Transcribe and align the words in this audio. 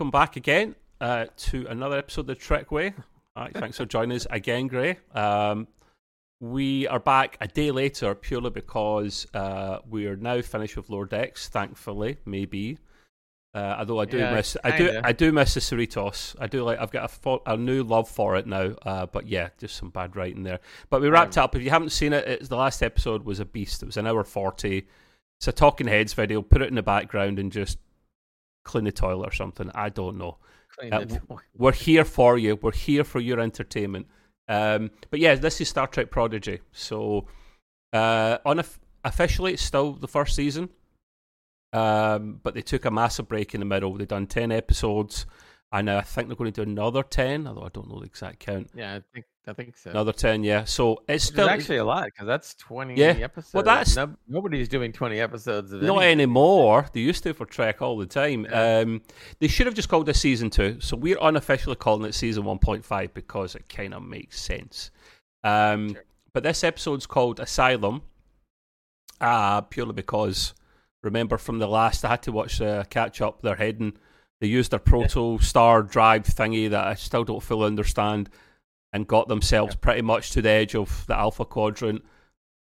welcome 0.00 0.10
back 0.10 0.36
again 0.36 0.74
uh, 1.02 1.26
to 1.36 1.66
another 1.68 1.98
episode 1.98 2.22
of 2.22 2.26
the 2.28 2.34
Trek 2.34 2.72
Way. 2.72 2.94
Right, 3.36 3.52
thanks 3.52 3.76
for 3.76 3.84
joining 3.84 4.16
us 4.16 4.26
again, 4.30 4.66
Gray. 4.66 4.96
Um, 5.12 5.68
we 6.40 6.86
are 6.88 6.98
back 6.98 7.36
a 7.42 7.46
day 7.46 7.70
later 7.70 8.14
purely 8.14 8.48
because 8.48 9.26
uh, 9.34 9.80
we 9.86 10.06
are 10.06 10.16
now 10.16 10.40
finished 10.40 10.78
with 10.78 10.88
Lower 10.88 11.04
Decks. 11.04 11.50
Thankfully, 11.50 12.16
maybe. 12.24 12.78
Uh, 13.52 13.76
although 13.78 14.00
I 14.00 14.06
do 14.06 14.16
Yeah, 14.16 14.32
miss, 14.32 14.56
I 14.64 14.70
do, 14.78 14.86
kinda. 14.86 15.02
I 15.04 15.12
do 15.12 15.32
miss 15.32 15.52
the 15.52 15.60
Cerritos. 15.60 16.34
I 16.40 16.46
do 16.46 16.62
like. 16.62 16.78
I've 16.78 16.92
got 16.92 17.12
a, 17.26 17.52
a 17.52 17.56
new 17.58 17.82
love 17.82 18.08
for 18.08 18.36
it 18.36 18.46
now. 18.46 18.72
Uh, 18.80 19.04
but 19.04 19.28
yeah, 19.28 19.50
just 19.58 19.76
some 19.76 19.90
bad 19.90 20.16
writing 20.16 20.44
there. 20.44 20.60
But 20.88 21.02
we 21.02 21.10
wrapped 21.10 21.36
up. 21.36 21.54
If 21.54 21.60
you 21.60 21.68
haven't 21.68 21.90
seen 21.90 22.14
it, 22.14 22.26
it's 22.26 22.48
the 22.48 22.56
last 22.56 22.82
episode 22.82 23.26
was 23.26 23.38
a 23.38 23.44
beast. 23.44 23.82
It 23.82 23.86
was 23.86 23.98
an 23.98 24.06
hour 24.06 24.24
forty. 24.24 24.86
It's 25.40 25.48
a 25.48 25.52
Talking 25.52 25.88
Heads 25.88 26.14
video. 26.14 26.40
Put 26.40 26.62
it 26.62 26.68
in 26.68 26.74
the 26.76 26.82
background 26.82 27.38
and 27.38 27.52
just 27.52 27.76
clean 28.64 28.84
the 28.84 28.92
toilet 28.92 29.28
or 29.28 29.32
something. 29.32 29.70
I 29.74 29.88
don't 29.88 30.18
know. 30.18 30.38
Uh. 30.90 31.04
We're 31.56 31.72
here 31.72 32.04
for 32.04 32.38
you. 32.38 32.56
We're 32.56 32.72
here 32.72 33.04
for 33.04 33.20
your 33.20 33.40
entertainment. 33.40 34.06
Um, 34.48 34.90
but 35.10 35.20
yeah, 35.20 35.34
this 35.34 35.60
is 35.60 35.68
Star 35.68 35.86
Trek 35.86 36.10
Prodigy. 36.10 36.60
So, 36.72 37.26
uh, 37.92 38.38
unof- 38.46 38.78
officially, 39.04 39.52
it's 39.54 39.62
still 39.62 39.92
the 39.92 40.08
first 40.08 40.34
season. 40.34 40.70
Um, 41.72 42.40
but 42.42 42.54
they 42.54 42.62
took 42.62 42.84
a 42.84 42.90
massive 42.90 43.28
break 43.28 43.54
in 43.54 43.60
the 43.60 43.66
middle. 43.66 43.94
They've 43.94 44.08
done 44.08 44.26
10 44.26 44.50
episodes. 44.50 45.26
And 45.72 45.88
I 45.88 46.00
think 46.00 46.26
they're 46.28 46.36
going 46.36 46.52
to 46.52 46.64
do 46.64 46.68
another 46.68 47.04
10, 47.04 47.46
although 47.46 47.62
I 47.62 47.68
don't 47.68 47.88
know 47.88 48.00
the 48.00 48.06
exact 48.06 48.40
count. 48.40 48.70
Yeah, 48.74 48.96
I 48.96 49.02
think 49.14 49.24
I 49.46 49.52
think 49.54 49.76
so. 49.76 49.90
Another 49.90 50.12
10, 50.12 50.44
yeah. 50.44 50.64
So 50.64 51.02
it's 51.08 51.24
still. 51.24 51.48
actually 51.48 51.78
a 51.78 51.84
lot 51.84 52.04
because 52.04 52.26
that's 52.26 52.54
twenty 52.54 52.94
Yeah. 52.94 53.12
episodes. 53.20 53.64
that's- 53.64 53.96
No- 53.96 54.14
nobody's 54.28 54.68
doing 54.68 54.92
twenty 54.92 55.18
episodes 55.18 55.72
of 55.72 55.82
Not 55.82 55.96
anything. 56.02 56.10
anymore. 56.20 56.86
They 56.92 57.00
used 57.00 57.22
to 57.24 57.32
for 57.32 57.46
Trek 57.46 57.80
all 57.80 57.96
the 57.96 58.06
time. 58.06 58.44
Yeah. 58.44 58.78
Um, 58.80 59.02
they 59.38 59.48
should 59.48 59.66
have 59.66 59.74
just 59.74 59.88
called 59.88 60.06
this 60.06 60.20
season 60.20 60.50
two. 60.50 60.78
So 60.80 60.96
we're 60.96 61.18
unofficially 61.20 61.76
calling 61.76 62.04
it 62.08 62.14
season 62.14 62.44
one 62.44 62.58
point 62.58 62.84
five 62.84 63.14
because 63.14 63.54
it 63.54 63.68
kind 63.68 63.94
of 63.94 64.02
makes 64.02 64.40
sense. 64.40 64.90
Um, 65.42 65.94
Sure. 65.94 66.04
But 66.34 66.42
this 66.44 66.62
episode's 66.62 67.06
called 67.06 67.40
Asylum, 67.40 68.02
uh, 69.20 69.62
purely 69.62 69.92
because 69.94 70.54
remember 71.02 71.38
from 71.38 71.58
the 71.58 71.66
last, 71.66 72.04
I 72.04 72.08
had 72.10 72.22
to 72.24 72.32
watch 72.32 72.58
the 72.58 72.86
catch 72.90 73.20
up. 73.20 73.42
They're 73.42 73.56
heading. 73.56 73.94
They 74.40 74.46
used 74.46 74.70
their 74.70 74.78
Protostar 74.80 75.90
drive 75.90 76.24
thingy 76.24 76.70
that 76.70 76.86
I 76.86 76.94
still 76.94 77.24
don't 77.24 77.42
fully 77.42 77.66
understand, 77.66 78.30
and 78.92 79.06
got 79.06 79.28
themselves 79.28 79.74
pretty 79.74 80.02
much 80.02 80.30
to 80.32 80.42
the 80.42 80.50
edge 80.50 80.74
of 80.74 81.06
the 81.06 81.16
Alpha 81.16 81.44
Quadrant 81.44 82.02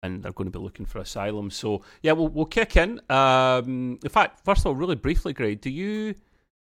and 0.03 0.22
they're 0.22 0.33
going 0.33 0.50
to 0.50 0.59
be 0.59 0.62
looking 0.62 0.87
for 0.87 0.99
asylum. 0.99 1.50
So 1.50 1.83
yeah, 2.03 2.12
we'll 2.12 2.28
we'll 2.28 2.47
kick 2.47 2.77
in. 2.77 3.00
Um, 3.09 3.99
in 4.03 4.10
fact, 4.10 4.44
first 4.44 4.62
of 4.62 4.66
all, 4.66 4.75
really 4.75 4.97
briefly, 4.97 5.32
Gray, 5.32 5.55
do 5.55 5.71
you 5.71 6.15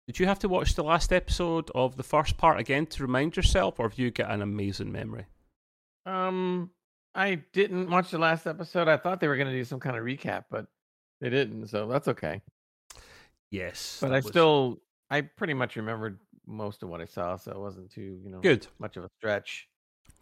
did 0.07 0.19
you 0.19 0.25
have 0.25 0.39
to 0.39 0.49
watch 0.49 0.75
the 0.75 0.83
last 0.83 1.11
episode 1.11 1.69
of 1.75 1.97
the 1.97 2.03
first 2.03 2.37
part 2.37 2.59
again 2.59 2.85
to 2.87 3.01
remind 3.01 3.35
yourself, 3.35 3.79
or 3.79 3.89
have 3.89 3.99
you 3.99 4.11
got 4.11 4.31
an 4.31 4.41
amazing 4.41 4.91
memory? 4.91 5.25
Um, 6.05 6.69
I 7.13 7.35
didn't 7.53 7.89
watch 7.89 8.11
the 8.11 8.19
last 8.19 8.45
episode. 8.45 8.87
I 8.87 8.97
thought 8.97 9.19
they 9.19 9.27
were 9.27 9.37
going 9.37 9.49
to 9.49 9.53
do 9.53 9.63
some 9.63 9.79
kind 9.79 9.97
of 9.97 10.03
recap, 10.03 10.45
but 10.51 10.67
they 11.21 11.29
didn't. 11.29 11.67
So 11.67 11.87
that's 11.87 12.07
okay. 12.09 12.41
Yes, 13.51 13.99
But 14.01 14.11
I 14.11 14.17
was 14.17 14.27
still, 14.27 14.81
I 15.09 15.21
pretty 15.21 15.53
much 15.53 15.75
remembered 15.75 16.19
most 16.47 16.83
of 16.83 16.89
what 16.89 17.01
I 17.01 17.05
saw, 17.05 17.35
so 17.37 17.51
it 17.51 17.59
wasn't 17.59 17.91
too, 17.91 18.19
you 18.23 18.29
know, 18.29 18.39
good. 18.39 18.67
much 18.79 18.97
of 18.97 19.03
a 19.03 19.09
stretch. 19.17 19.67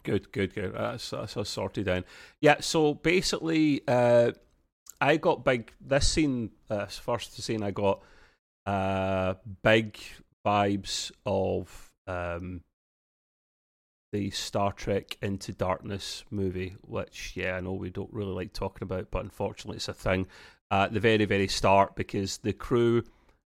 Good, 0.02 0.30
good, 0.32 0.54
good. 0.54 0.74
That's, 0.74 1.10
that's 1.10 1.36
all 1.36 1.44
sorted 1.44 1.86
down. 1.86 2.04
Yeah, 2.40 2.56
so 2.60 2.94
basically, 2.94 3.82
uh, 3.88 4.32
I 5.00 5.16
got 5.16 5.44
big. 5.44 5.72
This 5.80 6.08
scene, 6.08 6.50
uh, 6.68 6.86
first 6.86 7.40
scene, 7.42 7.62
I 7.62 7.70
got 7.70 8.02
uh, 8.66 9.34
big 9.62 9.98
vibes 10.46 11.10
of 11.24 11.90
um, 12.06 12.62
the 14.12 14.30
Star 14.30 14.72
Trek 14.72 15.16
Into 15.22 15.52
Darkness 15.52 16.24
movie, 16.30 16.76
which, 16.82 17.32
yeah, 17.34 17.56
I 17.56 17.60
know 17.60 17.72
we 17.72 17.90
don't 17.90 18.12
really 18.12 18.32
like 18.32 18.52
talking 18.52 18.84
about, 18.84 19.10
but 19.10 19.24
unfortunately, 19.24 19.76
it's 19.76 19.88
a 19.88 19.94
thing. 19.94 20.26
Uh, 20.70 20.84
at 20.84 20.92
the 20.92 21.00
very, 21.00 21.24
very 21.24 21.48
start, 21.48 21.96
because 21.96 22.38
the 22.38 22.52
crew. 22.52 23.04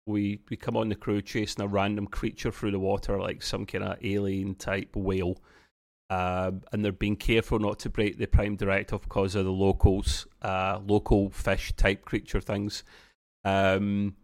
We, 0.07 0.40
we 0.50 0.57
come 0.57 0.75
on 0.78 0.90
the 0.90 0.95
crew 0.95 1.22
chasing 1.22 1.63
a 1.63 1.68
random 1.68 2.07
creature 2.07 2.51
through 2.51 2.72
the 2.72 2.79
water, 2.79 3.19
like 3.19 3.44
some 3.44 3.66
kind 3.66 3.84
of 3.84 3.97
alien 4.03 4.56
type 4.56 4.95
whale 4.95 5.38
um, 6.09 6.62
and 6.72 6.84
they're 6.84 6.91
being 6.94 7.18
careful 7.18 7.59
not 7.59 7.79
to 7.79 7.90
break 7.90 8.17
the 8.17 8.28
prime 8.28 8.56
directive 8.56 9.01
because 9.01 9.35
of 9.35 9.44
the 9.46 9.51
locals, 9.51 10.25
uh, 10.41 10.79
local 10.85 11.29
fish 11.29 11.73
type 11.75 12.06
creature 12.06 12.40
things. 12.40 12.84
Um, 13.44 14.16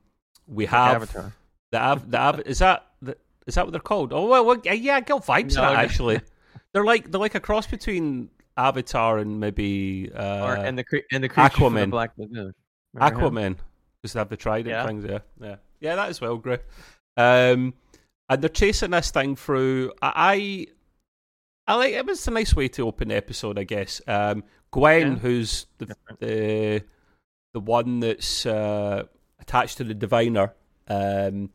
we 0.47 0.65
have 0.67 1.03
Avatar. 1.03 1.33
the 1.71 1.79
av- 1.81 2.09
the 2.09 2.17
av- 2.17 2.41
is 2.41 2.59
that 2.59 2.87
the, 3.01 3.17
is 3.47 3.55
that 3.55 3.65
what 3.65 3.71
they're 3.71 3.81
called? 3.81 4.13
Oh 4.13 4.27
well, 4.27 4.45
well 4.45 4.61
yeah, 4.63 4.95
I 4.95 5.01
get 5.01 5.17
vibes 5.23 5.55
No, 5.55 5.61
that 5.61 5.75
actually. 5.75 6.21
they're 6.73 6.85
like 6.85 7.11
they're 7.11 7.19
like 7.19 7.35
a 7.35 7.39
cross 7.41 7.67
between 7.67 8.29
Avatar 8.55 9.17
and 9.17 9.39
maybe 9.39 10.09
uh, 10.15 10.45
or, 10.45 10.55
and 10.55 10.77
the 10.77 10.83
cre- 10.85 10.97
and 11.11 11.23
the 11.23 11.29
creature 11.29 11.49
from 11.57 11.73
the 11.73 11.81
Aquaman. 11.81 11.89
Black 11.91 12.11
Lagoon. 12.17 12.53
Remember? 12.93 13.19
Aquaman 13.19 13.55
because 14.01 14.13
they 14.13 14.19
have 14.19 14.29
the 14.29 14.37
trident 14.37 14.69
Yeah. 14.69 14.85
things. 14.85 15.03
Yeah, 15.05 15.19
yeah, 15.41 15.55
yeah. 15.83 15.95
That 15.97 16.09
as 16.09 16.19
well, 16.19 16.37
Gray. 16.37 16.57
Um, 17.15 17.75
and 18.29 18.41
they're 18.41 18.49
chasing 18.49 18.89
this 18.91 19.11
thing 19.11 19.35
through. 19.35 19.91
I, 20.01 20.65
I 21.67 21.75
like 21.75 21.93
it 21.93 22.05
was 22.05 22.27
a 22.27 22.31
nice 22.31 22.55
way 22.55 22.67
to 22.69 22.87
open 22.87 23.09
the 23.09 23.15
episode, 23.15 23.59
I 23.59 23.63
guess. 23.65 24.01
Um, 24.07 24.43
Gwen, 24.71 25.11
Yeah. 25.13 25.17
who's 25.19 25.67
the 25.77 25.95
the 26.19 26.83
the 27.53 27.59
one 27.59 27.99
that's 27.99 28.45
uh, 28.47 29.03
attached 29.39 29.77
to 29.77 29.83
the 29.83 29.93
diviner. 29.93 30.53
Um, 30.87 31.51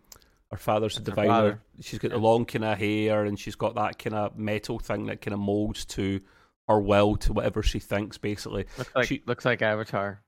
her 0.53 0.56
father's 0.56 0.97
a 0.97 1.00
diviner. 1.00 1.61
She's 1.81 1.99
got 1.99 2.12
the 2.12 2.19
long 2.19 2.44
kind 2.44 2.65
of 2.65 2.78
hair, 2.78 3.25
and 3.25 3.38
she's 3.38 3.56
got 3.56 3.75
that 3.75 3.99
kind 3.99 4.15
of 4.15 4.38
metal 4.38 4.78
thing 4.78 5.06
that 5.06 5.21
kind 5.21 5.34
of 5.34 5.41
molds 5.41 5.84
to 5.87 6.21
her 6.69 6.78
will 6.81 7.17
to 7.17 7.33
whatever 7.33 7.62
she 7.62 7.78
thinks, 7.81 8.17
basically. 8.19 8.67
Looks 8.78 8.94
like 8.94 9.06
She- 9.09 9.22
looks 9.27 9.44
like 9.44 9.61
Avatar. 9.62 10.22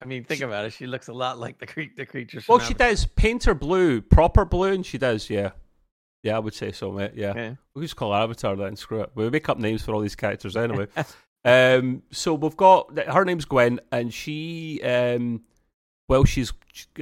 I 0.00 0.04
mean, 0.06 0.24
think 0.24 0.42
about 0.42 0.64
it. 0.64 0.72
She 0.72 0.86
looks 0.86 1.08
a 1.08 1.12
lot 1.12 1.38
like 1.38 1.58
the 1.58 1.66
cre- 1.66 1.94
the 1.96 2.06
creatures. 2.06 2.46
Well, 2.48 2.58
she 2.60 2.74
does. 2.74 3.04
Paint 3.06 3.44
her 3.44 3.54
blue, 3.54 4.00
proper 4.00 4.44
blue, 4.44 4.72
and 4.72 4.86
she 4.86 4.96
does. 4.98 5.28
Yeah, 5.28 5.50
yeah, 6.22 6.36
I 6.36 6.38
would 6.38 6.54
say 6.54 6.70
so, 6.72 6.92
mate. 6.92 7.12
Yeah, 7.16 7.32
Yeah. 7.34 7.54
we 7.74 7.82
just 7.82 7.96
call 7.96 8.12
her 8.12 8.18
Avatar 8.22 8.54
then. 8.56 8.76
Screw 8.76 9.00
it. 9.00 9.10
We 9.14 9.28
make 9.30 9.48
up 9.48 9.58
names 9.58 9.82
for 9.82 9.94
all 9.94 10.00
these 10.00 10.14
characters 10.16 10.56
anyway. 10.56 10.86
um, 11.44 12.02
so 12.12 12.34
we've 12.34 12.56
got 12.56 12.96
her 13.08 13.24
name's 13.24 13.44
Gwen, 13.44 13.80
and 13.90 14.12
she, 14.14 14.80
um, 14.82 15.42
well, 16.08 16.24
she's 16.24 16.52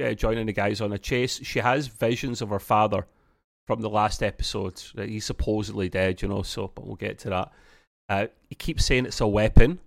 uh, 0.03 0.13
joining 0.13 0.47
the 0.47 0.53
guys 0.53 0.81
on 0.81 0.91
a 0.93 0.97
chase. 0.97 1.39
She 1.43 1.59
has 1.59 1.87
visions 1.87 2.41
of 2.41 2.49
her 2.49 2.59
father 2.59 3.05
from 3.67 3.81
the 3.81 3.89
last 3.89 4.23
episode. 4.23 4.81
that 4.95 5.07
He's 5.09 5.25
supposedly 5.25 5.87
dead, 5.89 6.21
you 6.21 6.27
know. 6.29 6.41
So, 6.41 6.71
but 6.73 6.85
we'll 6.87 6.95
get 6.95 7.19
to 7.19 7.29
that. 7.29 7.51
Uh, 8.09 8.27
he 8.49 8.55
keeps 8.55 8.85
saying 8.85 9.05
it's 9.05 9.19
a 9.21 9.27
weapon, 9.27 9.79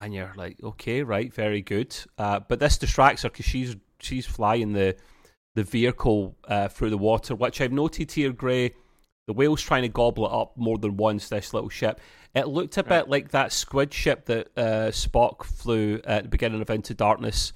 and 0.00 0.14
you're 0.14 0.32
like, 0.36 0.56
okay, 0.62 1.02
right, 1.02 1.32
very 1.32 1.62
good. 1.62 1.96
Uh, 2.16 2.40
but 2.40 2.60
this 2.60 2.78
distracts 2.78 3.22
her 3.22 3.28
because 3.30 3.46
she's 3.46 3.76
she's 4.00 4.26
flying 4.26 4.72
the 4.72 4.96
the 5.54 5.64
vehicle 5.64 6.36
uh, 6.46 6.68
through 6.68 6.90
the 6.90 6.98
water, 6.98 7.34
which 7.34 7.60
I've 7.60 7.72
noted 7.72 8.12
here, 8.12 8.32
Gray. 8.32 8.74
The 9.26 9.34
whale's 9.34 9.60
trying 9.62 9.82
to 9.82 9.88
gobble 9.88 10.26
it 10.26 10.32
up 10.32 10.56
more 10.56 10.78
than 10.78 10.96
once. 10.96 11.28
This 11.28 11.52
little 11.52 11.68
ship. 11.68 12.00
It 12.34 12.46
looked 12.48 12.76
a 12.76 12.82
bit 12.84 13.08
like 13.08 13.30
that 13.30 13.52
squid 13.52 13.92
ship 13.92 14.26
that 14.26 14.48
uh, 14.56 14.90
Spock 14.90 15.44
flew 15.44 16.00
at 16.04 16.22
the 16.22 16.28
beginning 16.28 16.60
of 16.62 16.70
Into 16.70 16.94
Darkness. 16.94 17.52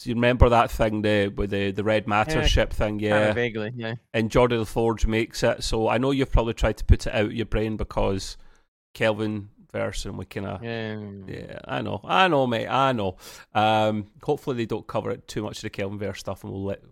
Do 0.00 0.10
you 0.10 0.14
remember 0.14 0.48
that 0.50 0.70
thing, 0.70 1.00
the 1.02 1.28
with 1.28 1.50
the 1.50 1.70
the 1.70 1.84
red 1.84 2.06
matter 2.06 2.40
Yeah, 2.40 2.46
ship 2.46 2.72
thing? 2.72 2.98
Yeah, 2.98 3.32
vaguely. 3.32 3.72
Yeah. 3.74 3.94
and 4.12 4.30
Geordi 4.30 4.58
La 4.58 4.64
Forge 4.64 5.06
makes 5.06 5.42
it. 5.42 5.62
So 5.62 5.88
I 5.88 5.96
know 5.98 6.10
you've 6.10 6.32
probably 6.32 6.54
tried 6.54 6.76
to 6.78 6.84
put 6.84 7.06
it 7.06 7.14
out 7.14 7.26
of 7.26 7.32
your 7.32 7.46
brain 7.46 7.76
because 7.78 8.36
Kelvin 8.92 9.48
verse 9.76 10.04
and 10.04 10.16
we 10.18 10.24
kind 10.24 10.46
of 10.46 10.62
Yeah. 10.62 10.98
yeah, 11.26 11.58
I 11.64 11.82
know, 11.82 12.00
I 12.04 12.28
know, 12.28 12.46
mate, 12.46 12.68
I 12.68 12.92
know. 12.92 13.16
Um, 13.54 14.06
hopefully 14.22 14.56
they 14.56 14.66
don't 14.66 14.86
cover 14.86 15.10
it 15.10 15.26
too 15.28 15.42
much 15.42 15.58
of 15.58 15.62
the 15.62 15.70
Kelvin 15.70 15.98
verse 15.98 16.18
stuff, 16.20 16.44
and 16.44 16.52
we'll 16.52 16.64
let 16.64 16.82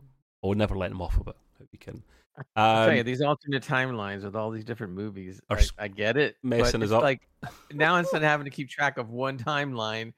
I'll 0.42 0.54
never 0.54 0.76
let 0.76 0.90
them 0.90 1.00
off 1.00 1.18
of 1.18 1.28
it. 1.28 1.36
We 1.72 1.78
can. 1.78 2.02
Um, 2.56 2.96
you, 2.96 3.04
these 3.04 3.20
alternate 3.22 3.62
timelines 3.62 4.24
with 4.24 4.34
all 4.34 4.50
these 4.50 4.64
different 4.64 4.92
movies, 4.92 5.40
I, 5.48 5.62
I 5.78 5.86
get 5.86 6.16
it. 6.16 6.34
messing 6.42 6.82
us 6.82 6.90
up. 6.90 7.00
Like 7.00 7.28
now, 7.72 7.94
instead 7.94 8.24
of 8.24 8.28
having 8.28 8.44
to 8.44 8.50
keep 8.50 8.68
track 8.68 8.98
of 8.98 9.08
one 9.08 9.38
timeline, 9.38 10.14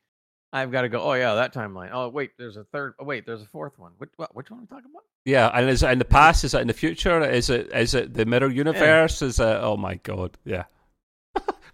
I've 0.50 0.72
got 0.72 0.80
to 0.82 0.88
go. 0.88 1.02
Oh 1.02 1.12
yeah, 1.12 1.34
that 1.34 1.52
timeline. 1.52 1.90
Oh 1.92 2.08
wait, 2.08 2.30
there's 2.38 2.56
a 2.56 2.64
third. 2.64 2.94
Oh 2.98 3.04
wait, 3.04 3.26
there's 3.26 3.42
a 3.42 3.46
fourth 3.46 3.78
one. 3.78 3.92
Which 3.98 4.08
what, 4.16 4.34
which 4.34 4.50
one 4.50 4.60
are 4.60 4.62
we 4.62 4.66
talking 4.66 4.90
about? 4.90 5.04
yeah, 5.26 5.50
and 5.52 5.68
is 5.68 5.82
it 5.82 5.90
in 5.90 5.98
the 5.98 6.06
past? 6.06 6.42
Is 6.42 6.54
it 6.54 6.62
in 6.62 6.68
the 6.68 6.72
future? 6.72 7.22
Is 7.22 7.50
it 7.50 7.70
is 7.74 7.92
it 7.92 8.14
the 8.14 8.24
mirror 8.24 8.48
universe? 8.48 9.20
Is 9.20 9.38
it? 9.38 9.44
Oh 9.44 9.76
my 9.76 9.96
god, 9.96 10.38
yeah, 10.46 10.64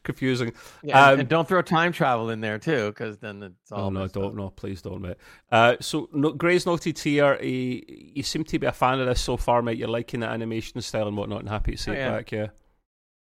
confusing. 0.03 0.53
Yeah, 0.83 1.05
and- 1.11 1.15
Um, 1.15 1.21
and 1.21 1.29
don't 1.29 1.47
throw 1.49 1.63
time 1.63 1.93
travel 1.93 2.31
in 2.31 2.41
there 2.41 2.59
too, 2.59 2.89
because 2.91 3.19
then 3.19 3.43
it's 3.43 3.71
all. 3.73 3.87
Oh 3.87 3.91
no, 3.91 4.07
don't 4.09 4.27
up. 4.27 4.35
no, 4.35 4.51
please 4.51 4.83
don't, 4.83 5.01
mate. 5.03 5.17
Uh, 5.51 5.77
so 5.81 6.09
no, 6.13 6.33
Gray's 6.33 6.67
noted 6.67 6.99
here. 6.99 7.37
He, 7.41 8.13
you 8.17 8.23
seem 8.23 8.45
to 8.45 8.59
be 8.59 8.67
a 8.67 8.73
fan 8.73 9.01
of 9.01 9.07
this 9.07 9.21
so 9.21 9.37
far, 9.37 9.63
mate. 9.63 9.79
You're 9.79 9.89
liking 9.89 10.21
the 10.21 10.29
animation 10.29 10.81
style 10.83 11.09
and 11.09 11.17
whatnot, 11.17 11.41
and 11.41 11.49
happy 11.49 11.73
to 11.73 11.79
see 11.79 11.91
Oh, 11.91 11.95
it 11.95 11.99
yeah. 11.99 12.11
back. 12.11 12.33
Yeah, 12.33 12.47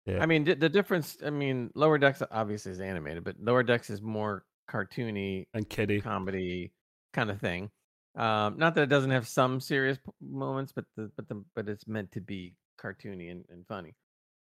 Yeah. 0.05 0.21
I 0.21 0.25
mean, 0.25 0.43
the 0.43 0.69
difference. 0.69 1.17
I 1.25 1.29
mean, 1.29 1.71
Lower 1.75 1.97
Decks 1.97 2.21
obviously 2.31 2.71
is 2.71 2.79
animated, 2.79 3.23
but 3.23 3.35
Lower 3.39 3.63
Decks 3.63 3.89
is 3.89 4.01
more 4.01 4.45
cartoony, 4.69 5.45
and 5.53 5.67
Kitty. 5.69 6.01
comedy 6.01 6.71
kind 7.13 7.29
of 7.29 7.39
thing. 7.39 7.69
Um, 8.15 8.57
not 8.57 8.75
that 8.75 8.81
it 8.83 8.89
doesn't 8.89 9.09
have 9.11 9.27
some 9.27 9.59
serious 9.59 9.97
moments, 10.21 10.71
but 10.71 10.85
the 10.95 11.11
but 11.15 11.27
the 11.27 11.43
but 11.55 11.67
it's 11.67 11.87
meant 11.87 12.11
to 12.11 12.21
be 12.21 12.53
cartoony 12.79 13.31
and, 13.31 13.43
and 13.49 13.65
funny. 13.67 13.95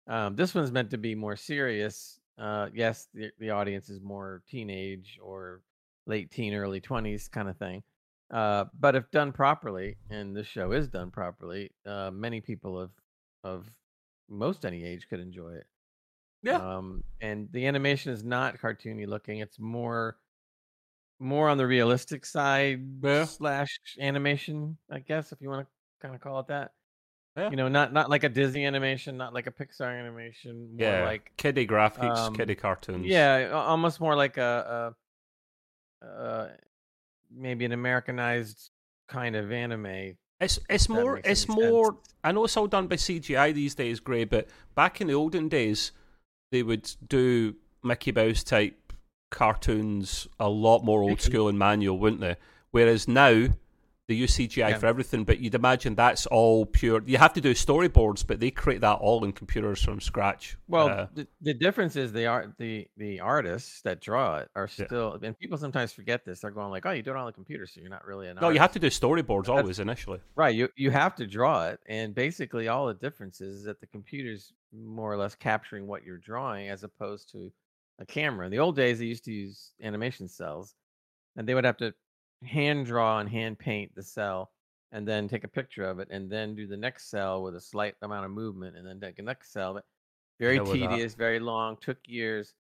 Um, 0.08 0.36
this 0.36 0.56
one's 0.56 0.72
meant 0.72 0.92
to 0.92 0.98
be 0.98 1.16
more 1.16 1.36
serious. 1.36 2.20
Uh, 2.38 2.70
yes, 2.74 3.08
the 3.14 3.32
the 3.40 3.50
audience 3.50 3.90
is 3.90 4.02
more 4.02 4.44
teenage 4.48 5.20
or 5.22 5.64
late 6.06 6.32
teen, 6.32 6.54
early 6.54 6.80
twenties 6.82 7.28
kind 7.28 7.50
of 7.50 7.58
thing. 7.58 7.84
Uh, 8.30 8.66
but 8.80 8.96
if 8.96 9.10
done 9.12 9.32
properly, 9.32 9.98
and 10.10 10.36
this 10.36 10.48
show 10.48 10.72
is 10.72 10.88
done 10.90 11.12
properly, 11.12 11.72
uh, 11.86 12.12
many 12.12 12.42
people 12.42 12.80
of 12.80 12.92
of 13.44 13.72
most 14.30 14.66
any 14.66 14.84
age 14.84 15.08
could 15.10 15.20
enjoy 15.20 15.54
it. 15.56 15.68
Yeah. 16.44 16.78
Um, 16.78 17.04
and 17.22 17.52
the 17.52 17.66
animation 17.68 18.12
is 18.14 18.24
not 18.24 18.58
cartoony 18.60 19.08
looking; 19.08 19.40
it's 19.40 19.60
more 19.60 20.20
more 21.20 21.50
on 21.50 21.58
the 21.58 21.68
realistic 21.68 22.26
side 22.26 23.04
Yeah. 23.04 23.26
slash 23.26 23.80
animation, 24.00 24.78
I 24.90 25.00
guess, 25.00 25.32
if 25.32 25.42
you 25.42 25.50
want 25.50 25.68
to 25.68 25.74
kind 26.02 26.16
of 26.16 26.22
call 26.22 26.40
it 26.40 26.48
that. 26.48 26.74
Yeah. 27.38 27.52
You 27.52 27.56
know, 27.56 27.68
not 27.68 27.94
not 27.94 28.10
like 28.10 28.24
a 28.24 28.30
Disney 28.30 28.66
animation, 28.66 29.16
not 29.16 29.32
like 29.32 29.46
a 29.46 29.52
Pixar 29.52 30.00
animation, 30.00 30.76
more 30.76 30.88
yeah, 30.88 31.06
like 31.06 31.32
kiddie 31.38 31.68
graphics, 31.68 32.18
um, 32.18 32.36
kiddie 32.36 32.56
cartoons. 32.56 33.06
yeah, 33.06 33.52
almost 33.54 34.00
more 34.00 34.16
like 34.16 34.38
a, 34.38 34.96
a, 36.02 36.06
uh 36.06 36.50
maybe 37.32 37.64
an 37.66 37.74
Americanized 37.74 38.72
kind 39.08 39.36
of 39.36 39.52
anime. 39.52 40.16
it's 40.40 40.60
it's 40.68 40.90
more 40.90 41.22
it's 41.24 41.48
more. 41.48 41.94
sense. 41.94 42.16
I 42.24 42.32
know 42.32 42.44
it's 42.46 42.58
all 42.58 42.68
done 42.68 42.88
by 42.88 42.96
CGI 42.96 43.54
these 43.54 43.76
days, 43.76 44.00
Gray, 44.00 44.24
but 44.24 44.48
back 44.74 45.00
in 45.00 45.08
the 45.08 45.14
olden 45.14 45.48
days, 45.48 45.92
they 46.52 46.64
would 46.64 46.90
do 47.08 47.56
Mickey 47.84 48.12
Mouse 48.12 48.44
type 48.44 48.94
cartoons 49.30 50.28
a 50.40 50.50
lot 50.50 50.84
more 50.84 51.04
old 51.04 51.22
school 51.22 51.48
and 51.50 51.60
manual, 51.60 52.00
wouldn't 52.00 52.22
they? 52.22 52.38
Whereas 52.72 53.08
now 53.08 53.50
they 54.08 54.14
use 54.16 54.34
CGI 54.38 54.70
Yeah. 54.70 54.78
for 54.78 54.86
everything, 54.86 55.26
but 55.26 55.40
you'd 55.40 55.54
imagine 55.56 55.94
that's 55.96 56.26
all 56.28 56.66
pure. 56.66 57.02
You 57.06 57.18
have 57.18 57.34
to 57.34 57.42
do 57.42 57.52
storyboards, 57.54 58.26
but 58.26 58.40
they 58.40 58.52
create 58.52 58.80
that 58.82 59.00
all 59.00 59.24
in 59.26 59.34
computers 59.34 59.84
from 59.84 60.00
scratch. 60.00 60.58
Well, 60.68 60.88
Uh, 60.88 61.08
the, 61.14 61.28
the 61.42 61.54
difference 61.54 61.98
is 61.98 62.14
the 62.14 62.26
art 62.26 62.54
the 62.58 62.88
the 62.96 63.20
artists 63.20 63.82
that 63.82 64.00
draw 64.00 64.38
it 64.38 64.50
are 64.56 64.70
Yeah. 64.78 64.86
still 64.86 65.20
and 65.22 65.38
people 65.38 65.58
sometimes 65.58 65.92
forget 65.92 66.24
this. 66.24 66.40
They're 66.40 66.52
going 66.52 66.72
like, 66.72 66.86
"Oh, 66.86 66.92
you 66.92 67.04
do 67.04 67.12
it 67.12 67.18
on 67.18 67.26
the 67.26 67.34
computer, 67.34 67.66
so 67.66 67.82
you're 67.82 67.90
not 67.90 68.06
really 68.06 68.28
an 68.30 68.38
no, 68.42 68.50
you 68.50 68.60
have 68.60 68.72
to 68.74 68.80
do 68.80 68.88
storyboards 68.88 69.46
That's- 69.46 69.62
always 69.62 69.80
initially. 69.80 70.20
Right, 70.36 70.56
you 70.56 70.70
you 70.78 70.90
have 70.92 71.16
to 71.16 71.28
draw 71.28 71.68
it, 71.68 71.82
and 71.88 72.16
basically 72.16 72.70
all 72.70 72.88
the 72.88 72.94
difference 72.94 73.42
is 73.42 73.64
that 73.66 73.82
the 73.82 73.88
computer's 73.88 74.54
more 74.74 75.12
or 75.12 75.18
less 75.18 75.36
capturing 75.36 75.86
what 75.86 76.04
you're 76.04 76.18
drawing 76.18 76.70
as 76.70 76.84
opposed 76.84 77.30
to 77.32 77.52
a 78.00 78.06
camera. 78.06 78.46
In 78.46 78.52
the 78.52 78.60
old 78.60 78.76
days, 78.78 79.00
they 79.00 79.06
used 79.06 79.26
to 79.26 79.32
use 79.34 79.74
animation 79.82 80.28
cells, 80.30 80.76
and 81.36 81.48
they 81.48 81.56
would 81.56 81.66
have 81.66 81.78
to 81.78 81.94
hand 82.46 82.86
draw 82.86 83.20
and 83.20 83.30
hand 83.30 83.60
paint 83.60 83.94
the 83.96 84.04
cell, 84.04 84.52
and 84.92 85.08
then 85.08 85.28
take 85.28 85.44
a 85.44 85.48
picture 85.50 85.84
of 85.84 86.00
it, 86.00 86.08
and 86.12 86.30
then 86.30 86.56
do 86.56 86.68
the 86.68 86.78
next 86.78 87.10
cell 87.10 87.44
with 87.44 87.56
a 87.56 87.62
slight 87.62 87.96
amount 88.02 88.26
of 88.26 88.32
movement, 88.32 88.76
and 88.78 88.88
then 88.88 89.00
take 89.00 89.18
the 89.18 89.24
next 89.24 89.52
cell. 89.52 89.74
But 89.74 89.86
very 90.40 90.56
Yeah, 90.56 90.62
with 90.62 90.80
that. 90.80 90.90
tedious, 90.90 91.14
very 91.16 91.40
long, 91.40 91.78
took 91.82 91.98
years. 92.06 92.54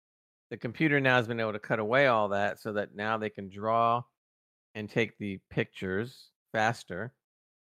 The 0.50 0.56
computer 0.56 1.00
now 1.00 1.16
has 1.16 1.26
been 1.26 1.40
able 1.40 1.52
to 1.52 1.58
cut 1.58 1.78
away 1.78 2.06
all 2.06 2.28
that, 2.30 2.60
so 2.60 2.72
that 2.74 2.94
now 2.94 3.18
they 3.18 3.30
can 3.30 3.48
draw 3.48 4.02
and 4.74 4.88
take 4.88 5.16
the 5.18 5.40
pictures 5.50 6.30
faster. 6.52 7.14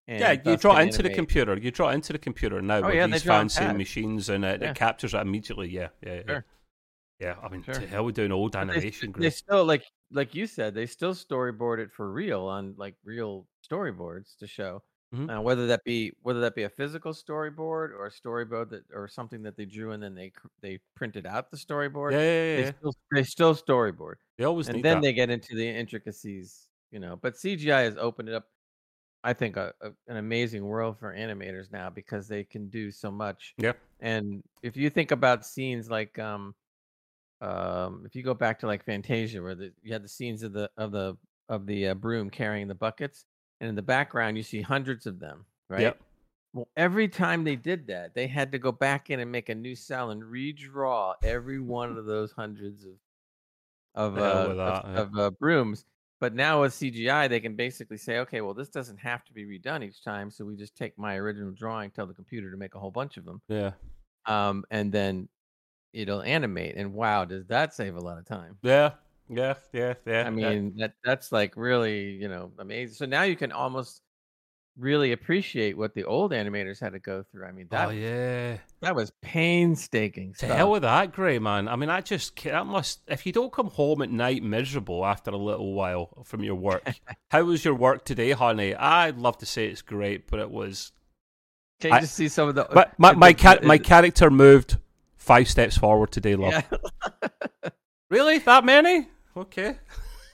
And 0.07 0.19
yeah, 0.19 0.51
you 0.51 0.57
draw 0.57 0.77
into 0.79 1.01
the 1.01 1.09
computer. 1.09 1.57
You 1.57 1.71
draw 1.71 1.89
into 1.89 2.13
the 2.13 2.19
computer 2.19 2.61
now 2.61 2.79
Oh, 2.79 2.87
with 2.87 2.95
yeah, 2.95 3.07
these 3.07 3.23
fancy 3.23 3.65
machines, 3.65 4.29
and 4.29 4.43
it, 4.43 4.61
Yeah. 4.61 4.71
it 4.71 4.75
captures 4.75 5.13
it 5.13 5.17
immediately. 5.21 5.69
Yeah, 5.69 5.89
yeah, 6.05 6.13
yeah. 6.15 6.21
Sure. 6.27 6.45
Yeah, 7.19 7.35
I 7.41 7.49
mean, 7.49 7.63
Sure. 7.63 7.75
to 7.75 7.87
hell 7.87 8.05
with 8.05 8.15
doing 8.15 8.31
old 8.31 8.53
But 8.53 8.67
they, 8.67 8.71
animation. 8.71 9.13
they 9.15 9.29
still 9.29 9.63
like 9.63 9.83
like 10.11 10.35
you 10.35 10.47
said, 10.47 10.73
they 10.73 10.85
still 10.85 11.13
storyboard 11.13 11.79
it 11.79 11.91
for 11.91 12.11
real 12.11 12.43
on 12.43 12.75
like 12.77 12.95
real 13.03 13.47
storyboards 13.67 14.37
to 14.37 14.47
show. 14.47 14.83
Mhm. 15.13 15.37
Uh, 15.37 15.41
whether 15.41 15.67
that 15.67 15.83
be 15.83 16.13
whether 16.21 16.39
that 16.39 16.55
be 16.55 16.63
a 16.63 16.69
physical 16.69 17.11
storyboard 17.11 17.91
or 17.91 18.05
a 18.05 18.11
storyboard 18.11 18.69
that 18.69 18.83
or 18.93 19.09
something 19.09 19.43
that 19.43 19.57
they 19.57 19.65
drew 19.65 19.91
and 19.91 20.01
then 20.01 20.15
they 20.15 20.31
they 20.61 20.79
printed 20.95 21.25
out 21.25 21.51
the 21.51 21.57
storyboard. 21.57 22.13
Yeah, 22.13 22.19
yeah, 22.19 22.55
yeah. 22.57 22.61
They 22.61 22.71
still 22.71 22.93
they 23.11 23.23
still 23.23 23.55
storyboard. 23.55 24.15
They 24.37 24.45
always 24.45 24.69
and 24.69 24.83
then 24.83 24.95
that. 24.95 25.01
they 25.01 25.13
get 25.13 25.29
into 25.29 25.53
the 25.53 25.67
intricacies, 25.67 26.69
you 26.91 26.99
know. 26.99 27.17
But 27.17 27.35
CGI 27.35 27.83
has 27.83 27.97
opened 27.97 28.29
it 28.29 28.35
up, 28.35 28.45
I 29.21 29.33
think, 29.33 29.57
a, 29.57 29.73
a, 29.81 29.91
an 30.07 30.15
amazing 30.15 30.63
world 30.63 30.97
for 30.97 31.13
animators 31.13 31.73
now 31.73 31.89
because 31.89 32.29
they 32.29 32.45
can 32.45 32.69
do 32.69 32.89
so 32.89 33.11
much. 33.11 33.53
Yeah. 33.57 33.73
And 33.99 34.41
if 34.63 34.77
you 34.77 34.89
think 34.89 35.11
about 35.11 35.45
scenes 35.45 35.89
like, 35.89 36.17
um, 36.19 36.55
um, 37.41 38.03
if 38.05 38.15
you 38.15 38.23
go 38.23 38.33
back 38.33 38.59
to 38.59 38.67
like 38.67 38.85
Fantasia, 38.85 39.41
where 39.41 39.55
the, 39.55 39.71
you 39.81 39.91
had 39.91 40.03
the 40.03 40.09
scenes 40.09 40.43
of 40.43 40.53
the 40.53 40.69
of 40.77 40.91
the 40.91 41.17
of 41.49 41.65
the 41.65 41.89
uh, 41.89 41.93
broom 41.95 42.29
carrying 42.29 42.67
the 42.67 42.75
buckets, 42.75 43.25
and 43.59 43.69
in 43.69 43.75
the 43.75 43.81
background 43.81 44.37
you 44.37 44.43
see 44.43 44.61
hundreds 44.61 45.05
of 45.05 45.19
them, 45.19 45.45
right? 45.69 45.81
Yep. 45.81 46.01
Well, 46.53 46.67
every 46.75 47.07
time 47.07 47.43
they 47.43 47.55
did 47.55 47.87
that, 47.87 48.13
they 48.13 48.27
had 48.27 48.51
to 48.51 48.59
go 48.59 48.71
back 48.71 49.09
in 49.09 49.21
and 49.21 49.31
make 49.31 49.49
a 49.49 49.55
new 49.55 49.75
cell 49.75 50.11
and 50.11 50.21
redraw 50.21 51.13
every 51.23 51.59
one 51.59 51.97
of 51.97 52.05
those 52.05 52.31
hundreds 52.33 52.83
of 52.83 52.93
of 53.95 54.15
hell 54.15 54.25
uh, 54.25 54.45
of, 54.45 54.57
yeah. 54.57 55.01
of, 55.01 55.17
uh, 55.17 55.29
brooms. 55.31 55.85
But 56.19 56.35
now 56.35 56.61
with 56.61 56.73
CGI, 56.73 57.27
they 57.27 57.39
can 57.39 57.55
basically 57.55 57.97
say, 57.97 58.19
okay, 58.19 58.41
well, 58.41 58.53
this 58.53 58.69
doesn't 58.69 58.97
have 58.97 59.25
to 59.25 59.33
be 59.33 59.43
redone 59.43 59.83
each 59.83 60.03
time, 60.03 60.29
so 60.29 60.45
we 60.45 60.55
just 60.55 60.77
take 60.77 60.97
my 60.97 61.15
original 61.15 61.51
drawing, 61.51 61.89
tell 61.89 62.05
the 62.05 62.13
computer 62.13 62.51
to 62.51 62.57
make 62.57 62.75
a 62.75 62.79
whole 62.79 62.91
bunch 62.91 63.17
of 63.17 63.25
them, 63.25 63.41
Yeah, 63.49 63.71
um, 64.27 64.63
and 64.69 64.91
then 64.91 65.27
it'll 65.93 66.21
animate. 66.21 66.75
And 66.75 66.93
wow, 66.93 67.25
does 67.25 67.45
that 67.47 67.73
save 67.73 67.95
a 67.95 67.99
lot 68.01 68.17
of 68.17 68.25
time? 68.25 68.57
yeah, 68.61 68.91
yeah, 69.29 69.53
yeah, 69.73 69.93
yeah. 70.05 70.23
I 70.27 70.29
mean, 70.29 70.73
that 70.77 70.93
that's 71.03 71.31
like 71.31 71.53
really, 71.55 72.11
you 72.11 72.27
know, 72.27 72.51
amazing. 72.59 72.95
So 72.95 73.05
now 73.05 73.23
you 73.23 73.35
can 73.35 73.51
almost 73.51 74.01
really 74.77 75.11
appreciate 75.11 75.77
what 75.77 75.93
the 75.93 76.03
old 76.05 76.31
animators 76.31 76.79
had 76.79 76.93
to 76.93 76.99
go 76.99 77.23
through. 77.31 77.45
I 77.45 77.51
mean, 77.51 77.67
oh, 77.71 77.75
that 77.75 77.87
oh 77.89 77.91
yeah. 77.91 78.57
that 78.81 78.95
was 78.95 79.11
painstaking 79.21 80.31
To 80.33 80.37
stuff. 80.45 80.57
hell 80.57 80.71
with 80.71 80.81
that, 80.83 81.11
Gray 81.13 81.39
man. 81.39 81.67
I 81.67 81.75
mean, 81.75 81.89
I 81.89 82.01
just 82.01 82.41
that 82.43 82.65
must. 82.65 83.01
If 83.07 83.25
you 83.25 83.31
don't 83.31 83.51
come 83.53 83.67
home 83.67 84.01
at 84.01 84.09
night 84.09 84.43
miserable 84.43 85.05
after 85.05 85.31
a 85.31 85.37
little 85.37 85.73
while 85.73 86.23
from 86.25 86.43
your 86.43 86.55
work, 86.55 86.83
how 87.31 87.43
was 87.43 87.63
your 87.63 87.75
work 87.75 88.05
today, 88.05 88.31
honey? 88.31 88.75
I'd 88.75 89.17
love 89.17 89.37
to 89.39 89.45
say 89.45 89.67
it's 89.67 89.81
great, 89.81 90.29
but 90.29 90.39
it 90.39 90.49
was. 90.51 90.91
Can 91.79 91.91
you 91.91 91.97
I- 91.97 92.01
just 92.01 92.15
see 92.15 92.27
some 92.27 92.49
of 92.49 92.55
the? 92.55 92.67
But 92.71 92.97
my 92.97 93.09
uh, 93.09 93.13
the- 93.13 93.17
my 93.19 93.27
the- 93.29 93.37
cat 93.37 93.63
my 93.63 93.77
character 93.77 94.29
moved 94.29 94.77
five 95.21 95.47
steps 95.47 95.77
forward 95.77 96.11
today, 96.11 96.35
love. 96.35 96.51
yeah. 96.51 97.69
Really, 98.09 98.39
that 98.39 98.65
many? 98.65 99.07
Okay. 99.37 99.77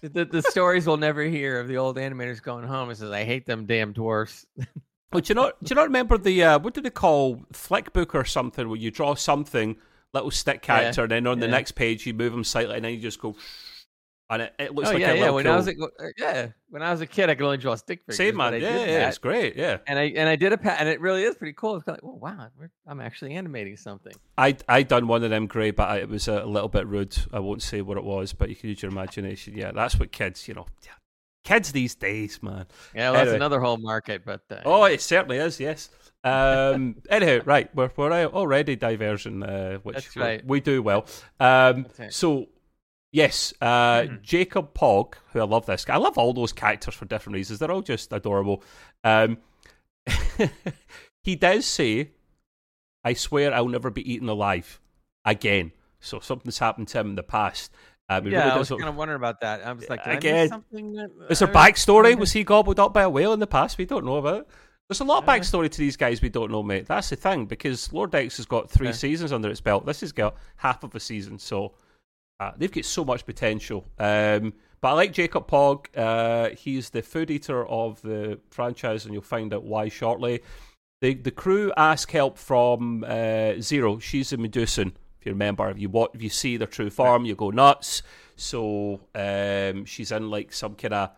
the, 0.02 0.26
the 0.26 0.42
stories 0.42 0.88
we'll 0.88 0.98
never 0.98 1.22
hear 1.24 1.60
of 1.60 1.68
the 1.68 1.78
old 1.78 1.98
animators 1.98 2.42
going 2.42 2.66
home 2.66 2.90
and 2.90 2.98
says, 2.98 3.12
"I 3.12 3.24
hate 3.24 3.46
them 3.46 3.68
damn 3.68 3.94
dwarfs." 3.94 4.46
Oh, 5.14 5.22
do 5.22 5.30
you 5.30 5.36
not 5.36 5.64
do 5.64 5.72
you 5.72 5.76
not 5.76 5.84
remember 5.84 6.18
the 6.18 6.44
uh, 6.44 6.60
what 6.60 6.74
do 6.74 6.82
they 6.82 6.90
call 6.90 7.38
flickbook 7.54 8.14
or 8.14 8.26
something 8.26 8.68
where 8.68 8.78
you 8.78 8.92
draw 8.92 9.16
something 9.16 9.78
little 10.14 10.32
stick 10.32 10.66
Yeah, 10.68 10.80
character 10.80 11.04
and 11.04 11.12
then 11.12 11.28
on 11.28 11.40
the 11.40 11.48
next 11.48 11.76
page 11.76 12.06
you 12.06 12.14
move 12.14 12.34
them 12.34 12.44
slightly 12.44 12.76
and 12.76 12.84
then 12.84 12.92
you 12.94 13.00
just 13.00 13.22
go 13.22 13.34
and 14.30 14.42
it, 14.42 14.54
it 14.60 14.76
looks 14.76 14.90
oh 14.90 14.94
like 14.94 15.02
yeah, 15.02 15.12
a 15.12 15.18
yeah. 15.18 15.30
When 15.30 15.46
cool. 15.46 15.54
I 15.54 15.56
was 15.56 15.68
a, 15.68 15.72
uh, 15.72 16.08
yeah, 16.18 16.48
when 16.70 16.82
I 16.82 16.92
was 16.92 17.02
a 17.02 17.08
kid, 17.08 17.30
I 17.30 17.36
could 17.36 17.46
only 17.46 17.58
draw 17.58 17.76
stick 17.76 18.00
figures. 18.02 18.18
same 18.18 18.36
man 18.36 18.54
yeah 18.54 18.60
yeah 18.60 18.86
that, 18.86 19.08
it's 19.10 19.18
great 19.18 19.56
yeah 19.56 19.78
and 19.88 19.98
I 19.98 20.04
and 20.16 20.28
I 20.28 20.36
did 20.36 20.52
a 20.54 20.58
pat, 20.58 20.78
and 20.80 20.90
it 20.90 21.00
really 21.00 21.24
is 21.24 21.36
pretty 21.36 21.54
cool. 21.54 21.76
It's 21.76 21.86
kind 21.86 21.98
of 21.98 22.04
like, 22.04 22.14
oh 22.14 22.18
wow, 22.18 22.50
I'm 22.86 23.00
actually 23.00 23.36
animating 23.36 23.78
something. 23.78 24.14
I 24.38 24.58
I 24.68 24.84
done 24.84 25.08
one 25.08 25.24
of 25.24 25.30
them 25.30 25.48
grey 25.48 25.72
but 25.72 25.90
I, 25.90 25.98
it 26.00 26.10
was 26.10 26.28
a 26.28 26.46
little 26.46 26.70
bit 26.70 26.88
rude 26.88 27.18
I 27.32 27.40
won't 27.40 27.62
say 27.62 27.82
what 27.82 27.98
it 27.98 28.04
was 28.04 28.34
but 28.34 28.50
you 28.50 28.56
can 28.56 28.70
use 28.70 28.82
your 28.82 28.92
imagination 28.92 29.56
yeah 29.56 29.72
that's 29.72 29.98
what 30.00 30.12
kids 30.12 30.48
you 30.48 30.54
know 30.54 30.66
yeah. 30.86 30.92
kids 31.44 31.72
these 31.72 31.96
days 31.96 32.42
man 32.44 32.66
Yeah, 32.94 33.12
well, 33.12 33.24
that's 33.26 33.36
another 33.36 33.60
whole 33.62 33.78
market, 33.78 34.24
but 34.26 34.42
uh, 34.52 34.62
oh 34.66 34.84
it 34.86 35.02
certainly 35.02 35.38
is 35.38 35.60
yes 35.60 35.90
um 36.24 36.96
anyhow 37.10 37.40
right 37.46 37.74
we're, 37.76 37.90
we're 37.96 38.26
already 38.26 38.76
diversion 38.76 39.44
uh, 39.44 39.78
which 39.78 39.96
That's 39.96 40.16
we- 40.16 40.22
right. 40.22 40.46
we 40.46 40.60
do 40.60 40.82
well 40.82 41.06
um 41.40 41.86
so 42.10 42.50
Yes, 43.12 43.54
uh, 43.62 44.02
Mhm. 44.02 44.22
Jankom 44.24 44.70
Pog, 44.74 45.14
who 45.32 45.40
I 45.40 45.44
love 45.46 45.66
this 45.66 45.86
guy. 45.86 45.94
I 45.96 45.98
love 45.98 46.18
all 46.18 46.34
those 46.34 46.52
characters 46.52 46.94
for 46.94 47.06
different 47.06 47.36
reasons. 47.36 47.60
They're 47.60 47.72
all 47.72 47.82
just 47.82 48.12
adorable. 48.12 48.62
Um, 49.04 49.38
he 51.24 51.36
does 51.36 51.66
say, 51.66 52.12
"I 53.04 53.14
swear 53.14 53.54
I'll 53.54 53.68
never 53.68 53.90
be 53.90 54.10
eaten 54.12 54.30
alive 54.30 54.80
again." 55.26 55.72
So 56.00 56.20
something's 56.20 56.60
happened 56.60 56.90
to 56.90 57.00
him 57.00 57.10
in 57.12 57.16
the 57.16 57.24
past. 57.24 57.72
Um, 58.10 58.28
yeah, 58.28 58.40
really 58.40 58.52
I 58.52 58.58
was 58.58 58.70
kind 58.70 58.84
of 58.86 58.96
wondering 58.96 59.18
about 59.18 59.42
that. 59.42 59.66
I 59.66 59.72
was 59.74 59.90
like, 59.90 60.00
Again, 60.06 60.48
something? 60.48 60.94
That, 60.94 61.10
Is 61.30 61.40
there 61.40 61.48
backstory? 61.50 62.18
Was 62.18 62.32
he 62.32 62.44
gobbled 62.46 62.80
up 62.80 62.94
by 62.94 63.02
a 63.02 63.10
whale 63.10 63.34
in 63.34 63.40
the 63.40 63.48
past? 63.48 63.78
We 63.78 63.86
don't 63.86 64.06
know 64.06 64.16
about 64.18 64.42
it. 64.42 64.48
There's 64.88 65.02
a 65.02 65.04
lot 65.04 65.24
of 65.24 65.28
Uh, 65.28 65.34
backstory 65.34 65.70
to 65.70 65.78
these 65.78 65.98
guys 65.98 66.22
we 66.22 66.30
don't 66.30 66.50
know, 66.50 66.64
mate. 66.64 66.86
That's 66.86 67.10
the 67.10 67.18
thing, 67.18 67.46
because 67.48 67.92
Lower 67.92 68.08
Decks 68.08 68.38
has 68.38 68.46
got 68.46 68.70
three 68.70 68.88
Okay. 68.90 68.98
seasons 68.98 69.34
under 69.34 69.50
its 69.50 69.60
belt. 69.60 69.86
This 69.86 70.00
has 70.00 70.14
got 70.14 70.38
half 70.58 70.84
of 70.86 70.96
a 70.96 71.00
season, 71.02 71.38
so 71.38 71.74
uh, 72.40 72.52
they've 72.58 72.72
got 72.72 72.86
so 72.86 73.04
much 73.06 73.26
potential. 73.26 73.86
Um, 74.00 74.54
but 74.80 74.90
I 74.90 74.94
like 74.94 75.14
Jankom 75.14 75.48
Pog. 75.48 75.86
Uh, 75.98 76.56
he's 76.56 76.92
the 76.92 77.02
food 77.02 77.32
eater 77.32 77.66
of 77.68 78.02
the 78.04 78.40
franchise, 78.52 79.06
and 79.06 79.14
you'll 79.14 79.24
find 79.24 79.54
out 79.54 79.64
why 79.64 79.90
shortly. 79.90 80.42
The 81.02 81.14
the 81.16 81.32
crew 81.32 81.72
ask 81.78 82.12
help 82.12 82.38
from 82.38 83.04
uh, 83.08 83.54
Zero. 83.60 84.00
She's 84.00 84.34
a 84.34 84.38
Medusan, 84.38 84.94
if 85.20 85.26
you 85.26 85.32
remember. 85.32 85.70
If 85.70 85.80
you 85.80 85.90
watch, 85.90 86.12
if 86.14 86.22
you 86.22 86.30
see 86.30 86.58
their 86.58 86.68
true 86.68 86.90
form, 86.90 87.26
you 87.26 87.36
go 87.36 87.50
nuts. 87.50 88.02
So 88.36 89.02
um, 89.16 89.86
she's 89.86 90.12
in 90.12 90.30
like 90.30 90.54
some 90.54 90.76
kind 90.76 90.94
of 90.94 91.10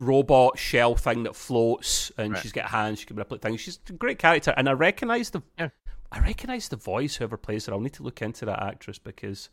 robot 0.00 0.58
shell 0.58 0.94
thing 0.94 1.24
that 1.24 1.36
floats, 1.36 2.10
and 2.16 2.32
Right. 2.32 2.42
she's 2.42 2.52
got 2.52 2.70
hands. 2.70 3.00
She 3.00 3.06
can 3.06 3.16
manipulate 3.16 3.42
things. 3.42 3.60
She's 3.60 3.78
a 3.88 3.92
great 3.92 4.18
character, 4.18 4.54
and 4.56 4.68
I 4.68 4.72
recognise 4.72 5.30
the 5.30 5.42
Yeah. 5.58 5.68
I 6.12 6.18
recognise 6.20 6.68
the 6.68 6.76
voice. 6.76 7.16
Whoever 7.16 7.36
plays 7.36 7.66
her, 7.66 7.72
I'll 7.72 7.80
need 7.80 7.92
to 7.94 8.02
look 8.02 8.20
into 8.22 8.44
that 8.46 8.62
actress 8.62 8.98
because 8.98 9.50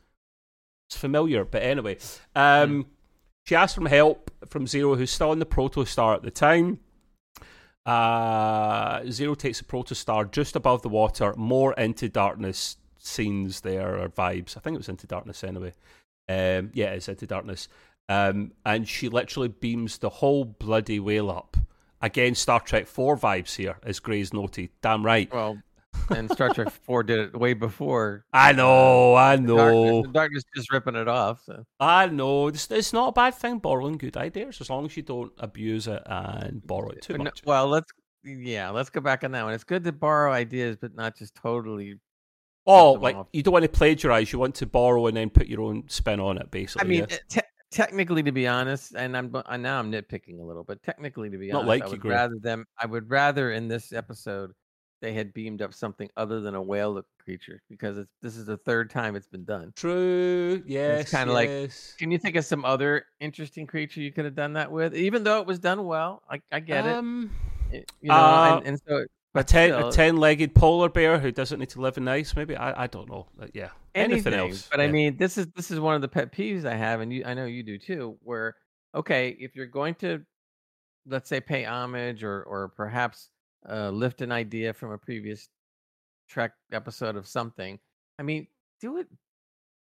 it's 0.88 0.98
familiar. 0.98 1.46
But 1.46 1.64
anyway, 1.64 1.98
um, 2.36 2.88
she 3.46 3.56
asks 3.56 3.76
for 3.76 3.88
help 3.88 4.32
from 4.48 4.68
Zero, 4.68 4.96
who's 4.96 5.12
still 5.12 5.32
in 5.34 5.40
the 5.40 5.46
Protostar 5.46 6.16
at 6.16 6.24
the 6.24 6.32
time. 6.32 6.80
Uh, 7.86 9.10
Zero 9.10 9.36
takes 9.36 9.60
the 9.60 9.66
Protostar 9.66 10.30
just 10.32 10.56
above 10.56 10.82
the 10.82 10.90
water, 10.90 11.34
more 11.38 11.74
into 11.74 12.10
darkness 12.10 12.78
scenes 12.98 13.62
there 13.62 13.98
or 13.98 14.10
vibes. 14.10 14.58
I 14.58 14.60
think 14.60 14.76
it 14.76 14.80
was 14.80 14.90
into 14.90 15.08
darkness 15.08 15.44
anyway. 15.44 15.74
Um, 16.28 16.72
yeah, 16.74 16.92
it's 16.92 17.08
into 17.08 17.26
darkness. 17.26 17.70
Um, 18.10 18.52
and 18.66 18.88
she 18.88 19.10
literally 19.10 19.50
beams 19.50 19.98
the 19.98 20.10
whole 20.10 20.46
bloody 20.46 21.00
whale 21.00 21.30
up. 21.30 21.58
Again, 22.02 22.36
Star 22.36 22.60
Trek 22.60 22.88
4 22.88 23.18
vibes 23.18 23.56
here, 23.56 23.78
as 23.84 24.00
Gray's 24.00 24.34
noted. 24.34 24.70
Damn 24.82 25.06
right. 25.06 25.34
Well, 25.34 25.58
and 26.10 26.32
Star 26.32 26.54
Trek 26.54 26.70
Four 26.84 27.04
did 27.04 27.20
it 27.20 27.40
way 27.40 27.54
before. 27.54 28.26
I 28.34 28.52
know, 28.52 29.16
I 29.16 29.36
know. 29.36 29.56
Darkness, 29.58 30.14
darkness 30.14 30.44
just 30.56 30.72
ripping 30.72 30.96
it 30.96 31.08
off. 31.08 31.42
So. 31.46 31.66
I 31.80 32.08
know. 32.08 32.48
It's, 32.48 32.70
it's 32.72 32.94
not 32.94 33.10
a 33.10 33.12
bad 33.12 33.36
thing 33.36 33.60
borrowing 33.60 33.98
good 33.98 34.18
ideas 34.18 34.62
as 34.62 34.70
long 34.70 34.86
as 34.86 34.96
you 34.98 35.04
don't 35.04 35.32
abuse 35.38 35.88
it 35.88 36.02
and 36.06 36.66
borrow 36.66 36.90
it 36.90 37.02
too 37.02 37.18
much. 37.18 37.42
well, 37.46 37.68
let's 37.68 37.92
yeah, 38.24 38.70
let's 38.70 38.90
go 38.90 39.02
back 39.02 39.24
on 39.24 39.32
that 39.32 39.44
one. 39.44 39.54
It's 39.54 39.64
good 39.64 39.84
to 39.86 39.92
borrow 39.92 40.32
ideas, 40.32 40.78
but 40.80 40.96
not 40.96 41.18
just 41.18 41.36
totally. 41.36 41.96
oh, 42.66 42.94
like 42.94 43.16
off. 43.16 43.28
you 43.32 43.44
don't 43.44 43.54
want 43.54 43.64
to 43.64 43.70
plagiarize. 43.70 44.32
You 44.32 44.40
want 44.40 44.56
to 44.56 44.66
borrow 44.66 45.08
and 45.08 45.16
then 45.16 45.30
put 45.30 45.48
your 45.48 45.62
own 45.62 45.84
spin 45.88 46.20
on 46.20 46.38
it, 46.38 46.52
basically. 46.52 46.86
I 46.86 46.90
mean, 46.90 47.04
uh, 47.04 47.18
te- 47.30 47.42
technically, 47.72 48.24
to 48.24 48.32
be 48.32 48.48
honest, 48.48 48.94
and 48.96 49.16
I'm 49.16 49.34
I, 49.46 49.58
now 49.58 49.80
I'm 49.80 49.92
nitpicking 49.92 50.40
a 50.40 50.44
little, 50.44 50.64
but 50.64 50.82
technically, 50.84 51.30
to 51.30 51.38
be 51.38 51.50
Not 51.50 51.64
honest, 51.64 51.70
like 51.70 51.84
I 51.84 51.88
would 51.88 52.06
rather 52.06 52.36
them. 52.42 52.66
I 52.78 52.86
would 52.86 53.10
rather 53.10 53.52
in 53.52 53.68
this 53.68 53.94
episode 53.94 54.52
they 55.02 55.14
had 55.14 55.34
beamed 55.34 55.62
up 55.62 55.74
something 55.74 56.10
other 56.18 56.42
than 56.42 56.56
a 56.56 56.62
whale 56.62 57.02
creature 57.24 57.62
because 57.70 57.98
it's 57.98 58.12
this 58.22 58.36
is 58.36 58.46
the 58.46 58.58
third 58.58 58.90
time 58.90 59.16
it's 59.16 59.28
been 59.28 59.44
done. 59.46 59.72
True. 59.76 60.64
Yes. 60.66 61.12
kinda 61.12 61.34
like- 61.34 61.72
Can 61.98 62.12
you 62.12 62.18
think 62.18 62.36
of 62.36 62.46
some 62.46 62.66
other 62.66 63.06
interesting 63.20 63.68
creature 63.68 64.02
you 64.02 64.12
could 64.12 64.26
have 64.26 64.36
done 64.36 64.54
that 64.54 64.72
with? 64.72 64.96
Even 64.96 65.24
though 65.24 65.40
it 65.42 65.48
was 65.48 65.60
done 65.60 65.86
well, 65.86 66.24
I, 66.30 66.42
I 66.52 66.60
get 66.60 66.86
Um, 66.86 67.32
it. 67.72 67.92
You 68.02 68.10
know, 68.10 68.16
uh, 68.16 68.56
and, 68.58 68.68
and 68.68 68.82
so 68.88 69.06
a 69.36 69.44
ten 69.44 69.70
still, 69.70 69.90
a 69.90 69.92
ten-legged 69.92 70.56
polar 70.56 70.90
bear 70.90 71.20
who 71.20 71.32
doesn't 71.32 71.60
need 71.60 71.70
to 71.70 71.82
live 71.82 71.98
in 71.98 72.08
ice. 72.08 72.36
Maybe 72.36 72.56
I, 72.56 72.84
I 72.84 72.88
don't 72.88 73.08
know. 73.10 73.28
Yeah. 73.54 73.70
Anything 73.94 74.34
anything 74.34 74.52
else? 74.52 74.68
But 74.72 74.80
I 74.82 74.88
mean, 74.88 75.18
this 75.18 75.38
is 75.38 75.48
this 75.56 75.70
is 75.70 75.80
one 75.80 75.96
of 75.96 76.02
the 76.02 76.08
pet 76.08 76.32
peeves 76.32 76.66
I 76.66 76.76
have, 76.76 77.02
and 77.02 77.12
you, 77.14 77.24
I 77.26 77.34
know 77.34 77.46
you 77.46 77.62
do 77.64 77.78
too. 77.78 78.18
Where 78.24 78.56
okay, 78.96 79.36
if 79.40 79.56
you're 79.56 79.68
going 79.68 79.96
to, 79.96 80.22
let's 81.06 81.30
say, 81.30 81.40
pay 81.40 81.66
homage 81.66 82.24
or 82.24 82.44
or 82.44 82.70
perhaps 82.70 83.30
uh, 83.70 83.90
lift 83.90 84.22
an 84.22 84.32
idea 84.32 84.74
from 84.74 84.92
a 84.92 84.98
previous 84.98 85.50
Trek 86.30 86.52
episode 86.72 87.16
of 87.16 87.26
something, 87.28 87.80
I 88.20 88.24
mean, 88.24 88.48
do 88.82 88.98
it. 88.98 89.08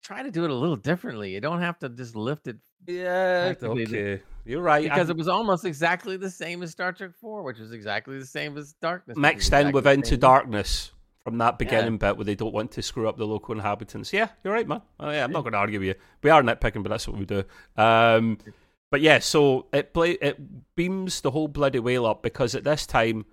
Try 0.03 0.21
to 0.21 0.29
do 0.29 0.43
it 0.45 0.51
a 0.51 0.53
little 0.53 0.75
differently. 0.75 1.33
You 1.33 1.41
don't 1.41 1.61
have 1.61 1.79
to 1.79 1.89
just 1.89 2.15
lift 2.15 2.47
it 2.47 2.57
Yeah. 2.85 3.53
the- 3.53 3.67
Okay. 3.69 4.21
You're 4.45 4.61
right. 4.61 4.83
because 4.83 5.09
I- 5.09 5.13
it 5.13 5.17
was 5.17 5.27
almost 5.27 5.65
exactly 5.65 6.17
the 6.17 6.29
same 6.29 6.61
as 6.61 6.69
Star 6.71 6.93
Trek 6.93 7.15
Four, 7.19 7.41
which 7.41 7.57
was 7.57 7.71
exactly 7.71 8.19
the 8.19 8.25
same 8.27 8.55
as 8.57 8.73
Darkness. 8.73 9.17
mixed 9.17 9.51
in 9.51 9.57
exactly 9.59 9.73
with 9.73 9.87
Into 9.87 10.17
Darkness 10.17 10.91
from 11.23 11.39
that 11.39 11.57
beginning 11.57 11.97
bit 11.97 12.15
where 12.17 12.25
they 12.25 12.35
don't 12.35 12.53
want 12.53 12.71
to 12.73 12.83
screw 12.83 13.09
up 13.09 13.17
the 13.17 13.25
local 13.25 13.55
inhabitants. 13.55 14.13
Yeah, 14.13 14.27
you're 14.43 14.53
right, 14.53 14.67
man. 14.67 14.83
Oh, 14.99 15.09
yeah, 15.09 15.23
I'm 15.23 15.31
not 15.31 15.41
going 15.41 15.53
to 15.53 15.57
argue 15.57 15.79
with 15.79 15.87
you. 15.87 15.95
We 16.21 16.29
are 16.29 16.43
nitpicking, 16.43 16.83
but 16.83 16.89
that's 16.89 17.07
what 17.07 17.17
we 17.17 17.25
do. 17.25 17.43
Um, 17.75 18.37
but 18.91 19.01
yeah, 19.01 19.17
so 19.17 19.65
it 19.73 19.91
play 19.95 20.11
it 20.11 20.75
beams 20.75 21.21
the 21.21 21.31
whole 21.31 21.47
bloody 21.47 21.79
whale 21.79 22.05
up 22.05 22.21
because 22.21 22.53
at 22.53 22.63
this 22.63 22.85
time 22.85 23.25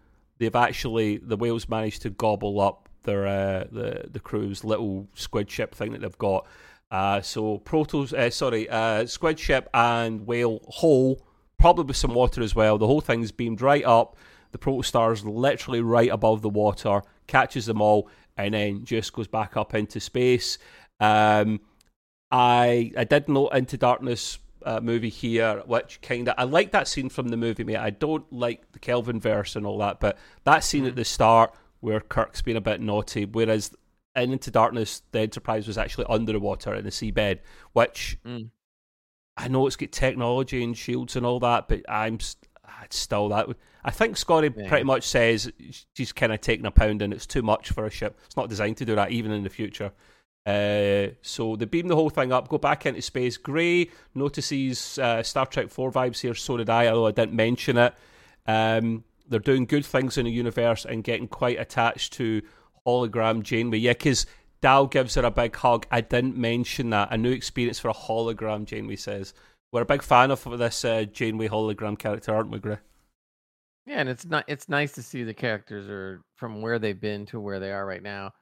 they've 0.42 0.56
actually 0.56 1.18
the 1.18 1.36
whales 1.36 1.68
managed 1.68 2.02
to 2.02 2.10
gobble 2.10 2.60
up 2.60 2.88
their 3.04 3.26
uh, 3.26 3.64
the 3.70 4.04
the 4.10 4.20
crew's 4.20 4.64
little 4.64 5.08
squid 5.14 5.50
ship 5.50 5.74
thing 5.74 5.92
that 5.92 6.00
they've 6.00 6.18
got. 6.18 6.46
Uh, 6.90 7.22
so 7.22 7.58
protos, 7.64 8.12
uh, 8.12 8.28
sorry, 8.28 8.68
uh, 8.68 9.06
squid 9.06 9.38
ship 9.38 9.68
and 9.72 10.26
whale 10.26 10.60
whole, 10.64 11.24
probably 11.58 11.84
with 11.84 11.96
some 11.96 12.12
water 12.12 12.42
as 12.42 12.54
well. 12.54 12.76
The 12.76 12.86
whole 12.86 13.00
thing's 13.00 13.32
beamed 13.32 13.62
right 13.62 13.84
up. 13.84 14.16
The 14.50 14.58
protostar's 14.58 15.24
literally 15.24 15.80
right 15.80 16.10
above 16.10 16.42
the 16.42 16.50
water, 16.50 17.00
catches 17.26 17.64
them 17.64 17.80
all, 17.80 18.10
and 18.36 18.52
then 18.52 18.84
just 18.84 19.12
goes 19.14 19.28
back 19.28 19.56
up 19.56 19.74
into 19.74 20.00
space. 20.00 20.58
Um, 21.00 21.60
I 22.30 22.92
I 22.98 23.04
did 23.04 23.28
note 23.28 23.54
Into 23.54 23.78
Darkness 23.78 24.38
uh, 24.64 24.80
movie 24.80 25.08
here, 25.08 25.62
which 25.66 26.00
kind 26.02 26.28
of 26.28 26.34
I 26.38 26.44
like 26.44 26.72
that 26.72 26.88
scene 26.88 27.08
from 27.08 27.28
the 27.28 27.36
movie, 27.36 27.64
mate. 27.64 27.76
I 27.76 27.90
don't 27.90 28.30
like 28.32 28.70
the 28.72 28.78
Kelvin 28.78 29.20
verse 29.20 29.56
and 29.56 29.66
all 29.66 29.78
that, 29.78 30.00
but 30.00 30.16
that 30.44 30.64
scene 30.64 30.84
at 30.86 30.96
the 30.96 31.04
start 31.04 31.54
where 31.80 32.00
Kirk's 32.00 32.42
being 32.42 32.56
a 32.56 32.60
bit 32.60 32.80
naughty, 32.80 33.24
whereas 33.24 33.74
in 34.14 34.32
Into 34.32 34.50
Darkness, 34.50 35.02
the 35.12 35.20
Enterprise 35.20 35.66
was 35.66 35.78
actually 35.78 36.06
under 36.08 36.32
the 36.32 36.40
water 36.40 36.74
in 36.74 36.84
the 36.84 36.90
seabed, 36.90 37.38
which 37.72 38.18
Mm. 38.26 38.50
I 39.36 39.48
know 39.48 39.66
it's 39.66 39.76
got 39.76 39.90
technology 39.92 40.62
and 40.62 40.76
shields 40.76 41.16
and 41.16 41.24
all 41.24 41.40
that, 41.40 41.66
but 41.68 41.80
I'm 41.88 42.16
s- 42.16 42.36
it's 42.84 42.96
still 42.96 43.28
that. 43.30 43.46
I 43.84 43.90
think 43.90 44.16
Scotty 44.16 44.50
Yeah. 44.56 44.68
pretty 44.68 44.84
much 44.84 45.04
says 45.04 45.50
she's 45.96 46.12
kind 46.12 46.32
of 46.32 46.40
taking 46.40 46.66
a 46.66 46.70
pound 46.70 47.00
and 47.02 47.12
it's 47.12 47.26
too 47.26 47.42
much 47.42 47.70
for 47.70 47.86
a 47.86 47.90
ship. 47.90 48.18
It's 48.26 48.36
not 48.36 48.48
designed 48.48 48.76
to 48.78 48.84
do 48.84 48.94
that, 48.94 49.10
even 49.10 49.32
in 49.32 49.42
the 49.42 49.48
future. 49.50 49.92
Uh, 50.44 51.14
so 51.22 51.54
they 51.56 51.66
beam 51.66 51.88
the 51.88 51.94
whole 51.94 52.10
thing 52.10 52.32
up, 52.32 52.48
go 52.48 52.58
back 52.58 52.86
into 52.86 53.00
space. 53.02 53.36
Gray 53.36 53.90
notices 54.14 54.98
uh, 54.98 55.22
Star 55.22 55.46
Trek 55.46 55.70
4 55.70 55.92
vibes 55.92 56.20
here, 56.20 56.34
so 56.34 56.56
did 56.56 56.68
I, 56.68 56.88
although 56.88 57.06
I 57.06 57.12
didn't 57.12 57.34
mention 57.34 57.76
it. 57.76 57.94
Um, 58.46 59.04
they're 59.28 59.40
doing 59.40 59.66
good 59.66 59.86
things 59.86 60.18
in 60.18 60.24
the 60.24 60.32
universe 60.32 60.84
and 60.84 61.04
getting 61.04 61.28
quite 61.28 61.60
attached 61.60 62.12
to 62.14 62.42
hologram 62.86 63.42
Janeway. 63.42 63.78
Yeah, 63.78 63.92
because 63.92 64.26
Dal 64.60 64.86
gives 64.86 65.14
her 65.14 65.22
a 65.22 65.30
big 65.30 65.54
hug. 65.56 65.86
I 65.90 66.00
didn't 66.00 66.36
mention 66.36 66.90
that. 66.90 67.12
A 67.12 67.16
new 67.16 67.30
experience 67.32 67.78
for 67.78 67.88
a 67.88 67.94
hologram, 67.94 68.64
Janeway 68.64 68.96
says. 68.96 69.34
We're 69.72 69.82
a 69.82 69.86
big 69.86 70.02
fan 70.02 70.30
of 70.30 70.44
this 70.58 70.84
uh, 70.84 71.04
Janeway 71.04 71.48
hologram 71.48 71.98
character, 71.98 72.34
aren't 72.34 72.50
we, 72.50 72.58
Gray? 72.58 72.78
Yeah, 73.86 74.00
and 74.00 74.08
it's 74.08 74.24
not. 74.24 74.44
It's 74.46 74.68
nice 74.68 74.92
to 74.92 75.02
see 75.02 75.24
the 75.24 75.34
characters 75.34 75.88
are 75.88 76.22
from 76.36 76.62
where 76.62 76.78
they've 76.78 77.00
been 77.00 77.26
to 77.26 77.40
where 77.40 77.58
they 77.58 77.72
are 77.72 77.84
right 77.84 78.02
now. 78.02 78.32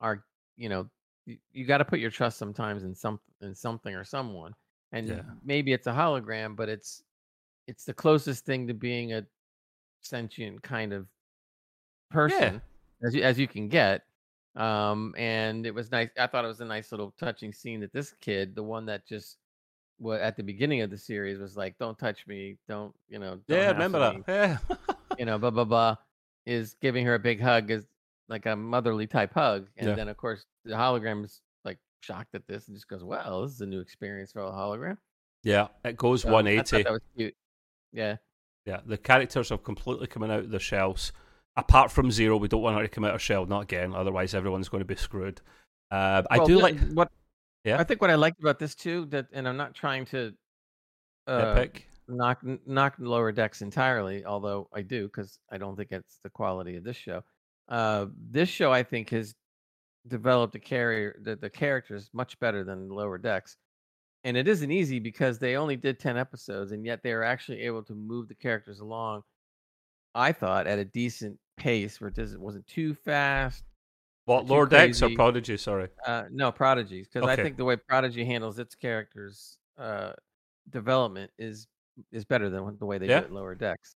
Are 0.00 0.24
you 0.56 0.68
know 0.68 0.88
you, 1.26 1.38
you 1.52 1.64
got 1.64 1.78
to 1.78 1.84
put 1.84 1.98
your 2.00 2.10
trust 2.10 2.38
sometimes 2.38 2.84
in 2.84 2.94
some 2.94 3.20
in 3.40 3.54
something 3.54 3.94
or 3.94 4.04
someone, 4.04 4.54
and 4.92 5.08
Yeah. 5.08 5.22
maybe 5.42 5.72
it's 5.72 5.86
a 5.86 5.92
hologram, 5.92 6.56
but 6.56 6.68
it's 6.68 7.02
it's 7.66 7.84
the 7.84 7.94
closest 7.94 8.44
thing 8.44 8.66
to 8.66 8.74
being 8.74 9.12
a 9.14 9.26
sentient 10.00 10.62
kind 10.62 10.92
of 10.92 11.08
person 12.10 12.60
as 13.04 13.14
you 13.14 13.22
as 13.22 13.38
you 13.38 13.48
can 13.48 13.68
get. 13.68 14.02
Um, 14.56 15.14
and 15.18 15.66
it 15.66 15.74
was 15.74 15.90
nice. 15.90 16.10
I 16.18 16.26
thought 16.28 16.44
it 16.44 16.48
was 16.48 16.60
a 16.60 16.64
nice 16.64 16.92
little 16.92 17.12
touching 17.18 17.52
scene 17.52 17.80
that 17.80 17.92
this 17.92 18.12
kid, 18.20 18.54
the 18.54 18.62
one 18.62 18.86
that 18.86 19.06
just 19.06 19.38
what 19.98 20.20
at 20.20 20.36
the 20.36 20.42
beginning 20.42 20.80
of 20.82 20.90
the 20.90 20.98
series 20.98 21.38
was 21.38 21.56
like, 21.56 21.76
"Don't 21.78 21.98
touch 21.98 22.26
me, 22.26 22.58
don't 22.68 22.94
you 23.08 23.18
know?" 23.18 23.40
Don't 23.48 23.58
Yeah, 23.58 23.72
remember 23.72 23.98
hassle 23.98 24.22
that. 24.26 24.58
Yeah. 24.68 24.76
you 25.18 25.24
know, 25.24 25.38
blah 25.40 25.50
blah 25.50 25.64
blah, 25.64 25.96
is 26.46 26.74
giving 26.80 27.04
her 27.06 27.14
a 27.14 27.18
big 27.18 27.40
hug, 27.40 27.70
is 27.70 27.86
like 28.28 28.46
a 28.46 28.56
motherly 28.56 29.06
type 29.06 29.34
hug, 29.34 29.68
and 29.76 29.90
Yeah. 29.90 29.94
then 29.94 30.08
of 30.08 30.16
course 30.16 30.44
the 30.64 30.74
hologram 30.74 31.24
is 31.24 31.40
like 31.64 31.78
shocked 32.00 32.34
at 32.34 32.46
this 32.46 32.68
and 32.68 32.76
just 32.76 32.88
goes, 32.88 33.04
"Well, 33.04 33.42
this 33.42 33.52
is 33.52 33.60
a 33.60 33.66
new 33.66 33.80
experience 33.80 34.32
for 34.32 34.40
a 34.42 34.50
hologram." 34.50 34.98
yeah, 35.42 35.68
it 35.84 35.96
goes 35.96 36.22
So 36.22 36.30
I 36.30 36.32
180. 36.32 36.82
That 36.84 36.92
was 36.92 37.02
cute. 37.16 37.34
Yeah, 37.92 38.16
Yeah, 38.64 38.80
the 38.86 38.96
characters 38.98 39.52
are 39.52 39.58
completely 39.58 40.06
coming 40.06 40.30
out 40.30 40.40
of 40.40 40.50
their 40.50 40.58
shells. 40.60 41.12
Apart 41.56 41.92
from 41.92 42.10
Zero, 42.10 42.36
we 42.38 42.48
don't 42.48 42.62
want 42.62 42.76
her 42.76 42.82
to 42.82 42.88
come 42.88 43.04
out 43.04 43.14
of 43.14 43.20
shell, 43.22 43.46
not 43.46 43.60
again. 43.64 43.94
Otherwise, 43.94 44.34
everyone's 44.34 44.68
going 44.68 44.80
to 44.80 44.84
be 44.86 44.96
screwed. 44.96 45.40
Uh, 45.90 46.22
I 46.30 46.38
Well, 46.38 46.46
do 46.46 46.58
like 46.60 46.80
what. 46.92 47.12
Yeah. 47.62 47.78
I 47.78 47.84
think 47.84 48.00
what 48.00 48.10
I 48.10 48.14
liked 48.16 48.40
about 48.40 48.58
this 48.58 48.74
too 48.74 49.04
that, 49.06 49.28
and 49.32 49.46
I'm 49.46 49.56
not 49.56 49.74
trying 49.74 50.06
to. 50.06 50.34
Uh, 51.26 51.54
Nitpick. 51.54 51.82
knock 52.08 52.40
knock 52.66 52.94
lower 52.98 53.30
decks 53.32 53.62
entirely. 53.62 54.24
Although 54.24 54.68
I 54.72 54.82
do 54.82 55.04
because 55.06 55.38
I 55.52 55.58
don't 55.58 55.76
think 55.76 55.92
it's 55.92 56.18
the 56.24 56.30
quality 56.30 56.76
of 56.76 56.84
this 56.84 56.96
show. 56.96 57.22
Uh, 57.68 58.06
this 58.30 58.48
show 58.48 58.72
I 58.72 58.82
think 58.82 59.10
has 59.10 59.34
developed 60.06 60.54
a 60.54 60.58
carrier 60.58 61.18
the, 61.22 61.36
the 61.36 61.48
characters 61.48 62.10
much 62.12 62.38
better 62.38 62.62
than 62.62 62.88
lower 62.88 63.18
decks 63.18 63.56
and 64.24 64.36
it 64.36 64.48
isn't 64.48 64.70
easy 64.70 64.98
because 64.98 65.38
they 65.38 65.56
only 65.56 65.76
did 65.76 65.98
10 65.98 66.16
episodes 66.16 66.72
and 66.72 66.84
yet 66.84 67.02
they 67.02 67.14
were 67.14 67.22
actually 67.22 67.60
able 67.60 67.82
to 67.82 67.94
move 67.94 68.28
the 68.28 68.34
characters 68.34 68.80
along 68.80 69.22
i 70.14 70.30
thought 70.30 70.66
at 70.66 70.78
a 70.78 70.84
decent 70.84 71.38
pace 71.56 72.00
where 72.00 72.12
it 72.14 72.40
wasn't 72.40 72.66
too 72.66 72.92
fast 72.92 73.64
what 74.26 74.46
lower 74.46 74.64
decks 74.64 75.02
or 75.02 75.10
prodigy? 75.10 75.58
Sorry. 75.58 75.88
Uh, 76.06 76.24
no 76.30 76.50
prodigies 76.50 77.06
because 77.06 77.28
okay. 77.28 77.40
i 77.40 77.42
think 77.42 77.56
the 77.56 77.64
way 77.64 77.76
prodigy 77.76 78.24
handles 78.24 78.58
its 78.58 78.74
characters 78.74 79.58
uh, 79.78 80.12
development 80.70 81.30
is 81.38 81.66
is 82.10 82.24
better 82.24 82.48
than 82.48 82.76
the 82.78 82.86
way 82.86 82.98
they 82.98 83.06
yeah. 83.06 83.20
do 83.20 83.26
it 83.26 83.32
lower 83.32 83.54
decks. 83.54 83.94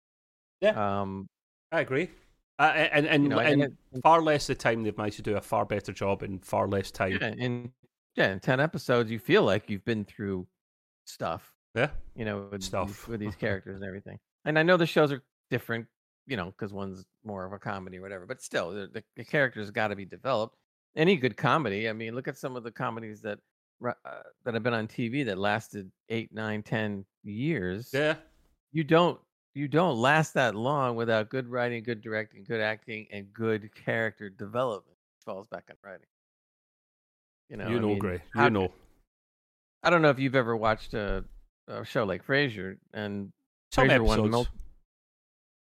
Yeah. 0.60 1.00
Um 1.00 1.28
i 1.72 1.80
agree 1.80 2.10
uh, 2.58 2.62
and 2.62 3.06
and, 3.06 3.22
you 3.22 3.28
know, 3.28 3.38
and, 3.38 3.62
and 3.62 3.72
it, 3.92 4.02
far 4.02 4.20
less 4.20 4.46
the 4.46 4.54
time 4.54 4.82
they've 4.82 4.96
managed 4.96 5.16
to 5.16 5.22
do 5.22 5.36
a 5.36 5.40
far 5.40 5.64
better 5.64 5.92
job 5.92 6.22
in 6.22 6.38
far 6.40 6.66
less 6.66 6.90
time. 6.90 7.18
Yeah, 7.20 7.34
in 7.38 7.72
yeah, 8.16 8.32
in 8.32 8.40
ten 8.40 8.58
episodes, 8.58 9.10
you 9.10 9.18
feel 9.18 9.44
like 9.44 9.70
you've 9.70 9.84
been 9.84 10.04
through 10.04 10.46
stuff. 11.04 11.54
Yeah, 11.74 11.90
you 12.16 12.24
know, 12.24 12.48
with 12.50 12.64
stuff 12.64 12.88
these, 12.88 13.08
with 13.08 13.20
these 13.20 13.36
characters 13.40 13.76
and 13.76 13.84
everything. 13.84 14.18
And 14.44 14.58
I 14.58 14.64
know 14.64 14.76
the 14.76 14.86
shows 14.86 15.12
are 15.12 15.22
different, 15.50 15.86
you 16.26 16.36
know, 16.36 16.46
because 16.46 16.72
one's 16.72 17.04
more 17.24 17.44
of 17.44 17.52
a 17.52 17.58
comedy 17.58 17.98
or 17.98 18.02
whatever. 18.02 18.26
But 18.26 18.42
still, 18.42 18.72
the, 18.72 19.04
the 19.16 19.24
characters 19.24 19.70
got 19.70 19.88
to 19.88 19.96
be 19.96 20.04
developed. 20.04 20.56
Any 20.96 21.16
good 21.16 21.36
comedy, 21.36 21.88
I 21.88 21.92
mean, 21.92 22.14
look 22.14 22.26
at 22.26 22.38
some 22.38 22.56
of 22.56 22.64
the 22.64 22.72
comedies 22.72 23.20
that 23.22 23.38
uh, 23.86 23.92
that 24.44 24.54
have 24.54 24.64
been 24.64 24.74
on 24.74 24.88
TV 24.88 25.24
that 25.26 25.38
lasted 25.38 25.92
eight, 26.08 26.32
nine, 26.32 26.64
ten 26.64 27.04
years. 27.22 27.90
Yeah, 27.92 28.16
you 28.72 28.82
don't 28.82 29.20
you 29.58 29.66
don't 29.66 29.96
last 29.96 30.34
that 30.34 30.54
long 30.54 30.94
without 30.94 31.28
good 31.28 31.48
writing, 31.48 31.82
good 31.82 32.00
directing, 32.00 32.44
good 32.44 32.60
acting, 32.60 33.08
and 33.10 33.32
good 33.32 33.68
character 33.74 34.30
development. 34.30 34.96
It 35.18 35.24
falls 35.24 35.48
back 35.48 35.64
on 35.68 35.76
writing. 35.82 36.06
You 37.50 37.56
know, 37.56 37.68
you 37.68 37.80
know, 37.80 37.88
mean, 37.88 37.98
Gray. 37.98 38.22
You 38.36 38.50
know. 38.50 38.72
I 39.82 39.90
don't 39.90 40.00
know 40.00 40.10
if 40.10 40.18
you've 40.20 40.36
ever 40.36 40.56
watched 40.56 40.94
a, 40.94 41.24
a 41.66 41.84
show 41.84 42.04
like 42.04 42.24
Frasier, 42.24 42.76
and 42.94 43.32
Some 43.72 43.88
Frasier 43.88 44.04
won. 44.04 44.30
Mul- 44.30 44.46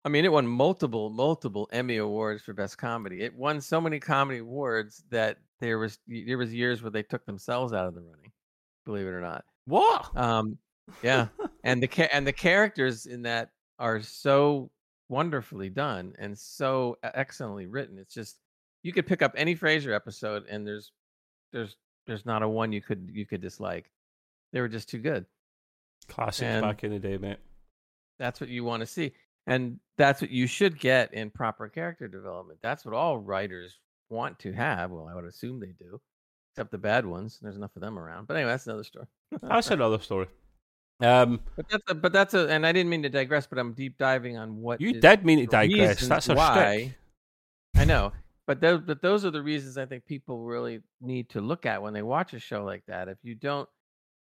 I 0.06 0.10
mean, 0.10 0.26
it 0.26 0.32
won 0.32 0.48
multiple, 0.48 1.10
multiple 1.10 1.68
Emmy 1.72 1.98
awards 1.98 2.44
for 2.44 2.54
best 2.54 2.78
comedy. 2.78 3.22
It 3.22 3.36
won 3.36 3.60
so 3.60 3.82
many 3.82 4.00
comedy 4.00 4.40
awards 4.40 5.04
that 5.10 5.40
there 5.60 5.80
was 5.80 5.98
there 6.08 6.38
was 6.38 6.54
years 6.54 6.84
where 6.84 6.92
they 6.92 7.04
took 7.04 7.26
themselves 7.26 7.74
out 7.74 7.88
of 7.88 7.96
the 7.96 8.02
running. 8.02 8.32
Believe 8.86 9.08
it 9.08 9.10
or 9.10 9.22
not. 9.22 9.44
What? 9.66 10.16
Um, 10.16 10.60
yeah, 11.02 11.30
and 11.64 11.82
the 11.82 11.88
ca- 11.88 12.10
and 12.14 12.28
the 12.28 12.34
characters 12.34 13.08
in 13.08 13.24
that 13.24 13.50
are 13.80 14.02
so 14.02 14.70
wonderfully 15.10 15.70
done 15.70 16.14
and 16.20 16.38
so 16.38 16.98
excellently 17.04 17.66
written. 17.66 17.98
It's 17.98 18.14
just 18.14 18.38
you 18.84 18.94
could 18.94 19.08
pick 19.08 19.22
up 19.22 19.34
any 19.36 19.56
Frasier 19.56 19.96
episode 19.96 20.46
and 20.50 20.66
there's 20.66 20.92
there's 21.52 21.76
there's 22.06 22.26
not 22.26 22.44
a 22.44 22.48
one 22.48 22.72
you 22.72 22.82
could 22.82 23.10
you 23.14 23.26
could 23.26 23.42
dislike. 23.42 23.92
They 24.54 24.62
were 24.62 24.68
just 24.68 24.90
too 24.90 25.00
good. 25.00 25.26
Classics 26.08 26.44
and 26.44 26.62
back 26.62 26.84
in 26.84 26.92
the 26.92 27.00
day, 27.00 27.18
mate. 27.18 27.40
That's 28.20 28.40
what 28.40 28.50
you 28.50 28.64
want 28.64 28.82
to 28.82 28.88
see. 28.88 29.14
And 29.46 29.80
that's 29.98 30.22
what 30.22 30.32
you 30.32 30.48
should 30.48 30.80
get 30.80 31.14
in 31.14 31.30
proper 31.30 31.70
character 31.70 32.08
development. 32.08 32.60
That's 32.62 32.86
what 32.86 32.94
all 32.94 33.18
writers 33.18 33.80
want 34.10 34.40
to 34.40 34.52
have. 34.54 34.92
Well, 34.92 35.08
I 35.10 35.16
would 35.16 35.26
assume 35.26 35.60
they 35.60 35.74
do, 35.80 36.02
except 36.54 36.72
the 36.72 36.78
bad 36.78 37.06
ones. 37.06 37.40
There's 37.42 37.56
enough 37.56 37.76
of 37.76 37.82
them 37.82 37.98
around. 37.98 38.28
But 38.28 38.38
anyway, 38.38 38.52
that's 38.52 38.68
another 38.68 38.84
story. 38.84 39.06
that's 39.42 39.72
another 39.72 40.00
story. 40.00 40.28
Um, 41.00 41.42
but 41.56 41.70
that's 41.70 41.84
a, 41.90 41.96
but 41.96 42.12
that's 42.12 42.34
a, 42.34 42.48
and 42.48 42.66
I 42.66 42.72
didn't 42.72 42.90
mean 42.90 43.04
to 43.04 43.10
digress, 43.10 43.46
but 43.46 43.60
I'm 43.60 43.74
deep 43.74 43.98
diving 43.98 44.38
on 44.38 44.58
what 44.58 44.82
you 44.82 45.00
did 45.00 45.26
mean 45.26 45.40
to 45.40 45.46
digress. 45.46 46.08
That's 46.08 46.30
a 46.30 46.36
why. 46.36 46.96
I 47.76 47.86
know, 47.86 48.14
but 48.48 48.62
those, 48.62 48.82
but 48.82 49.02
those 49.02 49.24
are 49.24 49.30
the 49.30 49.44
reasons 49.44 49.78
I 49.78 49.86
think 49.86 50.06
people 50.06 50.40
really 50.40 50.82
need 51.00 51.30
to 51.30 51.42
look 51.42 51.68
at 51.68 51.82
when 51.82 51.94
they 51.94 52.02
watch 52.02 52.34
a 52.34 52.40
show 52.40 52.64
like 52.64 52.84
that. 52.88 53.10
If 53.10 53.18
you 53.22 53.36
don't 53.36 53.70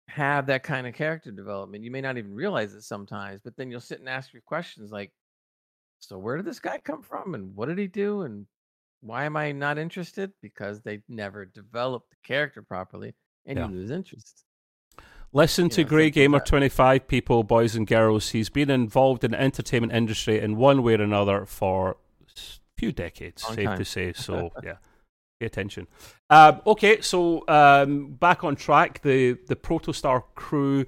have 0.10 0.47
that 0.47 0.63
kind 0.63 0.86
of 0.88 0.93
character 0.93 1.32
development, 1.32 1.86
you 1.86 1.91
may 1.91 2.01
not 2.01 2.17
even 2.17 2.34
realize 2.34 2.73
it 2.73 2.82
sometimes. 2.82 3.39
But 3.41 3.56
then 3.56 3.71
you'll 3.71 3.80
sit 3.80 3.99
and 3.99 4.10
ask 4.10 4.34
your 4.34 4.41
questions 4.41 4.91
like, 4.91 5.13
"So 5.99 6.17
where 6.17 6.36
did 6.36 6.45
this 6.45 6.60
guy 6.60 6.80
come 6.80 7.01
from, 7.01 7.34
and 7.34 7.56
what 7.56 7.69
did 7.69 7.77
he 7.77 7.88
do, 7.88 8.23
and 8.23 8.45
why 8.99 9.23
am 9.23 9.38
I 9.38 9.53
not 9.53 9.77
interested?" 9.77 10.34
Because 10.41 10.82
they 10.82 11.01
never 11.08 11.45
developed 11.45 12.10
the 12.10 12.17
character 12.23 12.62
properly, 12.62 13.15
and 13.45 13.58
yeah. 13.58 13.69
you 13.69 13.75
lose 13.75 13.91
interest. 13.91 14.43
Listen 15.34 15.66
you 15.66 15.70
to 15.70 15.84
know, 15.84 15.90
Grey 15.90 16.10
Gamer 16.10 16.40
25 16.40 17.08
people, 17.08 17.44
boys 17.44 17.76
and 17.76 17.86
girls. 17.86 18.30
He's 18.30 18.50
been 18.50 18.70
involved 18.70 19.24
in 19.24 19.32
the 19.32 19.42
entertainment 19.42 19.94
industry 19.94 20.40
in 20.40 20.56
one 20.56 20.84
way 20.84 20.94
or 20.94 21.02
another 21.02 21.46
for 21.46 21.98
a 22.36 22.40
few 22.78 22.92
decades, 22.92 23.44
Long 23.44 23.56
safe 23.56 23.66
time. 23.66 23.78
to 23.78 23.86
say. 23.86 24.13
So, 24.13 24.52
yeah, 24.63 24.76
pay 25.40 25.46
attention. 25.46 25.88
Um, 26.30 26.62
okay, 26.66 27.02
so 27.02 27.44
um, 27.48 28.13
back 28.13 28.44
on 28.44 28.56
track. 28.56 29.02
The, 29.02 29.38
the 29.48 29.56
Protostar 29.56 30.24
crew 30.36 30.86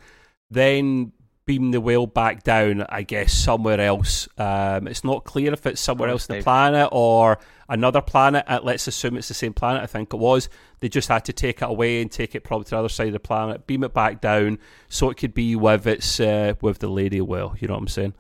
then 0.49 1.12
beam 1.49 1.71
the 1.71 1.81
whale 1.81 2.05
back 2.05 2.43
down, 2.43 2.85
I 2.89 3.01
guess, 3.01 3.33
somewhere 3.33 3.81
else. 3.81 4.29
Um, 4.38 4.88
it's 4.88 5.03
not 5.03 5.23
clear 5.23 5.51
if 5.51 5.65
it's 5.65 5.81
somewhere 5.81 6.09
else 6.09 6.29
on 6.29 6.38
the 6.38 6.43
planet 6.43 6.89
or 6.91 7.39
another 7.67 8.01
planet. 8.01 8.45
Uh, 8.45 8.59
let's 8.62 8.85
assume 8.85 9.17
it's 9.17 9.29
the 9.29 9.33
same 9.33 9.53
planet. 9.53 9.81
I 9.81 9.88
think 9.88 10.13
it 10.13 10.17
was. 10.17 10.47
They 10.79 10.89
just 10.89 11.07
had 11.07 11.25
to 11.25 11.33
take 11.33 11.63
it 11.63 11.67
away 11.67 12.03
and 12.03 12.12
take 12.12 12.35
it 12.35 12.43
probably 12.43 12.65
to 12.65 12.69
the 12.69 12.77
other 12.77 12.88
side 12.88 13.07
of 13.07 13.13
the 13.13 13.19
planet, 13.19 13.65
beam 13.65 13.83
it 13.83 13.95
back 13.95 14.21
down, 14.21 14.59
so 14.89 15.09
it 15.09 15.17
could 15.17 15.33
be 15.33 15.55
with 15.55 15.88
its 15.88 16.19
uh, 16.19 16.53
with 16.62 16.77
the 16.77 16.88
lady 16.88 17.19
whale. 17.19 17.55
You 17.59 17.67
know 17.67 17.73
what 17.73 17.81
I'm 17.81 17.88
saying? 17.88 18.13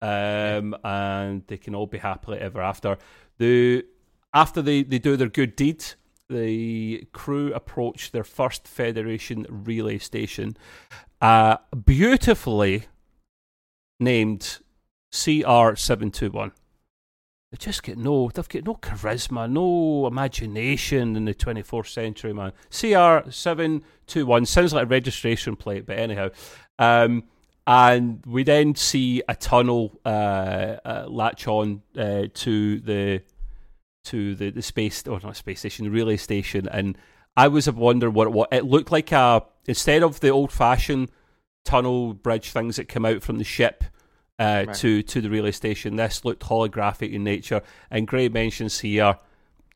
Um, 0.00 0.76
and 0.82 1.46
they 1.46 1.58
can 1.58 1.76
all 1.76 1.86
be 1.86 1.98
happily 1.98 2.38
ever 2.40 2.60
after. 2.60 2.98
The 3.38 3.84
after 4.34 4.60
they, 4.60 4.82
they 4.82 4.98
do 4.98 5.16
their 5.16 5.28
good 5.28 5.54
deed, 5.54 5.84
the 6.32 7.06
crew 7.12 7.52
approach 7.52 8.10
their 8.12 8.24
first 8.24 8.66
Federation 8.66 9.46
relay 9.48 9.98
station, 9.98 10.56
uh, 11.20 11.58
beautifully 11.84 12.84
named 14.00 14.58
CR721. 15.12 16.52
They 17.50 17.58
just 17.58 17.82
get 17.82 17.98
no, 17.98 18.30
they've 18.30 18.48
got 18.48 18.64
no 18.64 18.74
charisma, 18.74 19.50
no 19.50 20.06
imagination 20.06 21.16
in 21.16 21.26
the 21.26 21.34
24th 21.34 21.88
century, 21.88 22.32
man. 22.32 22.52
CR721 22.70 24.46
sounds 24.46 24.72
like 24.72 24.84
a 24.84 24.86
registration 24.86 25.54
plate, 25.56 25.84
but 25.84 25.98
anyhow. 25.98 26.30
Um, 26.78 27.24
and 27.66 28.24
we 28.26 28.42
then 28.42 28.74
see 28.74 29.22
a 29.28 29.36
tunnel 29.36 30.00
uh, 30.04 30.76
uh, 30.84 31.06
latch 31.08 31.46
on 31.46 31.82
uh, 31.96 32.24
to 32.32 32.80
the 32.80 33.22
to 34.04 34.34
the, 34.34 34.50
the 34.50 34.62
space 34.62 35.06
or 35.06 35.20
not 35.22 35.36
space 35.36 35.60
station, 35.60 35.84
the 35.84 35.90
relay 35.90 36.16
station, 36.16 36.68
and 36.68 36.96
I 37.36 37.48
was 37.48 37.70
wondering 37.70 38.14
what 38.14 38.32
what 38.32 38.52
it 38.52 38.64
looked 38.64 38.92
like. 38.92 39.12
A 39.12 39.44
instead 39.66 40.02
of 40.02 40.20
the 40.20 40.30
old 40.30 40.52
fashioned 40.52 41.10
tunnel 41.64 42.14
bridge 42.14 42.50
things 42.50 42.76
that 42.76 42.88
come 42.88 43.04
out 43.04 43.22
from 43.22 43.38
the 43.38 43.44
ship 43.44 43.84
uh, 44.38 44.64
right. 44.66 44.76
to 44.76 45.02
to 45.02 45.20
the 45.20 45.30
relay 45.30 45.52
station, 45.52 45.96
this 45.96 46.24
looked 46.24 46.42
holographic 46.42 47.12
in 47.12 47.24
nature. 47.24 47.62
And 47.90 48.06
Gray 48.06 48.28
mentions 48.28 48.80
here 48.80 49.18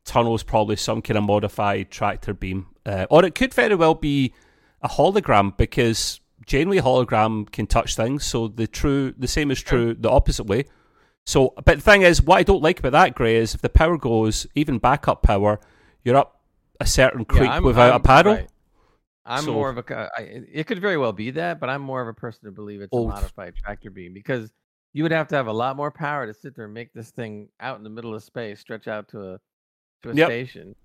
tunnels 0.03 0.43
probably 0.43 0.77
some 0.77 1.01
kind 1.01 1.17
of 1.17 1.23
modified 1.23 1.91
tractor 1.91 2.33
beam, 2.33 2.67
uh, 2.85 3.05
or 3.09 3.25
it 3.25 3.35
could 3.35 3.53
very 3.53 3.75
well 3.75 3.95
be 3.95 4.33
a 4.81 4.87
hologram 4.87 5.55
because 5.57 6.19
generally 6.45 6.79
hologram 6.81 7.51
can 7.51 7.67
touch 7.67 7.95
things. 7.95 8.25
So 8.25 8.47
the 8.47 8.67
true 8.67 9.13
the 9.17 9.27
same 9.27 9.51
is 9.51 9.61
true 9.61 9.93
the 9.93 10.09
opposite 10.09 10.45
way. 10.45 10.65
So, 11.27 11.53
but 11.57 11.75
the 11.75 11.81
thing 11.81 12.03
is, 12.03 12.21
what 12.21 12.37
I 12.37 12.43
don't 12.43 12.63
like 12.63 12.79
about 12.79 12.93
that, 12.93 13.13
Gray, 13.13 13.35
is 13.35 13.53
if 13.53 13.61
the 13.61 13.67
power 13.67 13.97
goes, 13.97 14.47
even 14.55 14.79
backup 14.79 15.23
power, 15.23 15.59
you're 16.05 16.15
up 16.15 16.39
a 16.79 16.85
certain 16.85 17.25
creek 17.25 17.49
yeah, 17.49 17.59
without 17.59 17.89
I'm, 17.89 17.95
a 17.97 17.99
paddle. 17.99 18.33
Right. 18.35 18.47
I'm 19.25 19.43
so, 19.43 19.51
more 19.53 19.69
of 19.69 19.77
a. 19.77 20.09
I, 20.17 20.21
it 20.21 20.67
could 20.67 20.79
very 20.79 20.95
well 20.95 21.11
be 21.11 21.31
that, 21.31 21.59
but 21.59 21.69
I'm 21.69 21.81
more 21.81 22.01
of 22.01 22.07
a 22.07 22.13
person 22.13 22.45
to 22.45 22.51
believe 22.51 22.79
it's 22.79 22.93
old. 22.93 23.09
a 23.09 23.11
oh, 23.11 23.15
modified 23.15 23.55
tractor 23.57 23.89
beam 23.89 24.13
because 24.13 24.53
you 24.93 25.03
would 25.03 25.11
have 25.11 25.27
to 25.27 25.35
have 25.35 25.47
a 25.47 25.53
lot 25.53 25.75
more 25.75 25.91
power 25.91 26.25
to 26.25 26.33
sit 26.33 26.55
there 26.55 26.63
and 26.63 26.73
make 26.73 26.93
this 26.93 27.11
thing 27.11 27.49
out 27.59 27.77
in 27.77 27.83
the 27.83 27.89
middle 27.89 28.15
of 28.15 28.23
space 28.23 28.61
stretch 28.61 28.87
out 28.87 29.09
to 29.09 29.33
a 29.33 29.39
to 30.03 30.11
a 30.11 30.13
yep. 30.13 30.29
station 30.29 30.77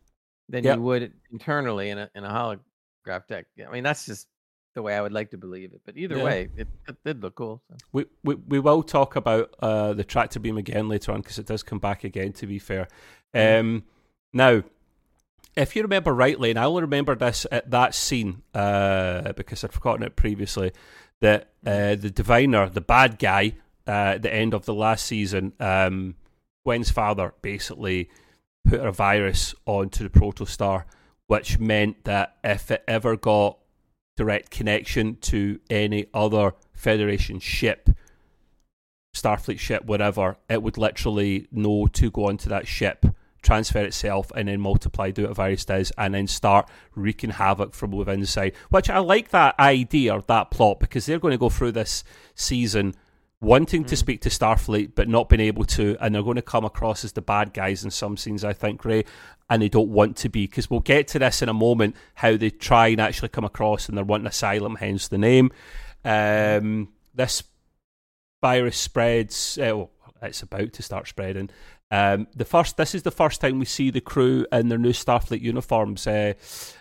than 0.48 0.64
yep. 0.64 0.76
you 0.76 0.82
would 0.82 1.12
internally 1.30 1.90
in 1.90 1.98
a 1.98 2.10
in 2.16 2.24
a 2.24 2.28
holograph 2.28 3.28
deck. 3.28 3.46
I 3.64 3.70
mean, 3.70 3.84
that's 3.84 4.06
just 4.06 4.26
the 4.74 4.82
way 4.82 4.94
I 4.96 5.00
would 5.00 5.12
like 5.12 5.30
to 5.30 5.38
believe 5.38 5.72
it. 5.72 5.82
But 5.84 5.96
either 5.96 6.16
yeah. 6.16 6.24
way, 6.24 6.48
it, 6.56 6.68
it, 6.88 6.96
did 7.04 7.22
look 7.22 7.34
cool. 7.34 7.62
So. 7.68 7.76
We, 7.92 8.06
we 8.24 8.34
we 8.34 8.58
will 8.58 8.82
talk 8.82 9.16
about 9.16 9.54
uh, 9.60 9.92
the 9.92 10.04
tractor 10.04 10.40
beam 10.40 10.58
again 10.58 10.88
later 10.88 11.12
on 11.12 11.20
because 11.20 11.38
it 11.38 11.46
does 11.46 11.62
come 11.62 11.78
back 11.78 12.04
again. 12.04 12.32
To 12.34 12.46
be 12.46 12.58
fair, 12.58 12.88
mm-hmm. 13.34 13.60
um, 13.60 13.84
now 14.32 14.62
if 15.56 15.76
you 15.76 15.82
remember 15.82 16.14
rightly, 16.14 16.50
and 16.50 16.58
I'll 16.58 16.80
remember 16.80 17.14
this 17.14 17.46
at 17.52 17.70
that 17.70 17.94
scene 17.94 18.42
uh, 18.54 19.32
because 19.32 19.64
I'd 19.64 19.72
forgotten 19.72 20.02
it 20.02 20.16
previously, 20.16 20.72
that 21.20 21.50
uh, 21.66 21.94
the 21.94 22.10
diviner, 22.10 22.68
the 22.68 22.80
bad 22.80 23.18
guy, 23.18 23.54
uh, 23.86 24.14
at 24.14 24.22
the 24.22 24.32
end 24.32 24.54
of 24.54 24.64
the 24.64 24.74
last 24.74 25.04
season, 25.06 25.52
um, 25.60 26.14
Gwen's 26.64 26.90
father 26.90 27.34
basically 27.42 28.08
put 28.64 28.80
a 28.80 28.92
virus 28.92 29.54
onto 29.66 30.08
the 30.08 30.10
protostar, 30.10 30.84
which 31.26 31.58
meant 31.58 32.04
that 32.04 32.36
if 32.42 32.70
it 32.70 32.84
ever 32.88 33.16
got 33.16 33.58
direct 34.22 34.50
connection 34.50 35.16
to 35.16 35.58
any 35.68 36.06
other 36.14 36.52
Federation 36.72 37.40
ship, 37.40 37.90
Starfleet 39.14 39.58
ship, 39.58 39.84
whatever, 39.84 40.36
it 40.48 40.62
would 40.62 40.78
literally 40.78 41.48
know 41.50 41.86
to 41.88 42.10
go 42.10 42.26
onto 42.26 42.48
that 42.48 42.68
ship, 42.68 43.04
transfer 43.42 43.80
itself, 43.80 44.30
and 44.36 44.46
then 44.48 44.60
multiply, 44.60 45.10
do 45.10 45.24
what 45.24 45.34
Virus 45.34 45.64
does, 45.64 45.92
and 45.98 46.14
then 46.14 46.28
start 46.28 46.68
wreaking 46.94 47.30
havoc 47.30 47.74
from 47.74 47.90
within 47.90 48.20
inside. 48.20 48.54
Which 48.70 48.88
I 48.88 48.98
like 48.98 49.30
that 49.30 49.58
idea, 49.58 50.22
that 50.28 50.50
plot, 50.52 50.78
because 50.78 51.06
they're 51.06 51.18
going 51.18 51.32
to 51.32 51.38
go 51.38 51.48
through 51.48 51.72
this 51.72 52.04
season 52.36 52.94
wanting 53.42 53.84
mm. 53.84 53.88
to 53.88 53.96
speak 53.96 54.22
to 54.22 54.28
Starfleet 54.30 54.92
but 54.94 55.08
not 55.08 55.28
being 55.28 55.40
able 55.40 55.64
to, 55.64 55.96
and 56.00 56.14
they're 56.14 56.22
going 56.22 56.36
to 56.36 56.42
come 56.42 56.64
across 56.64 57.04
as 57.04 57.12
the 57.12 57.20
bad 57.20 57.52
guys 57.52 57.84
in 57.84 57.90
some 57.90 58.16
scenes, 58.16 58.44
I 58.44 58.54
think, 58.54 58.80
Gray, 58.80 59.04
and 59.50 59.60
they 59.60 59.68
don't 59.68 59.90
want 59.90 60.16
to 60.18 60.30
be, 60.30 60.46
because 60.46 60.70
we'll 60.70 60.80
get 60.80 61.08
to 61.08 61.18
this 61.18 61.42
in 61.42 61.48
a 61.48 61.54
moment, 61.54 61.96
how 62.14 62.36
they 62.36 62.50
try 62.50 62.86
and 62.88 63.00
actually 63.00 63.28
come 63.28 63.44
across 63.44 63.88
and 63.88 63.98
they're 63.98 64.04
wanting 64.04 64.28
asylum, 64.28 64.76
hence 64.76 65.08
the 65.08 65.18
name. 65.18 65.50
Um, 66.04 66.88
this 67.14 67.42
virus 68.40 68.78
spreads, 68.78 69.58
uh, 69.58 69.76
well, 69.76 69.90
it's 70.22 70.42
about 70.42 70.72
to 70.72 70.82
start 70.82 71.08
spreading. 71.08 71.50
Um, 71.90 72.28
the 72.34 72.46
first, 72.46 72.78
this 72.78 72.94
is 72.94 73.02
the 73.02 73.10
first 73.10 73.42
time 73.42 73.58
we 73.58 73.66
see 73.66 73.90
the 73.90 74.00
crew 74.00 74.46
in 74.50 74.68
their 74.68 74.78
new 74.78 74.92
Starfleet 74.92 75.42
uniforms. 75.42 76.06
Uh, 76.06 76.32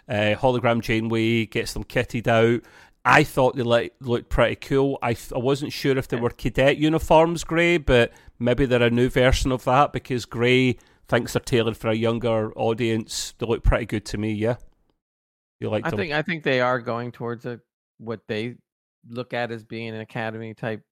uh, 0.08 0.36
hologram 0.36 0.82
Janeway 0.82 1.48
gets 1.48 1.74
them 1.74 1.84
kitted 1.84 2.28
out. 2.28 2.62
I 3.04 3.24
thought 3.24 3.56
they 3.56 3.64
looked 4.00 4.30
pretty 4.30 4.56
cool. 4.56 5.00
I, 5.02 5.16
I 5.34 5.40
wasn't 5.40 5.74
sure 5.74 5.98
if 5.98 6.08
they 6.08 6.18
were 6.18 6.30
cadet 6.30 6.78
uniforms, 6.78 7.44
Grey, 7.44 7.78
but 7.78 8.12
maybe 8.38 8.66
they're 8.66 8.84
a 8.84 8.92
new 8.92 9.10
version 9.10 9.52
of 9.52 9.64
that 9.64 9.92
because 9.92 10.26
Grey 10.26 10.78
thinks 11.08 11.34
they're 11.34 11.42
tailored 11.42 11.78
for 11.78 11.90
a 11.90 11.96
younger 11.96 12.54
audience. 12.54 13.34
They 13.40 13.46
look 13.48 13.64
pretty 13.64 13.86
good 13.86 14.06
to 14.06 14.18
me. 14.18 14.34
Yeah, 14.34 14.58
you 15.60 15.70
like? 15.70 15.86
I 15.86 15.90
them? 15.90 15.98
think 15.98 16.14
I 16.14 16.22
think 16.22 16.44
they 16.44 16.62
are 16.62 16.80
going 16.80 17.12
towards 17.12 17.46
a 17.46 17.60
what 17.98 18.22
they 18.28 18.56
look 19.10 19.34
at 19.34 19.52
as 19.52 19.64
being 19.64 19.90
an 19.90 20.02
academy 20.02 20.54
type 20.54 20.84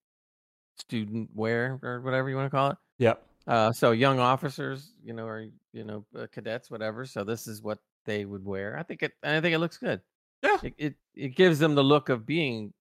student 0.77 1.29
wear 1.35 1.79
or 1.83 2.01
whatever 2.01 2.29
you 2.29 2.35
want 2.35 2.47
to 2.47 2.55
call 2.55 2.71
it. 2.71 2.77
Yeah. 2.97 3.13
Uh, 3.47 3.71
so 3.71 3.91
young 3.91 4.19
officers, 4.19 4.93
you 5.03 5.13
know, 5.13 5.25
or 5.25 5.47
you 5.73 5.83
know, 5.83 6.05
uh, 6.17 6.27
cadets, 6.31 6.69
whatever. 6.71 7.05
So 7.05 7.23
this 7.23 7.47
is 7.47 7.61
what 7.61 7.79
they 8.05 8.25
would 8.25 8.43
wear. 8.43 8.77
I 8.77 8.83
think 8.83 9.03
it. 9.03 9.11
I 9.23 9.41
think 9.41 9.53
it 9.53 9.59
looks 9.59 9.77
good. 9.77 10.01
Yeah. 10.43 10.57
It, 10.63 10.73
it, 10.77 10.95
it 11.15 11.35
gives 11.35 11.59
them 11.59 11.75
the 11.75 11.83
look 11.83 12.09
of 12.09 12.25
being 12.25 12.73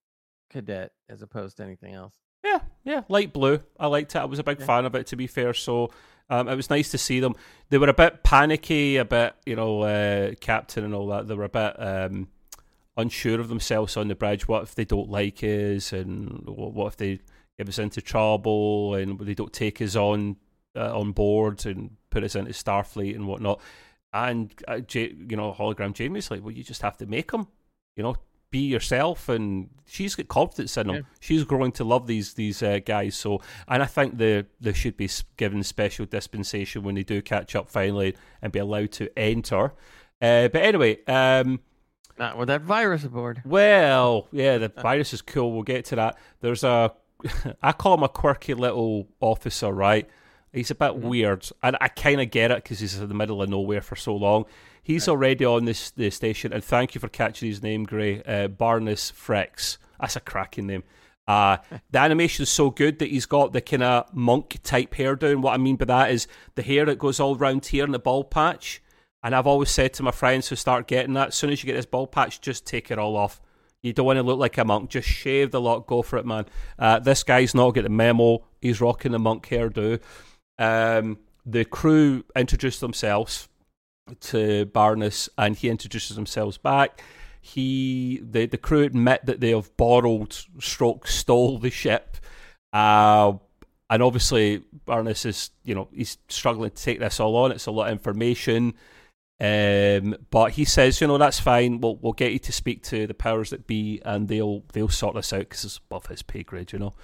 cadet 0.50 0.92
as 1.08 1.22
opposed 1.22 1.56
to 1.58 1.64
anything 1.64 1.94
else. 1.94 2.14
Yeah, 2.44 2.60
yeah, 2.84 3.02
light 3.08 3.32
blue. 3.32 3.60
I 3.78 3.88
liked 3.88 4.14
it. 4.14 4.18
I 4.18 4.24
was 4.24 4.38
a 4.38 4.44
big 4.44 4.60
yeah. 4.60 4.66
fan 4.66 4.84
of 4.84 4.94
it, 4.94 5.08
to 5.08 5.16
be 5.16 5.26
fair. 5.26 5.52
So 5.54 5.90
um, 6.30 6.48
it 6.48 6.54
was 6.54 6.70
nice 6.70 6.90
to 6.92 6.98
see 6.98 7.20
them. 7.20 7.34
They 7.70 7.78
were 7.78 7.88
a 7.88 7.94
bit 7.94 8.22
panicky, 8.22 8.96
a 8.96 9.04
bit, 9.04 9.34
you 9.44 9.56
know, 9.56 9.82
uh, 9.82 10.34
captain 10.40 10.84
and 10.84 10.94
all 10.94 11.08
that. 11.08 11.26
They 11.26 11.34
were 11.34 11.44
a 11.44 11.48
bit 11.48 11.74
um, 11.82 12.28
unsure 12.96 13.40
of 13.40 13.48
themselves 13.48 13.96
on 13.96 14.08
the 14.08 14.14
bridge. 14.14 14.46
What 14.46 14.62
if 14.62 14.74
they 14.74 14.84
don't 14.84 15.10
like 15.10 15.42
us, 15.42 15.92
and 15.92 16.42
what 16.46 16.86
if 16.86 16.96
they 16.96 17.20
give 17.58 17.68
us 17.68 17.78
into 17.78 18.00
trouble, 18.00 18.94
and 18.94 19.18
they 19.18 19.34
don't 19.34 19.52
take 19.52 19.82
us 19.82 19.96
on 19.96 20.36
uh, 20.76 20.96
on 20.96 21.12
board 21.12 21.66
and 21.66 21.96
put 22.10 22.22
us 22.22 22.36
into 22.36 22.52
Starfleet 22.52 23.16
and 23.16 23.26
whatnot? 23.26 23.60
And 24.12 24.52
uh, 24.66 24.78
J- 24.80 25.14
you 25.28 25.36
know, 25.36 25.52
hologram 25.52 25.92
Janeway's 25.92 26.30
like, 26.30 26.42
well, 26.42 26.52
you 26.52 26.64
just 26.64 26.82
have 26.82 26.96
to 26.98 27.06
make 27.06 27.30
them. 27.32 27.46
You 27.96 28.04
know, 28.04 28.16
be 28.50 28.60
yourself, 28.60 29.28
and 29.28 29.68
she's 29.86 30.14
got 30.14 30.28
confidence 30.28 30.76
in 30.76 30.86
them. 30.86 30.96
Yeah. 30.96 31.02
She's 31.20 31.44
growing 31.44 31.72
to 31.72 31.84
love 31.84 32.06
these 32.06 32.34
these 32.34 32.62
uh, 32.62 32.78
guys. 32.84 33.16
So, 33.16 33.42
and 33.66 33.82
I 33.82 33.86
think 33.86 34.18
they 34.18 34.44
they 34.60 34.72
should 34.72 34.96
be 34.96 35.10
given 35.36 35.62
special 35.62 36.06
dispensation 36.06 36.82
when 36.82 36.94
they 36.94 37.02
do 37.02 37.20
catch 37.20 37.54
up 37.54 37.68
finally 37.68 38.16
and 38.40 38.52
be 38.52 38.58
allowed 38.58 38.92
to 38.92 39.10
enter. 39.18 39.72
Uh, 40.20 40.48
but 40.48 40.62
anyway, 40.62 41.04
um, 41.06 41.60
not 42.18 42.36
with 42.38 42.48
that 42.48 42.62
virus 42.62 43.04
aboard. 43.04 43.42
Well, 43.44 44.28
yeah, 44.32 44.58
the 44.58 44.68
virus 44.82 45.12
is 45.12 45.22
cool. 45.22 45.52
We'll 45.52 45.62
get 45.62 45.84
to 45.86 45.96
that. 45.96 46.18
There's 46.40 46.64
a, 46.64 46.92
I 47.62 47.72
call 47.72 47.94
him 47.94 48.02
a 48.02 48.08
quirky 48.08 48.54
little 48.54 49.08
officer, 49.20 49.72
right? 49.72 50.08
He's 50.52 50.70
a 50.70 50.74
bit 50.74 50.92
mm-hmm. 50.92 51.08
weird, 51.08 51.48
and 51.62 51.76
I 51.80 51.88
kind 51.88 52.20
of 52.20 52.30
get 52.30 52.50
it 52.50 52.62
because 52.62 52.80
he's 52.80 52.98
in 52.98 53.08
the 53.08 53.14
middle 53.14 53.42
of 53.42 53.48
nowhere 53.48 53.82
for 53.82 53.96
so 53.96 54.14
long. 54.14 54.46
He's 54.82 55.06
right. 55.06 55.12
already 55.12 55.44
on 55.44 55.64
this 55.64 55.90
the 55.90 56.10
station, 56.10 56.52
and 56.52 56.64
thank 56.64 56.94
you 56.94 57.00
for 57.00 57.08
catching 57.08 57.48
his 57.48 57.62
name, 57.62 57.84
Gray. 57.84 58.22
Uh, 58.22 58.48
Barniss 58.48 59.12
Frex. 59.12 59.78
That's 60.00 60.16
a 60.16 60.20
cracking 60.20 60.66
name. 60.66 60.84
Uh, 61.26 61.58
the 61.90 61.98
animation 61.98 62.42
is 62.42 62.48
so 62.48 62.70
good 62.70 62.98
that 62.98 63.10
he's 63.10 63.26
got 63.26 63.52
the 63.52 63.60
kind 63.60 63.82
of 63.82 64.12
monk 64.14 64.58
type 64.62 64.94
hairdo. 64.94 65.30
And 65.30 65.42
what 65.42 65.54
I 65.54 65.58
mean 65.58 65.76
by 65.76 65.84
that 65.84 66.10
is 66.10 66.26
the 66.54 66.62
hair 66.62 66.86
that 66.86 66.98
goes 66.98 67.20
all 67.20 67.36
round 67.36 67.66
here 67.66 67.84
in 67.84 67.92
the 67.92 67.98
ball 67.98 68.24
patch. 68.24 68.82
And 69.22 69.34
I've 69.34 69.46
always 69.46 69.70
said 69.70 69.92
to 69.94 70.02
my 70.02 70.12
friends 70.12 70.48
who 70.48 70.56
start 70.56 70.86
getting 70.86 71.14
that, 71.14 71.28
as 71.28 71.34
soon 71.34 71.50
as 71.50 71.62
you 71.62 71.66
get 71.66 71.74
this 71.74 71.86
ball 71.86 72.06
patch, 72.06 72.40
just 72.40 72.66
take 72.66 72.90
it 72.90 72.98
all 72.98 73.16
off. 73.16 73.40
You 73.82 73.92
don't 73.92 74.06
want 74.06 74.16
to 74.16 74.22
look 74.22 74.38
like 74.38 74.58
a 74.58 74.64
monk. 74.64 74.90
Just 74.90 75.08
shave 75.08 75.50
the 75.50 75.60
lot. 75.60 75.86
Go 75.86 76.02
for 76.02 76.18
it, 76.18 76.26
man. 76.26 76.46
Uh, 76.78 76.98
this 76.98 77.22
guy's 77.22 77.54
not 77.54 77.70
getting 77.70 77.90
the 77.90 77.96
memo. 77.96 78.44
He's 78.60 78.80
rocking 78.80 79.12
the 79.12 79.18
monk 79.18 79.46
hairdo. 79.48 80.00
Um, 80.58 81.18
the 81.46 81.64
crew 81.64 82.24
introduce 82.36 82.80
themselves 82.80 83.48
to 84.20 84.66
Barniss, 84.66 85.28
and 85.38 85.56
he 85.56 85.68
introduces 85.68 86.16
himself 86.16 86.62
back. 86.62 87.02
He, 87.40 88.20
the 88.22 88.46
the 88.46 88.58
crew 88.58 88.82
admit 88.82 89.26
that 89.26 89.40
they 89.40 89.50
have 89.50 89.74
borrowed, 89.76 90.36
stroke, 90.58 91.06
stole 91.06 91.58
the 91.58 91.70
ship, 91.70 92.16
uh, 92.72 93.32
and 93.90 94.02
obviously 94.02 94.62
Barniss 94.86 95.24
is, 95.24 95.50
you 95.64 95.74
know, 95.74 95.88
he's 95.92 96.18
struggling 96.28 96.70
to 96.70 96.82
take 96.82 96.98
this 96.98 97.20
all 97.20 97.36
on. 97.36 97.52
It's 97.52 97.66
a 97.66 97.70
lot 97.70 97.86
of 97.86 97.92
information. 97.92 98.74
Um, 99.40 100.16
but 100.30 100.52
he 100.52 100.64
says, 100.64 101.00
you 101.00 101.06
know, 101.06 101.16
that's 101.16 101.38
fine. 101.38 101.80
We'll 101.80 101.96
we'll 101.96 102.12
get 102.12 102.32
you 102.32 102.40
to 102.40 102.52
speak 102.52 102.82
to 102.84 103.06
the 103.06 103.14
powers 103.14 103.50
that 103.50 103.66
be, 103.66 104.02
and 104.04 104.28
they'll 104.28 104.64
they'll 104.72 104.88
sort 104.88 105.14
this 105.14 105.32
out 105.32 105.40
because 105.40 105.64
it's 105.64 105.78
above 105.78 106.06
his 106.06 106.22
pay 106.22 106.42
grade, 106.42 106.72
you 106.72 106.80
know. 106.80 106.94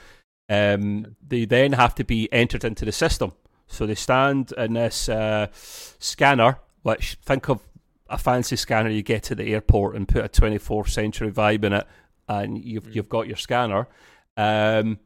Um, 0.48 1.16
they 1.26 1.44
then 1.44 1.72
have 1.72 1.94
to 1.96 2.04
be 2.04 2.30
entered 2.32 2.64
into 2.64 2.84
the 2.84 2.92
system. 2.92 3.32
So 3.66 3.86
they 3.86 3.94
stand 3.94 4.52
in 4.56 4.74
this 4.74 5.08
uh, 5.08 5.48
scanner, 5.52 6.58
which 6.82 7.16
think 7.22 7.48
of 7.48 7.60
a 8.08 8.18
fancy 8.18 8.56
scanner 8.56 8.90
you 8.90 9.02
get 9.02 9.30
at 9.30 9.38
the 9.38 9.54
airport 9.54 9.96
and 9.96 10.06
put 10.06 10.24
a 10.24 10.28
24th 10.28 10.90
century 10.90 11.30
vibe 11.32 11.64
in 11.64 11.72
it, 11.72 11.86
and 12.28 12.62
you've 12.62 12.84
mm. 12.84 12.94
you've 12.94 13.08
got 13.08 13.26
your 13.26 13.36
scanner. 13.36 13.88
Um, 14.36 14.98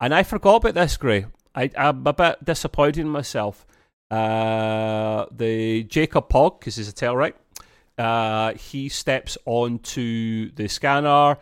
and 0.00 0.14
I 0.14 0.22
forgot 0.22 0.56
about 0.56 0.74
this, 0.74 0.96
Gray. 0.96 1.26
I, 1.54 1.70
I'm 1.76 2.06
a 2.06 2.12
bit 2.12 2.44
disappointed 2.44 3.00
in 3.00 3.08
myself. 3.08 3.66
Uh, 4.10 5.26
the 5.30 5.84
Jankom 5.84 6.28
Pog, 6.28 6.60
because 6.60 6.76
he's 6.76 6.88
a 6.88 6.92
Tellarite, 6.92 7.34
uh, 7.96 8.54
he 8.54 8.88
steps 8.88 9.38
onto 9.46 10.50
the 10.52 10.68
scanner 10.68 11.38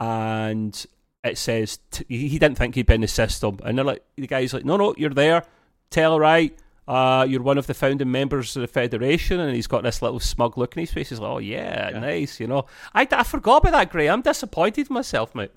and 0.00 0.86
it 1.24 1.38
says 1.38 1.78
t- 1.90 2.04
he 2.08 2.38
didn't 2.38 2.56
think 2.56 2.74
he'd 2.74 2.86
been 2.86 2.96
in 2.96 3.00
the 3.02 3.08
system. 3.08 3.58
And 3.64 3.78
they're 3.78 3.84
like, 3.84 4.04
the 4.16 4.26
guy's 4.26 4.52
like, 4.52 4.64
no, 4.64 4.76
no, 4.76 4.94
you're 4.96 5.10
there. 5.10 5.44
Tellarite, 5.90 6.52
uh, 6.88 7.26
you're 7.28 7.42
one 7.42 7.58
of 7.58 7.66
the 7.66 7.74
founding 7.74 8.10
members 8.10 8.56
of 8.56 8.62
the 8.62 8.68
Federation, 8.68 9.38
and 9.38 9.54
he's 9.54 9.66
got 9.66 9.82
this 9.82 10.02
little 10.02 10.20
smug 10.20 10.58
look 10.58 10.76
in 10.76 10.80
his 10.80 10.92
face. 10.92 11.10
He's 11.10 11.20
like, 11.20 11.30
oh, 11.30 11.38
yeah, 11.38 11.90
yeah. 11.90 11.98
nice, 12.00 12.40
you 12.40 12.46
know. 12.46 12.66
I, 12.92 13.06
I 13.10 13.22
forgot 13.22 13.58
about 13.58 13.72
that, 13.72 13.90
Gray. 13.90 14.08
I'm 14.08 14.22
disappointed 14.22 14.88
in 14.88 14.94
myself, 14.94 15.34
mate. 15.34 15.52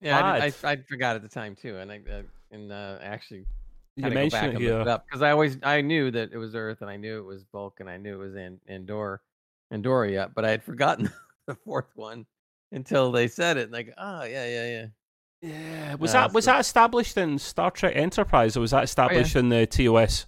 Yeah, 0.00 0.20
I, 0.20 0.46
I, 0.46 0.52
I, 0.64 0.76
forgot 0.76 1.16
at 1.16 1.22
the 1.22 1.28
time, 1.28 1.54
too. 1.54 1.76
And 1.76 1.92
I 1.92 2.00
uh, 2.10 2.22
and 2.52 2.70
uh, 2.70 2.98
actually 3.02 3.46
you 3.96 4.10
mentioned 4.10 4.54
it 4.54 4.60
here 4.60 4.84
because 4.84 5.22
I 5.22 5.30
always 5.30 5.58
I 5.62 5.80
knew 5.80 6.10
that 6.10 6.32
it 6.32 6.38
was 6.38 6.54
Earth, 6.54 6.80
and 6.80 6.90
I 6.90 6.96
knew 6.96 7.18
it 7.18 7.24
was 7.24 7.44
Bulk, 7.44 7.80
and 7.80 7.90
I 7.90 7.96
knew 7.96 8.14
it 8.14 8.24
was 8.24 8.36
in 8.36 8.60
Andor, 8.68 9.20
Andoria, 9.72 10.30
but 10.34 10.44
I 10.44 10.50
had 10.50 10.62
forgotten 10.62 11.10
the 11.46 11.54
fourth 11.54 11.90
one 11.94 12.26
until 12.72 13.12
they 13.12 13.28
said 13.28 13.56
it. 13.56 13.70
Like, 13.70 13.92
oh 13.96 14.24
yeah, 14.24 14.46
yeah, 14.46 14.66
yeah. 14.66 14.86
Yeah, 15.42 15.94
was 15.96 16.14
uh, 16.14 16.20
that 16.20 16.32
was 16.32 16.44
that 16.44 16.60
established 16.60 17.16
in 17.16 17.38
Star 17.38 17.70
Trek 17.70 17.94
Enterprise, 17.96 18.56
or 18.56 18.60
was 18.60 18.70
that 18.70 18.84
established 18.84 19.36
oh, 19.36 19.40
yeah. 19.40 19.44
in 19.44 19.48
the 19.48 19.66
TOS? 19.66 20.26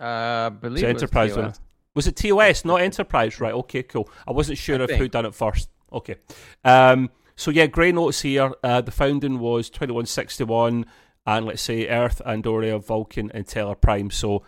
Uh, 0.00 0.04
I 0.04 0.48
believe 0.48 0.84
it 0.84 0.88
Enterprise. 0.88 1.36
Was, 1.36 1.60
was 1.94 2.06
it 2.06 2.16
TOS, 2.16 2.64
not 2.64 2.80
Enterprise? 2.80 3.38
Right. 3.38 3.52
Okay. 3.52 3.82
Cool. 3.82 4.08
I 4.26 4.32
wasn't 4.32 4.58
sure 4.58 4.80
I 4.80 4.84
of 4.84 4.88
think. 4.88 5.00
who 5.00 5.08
done 5.08 5.26
it 5.26 5.34
first. 5.34 5.68
Okay. 5.92 6.16
Um. 6.64 7.10
So 7.36 7.50
yeah, 7.50 7.66
grey 7.66 7.92
notes 7.92 8.22
here. 8.22 8.52
Uh, 8.62 8.80
the 8.80 8.90
founding 8.90 9.38
was 9.40 9.68
twenty 9.68 9.92
one 9.92 10.06
sixty 10.06 10.44
one, 10.44 10.86
and 11.26 11.44
let's 11.44 11.60
say 11.60 11.88
Earth, 11.88 12.22
Andoria, 12.26 12.82
Vulcan, 12.82 13.30
and 13.34 13.46
Tellar 13.46 13.78
Prime. 13.78 14.10
So 14.10 14.42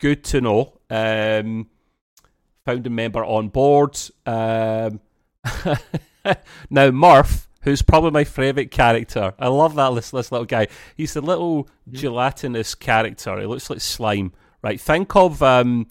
good 0.00 0.24
to 0.24 0.40
know. 0.40 0.80
Um, 0.88 1.68
founding 2.64 2.94
member 2.94 3.22
on 3.22 3.48
board. 3.48 3.98
Um, 4.24 5.00
now 6.70 6.90
Murf 6.90 7.46
who's 7.62 7.82
probably 7.82 8.10
my 8.10 8.24
favourite 8.24 8.70
character. 8.70 9.34
I 9.38 9.48
love 9.48 9.74
that 9.74 9.94
this, 9.94 10.10
this 10.10 10.32
little 10.32 10.46
guy. 10.46 10.68
He's 10.96 11.14
the 11.14 11.20
little 11.20 11.64
mm-hmm. 11.64 11.96
gelatinous 11.96 12.74
character. 12.74 13.38
He 13.38 13.46
looks 13.46 13.68
like 13.68 13.80
slime. 13.80 14.32
Right. 14.62 14.80
Think 14.80 15.16
of 15.16 15.42
um 15.42 15.86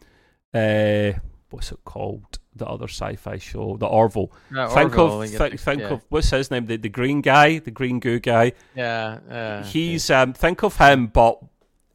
uh 0.53 1.13
what's 1.49 1.71
it 1.71 1.83
called? 1.85 2.39
The 2.55 2.65
other 2.65 2.87
sci-fi 2.87 3.37
show, 3.37 3.77
the 3.77 3.85
Orville. 3.85 4.31
think 4.73 4.97
Orville, 4.97 5.21
of 5.21 5.29
th- 5.29 5.59
think 5.59 5.81
yeah. 5.81 5.89
of 5.89 6.01
what's 6.09 6.29
his 6.29 6.51
name? 6.51 6.65
The 6.65 6.77
the 6.77 6.89
green 6.89 7.21
guy, 7.21 7.59
the 7.59 7.71
green 7.71 7.99
goo 7.99 8.19
guy. 8.19 8.53
Yeah. 8.75 9.19
Uh, 9.29 9.63
he's 9.63 10.09
um 10.09 10.33
think 10.33 10.63
of 10.63 10.77
him, 10.77 11.07
but 11.07 11.39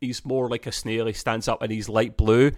he's 0.00 0.24
more 0.24 0.48
like 0.48 0.66
a 0.66 0.72
snail. 0.72 1.06
He 1.06 1.12
stands 1.12 1.48
up 1.48 1.62
and 1.62 1.70
he's 1.70 1.88
light 1.88 2.16
blue, 2.16 2.52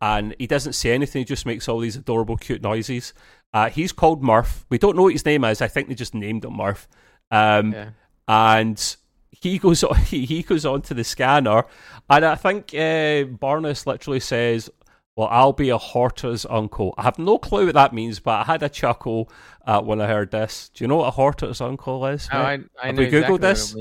and 0.00 0.34
he 0.38 0.46
doesn't 0.46 0.74
say 0.74 0.92
anything. 0.92 1.20
He 1.20 1.24
just 1.24 1.46
makes 1.46 1.68
all 1.68 1.80
these 1.80 1.96
adorable, 1.96 2.36
cute 2.36 2.62
noises. 2.62 3.14
Uh, 3.52 3.70
he's 3.70 3.92
called 3.92 4.22
Murf. 4.22 4.64
We 4.70 4.78
don't 4.78 4.96
know 4.96 5.02
what 5.04 5.12
his 5.12 5.24
name 5.24 5.44
is. 5.44 5.60
I 5.62 5.68
think 5.68 5.88
they 5.88 5.94
just 5.94 6.14
named 6.14 6.44
him 6.44 6.52
Murf. 6.52 6.86
Um, 7.30 7.72
Yeah. 7.72 7.90
and 8.26 8.96
he 9.30 9.58
goes 9.58 9.82
on, 9.84 9.96
he, 10.04 10.24
he 10.26 10.42
goes 10.42 10.64
on 10.66 10.82
to 10.82 10.94
the 10.94 11.04
scanner, 11.04 11.64
and 12.10 12.24
I 12.24 12.34
think 12.34 12.72
uh, 12.74 13.24
Barniss 13.38 13.86
literally 13.86 14.20
says, 14.20 14.70
"Well, 15.16 15.28
I'll 15.30 15.52
be 15.52 15.70
a 15.70 15.78
Horta's 15.78 16.46
uncle." 16.48 16.94
I 16.98 17.02
have 17.02 17.18
no 17.18 17.38
clue 17.38 17.66
what 17.66 17.74
that 17.74 17.92
means, 17.92 18.18
but 18.20 18.40
I 18.40 18.44
had 18.44 18.62
a 18.62 18.68
chuckle 18.68 19.30
uh, 19.66 19.80
when 19.80 20.00
I 20.00 20.06
heard 20.06 20.30
this. 20.30 20.70
Do 20.74 20.84
you 20.84 20.88
know 20.88 20.96
what 20.96 21.08
a 21.08 21.16
Horta's 21.16 21.60
uncle 21.60 22.04
is? 22.06 22.28
Oh. 22.32 22.38
I, 22.38 22.58
I 22.82 22.86
Have 22.86 22.94
know 22.96 23.02
we 23.02 23.06
Googled 23.08 23.14
exactly 23.14 23.32
what 23.32 23.40
this? 23.40 23.74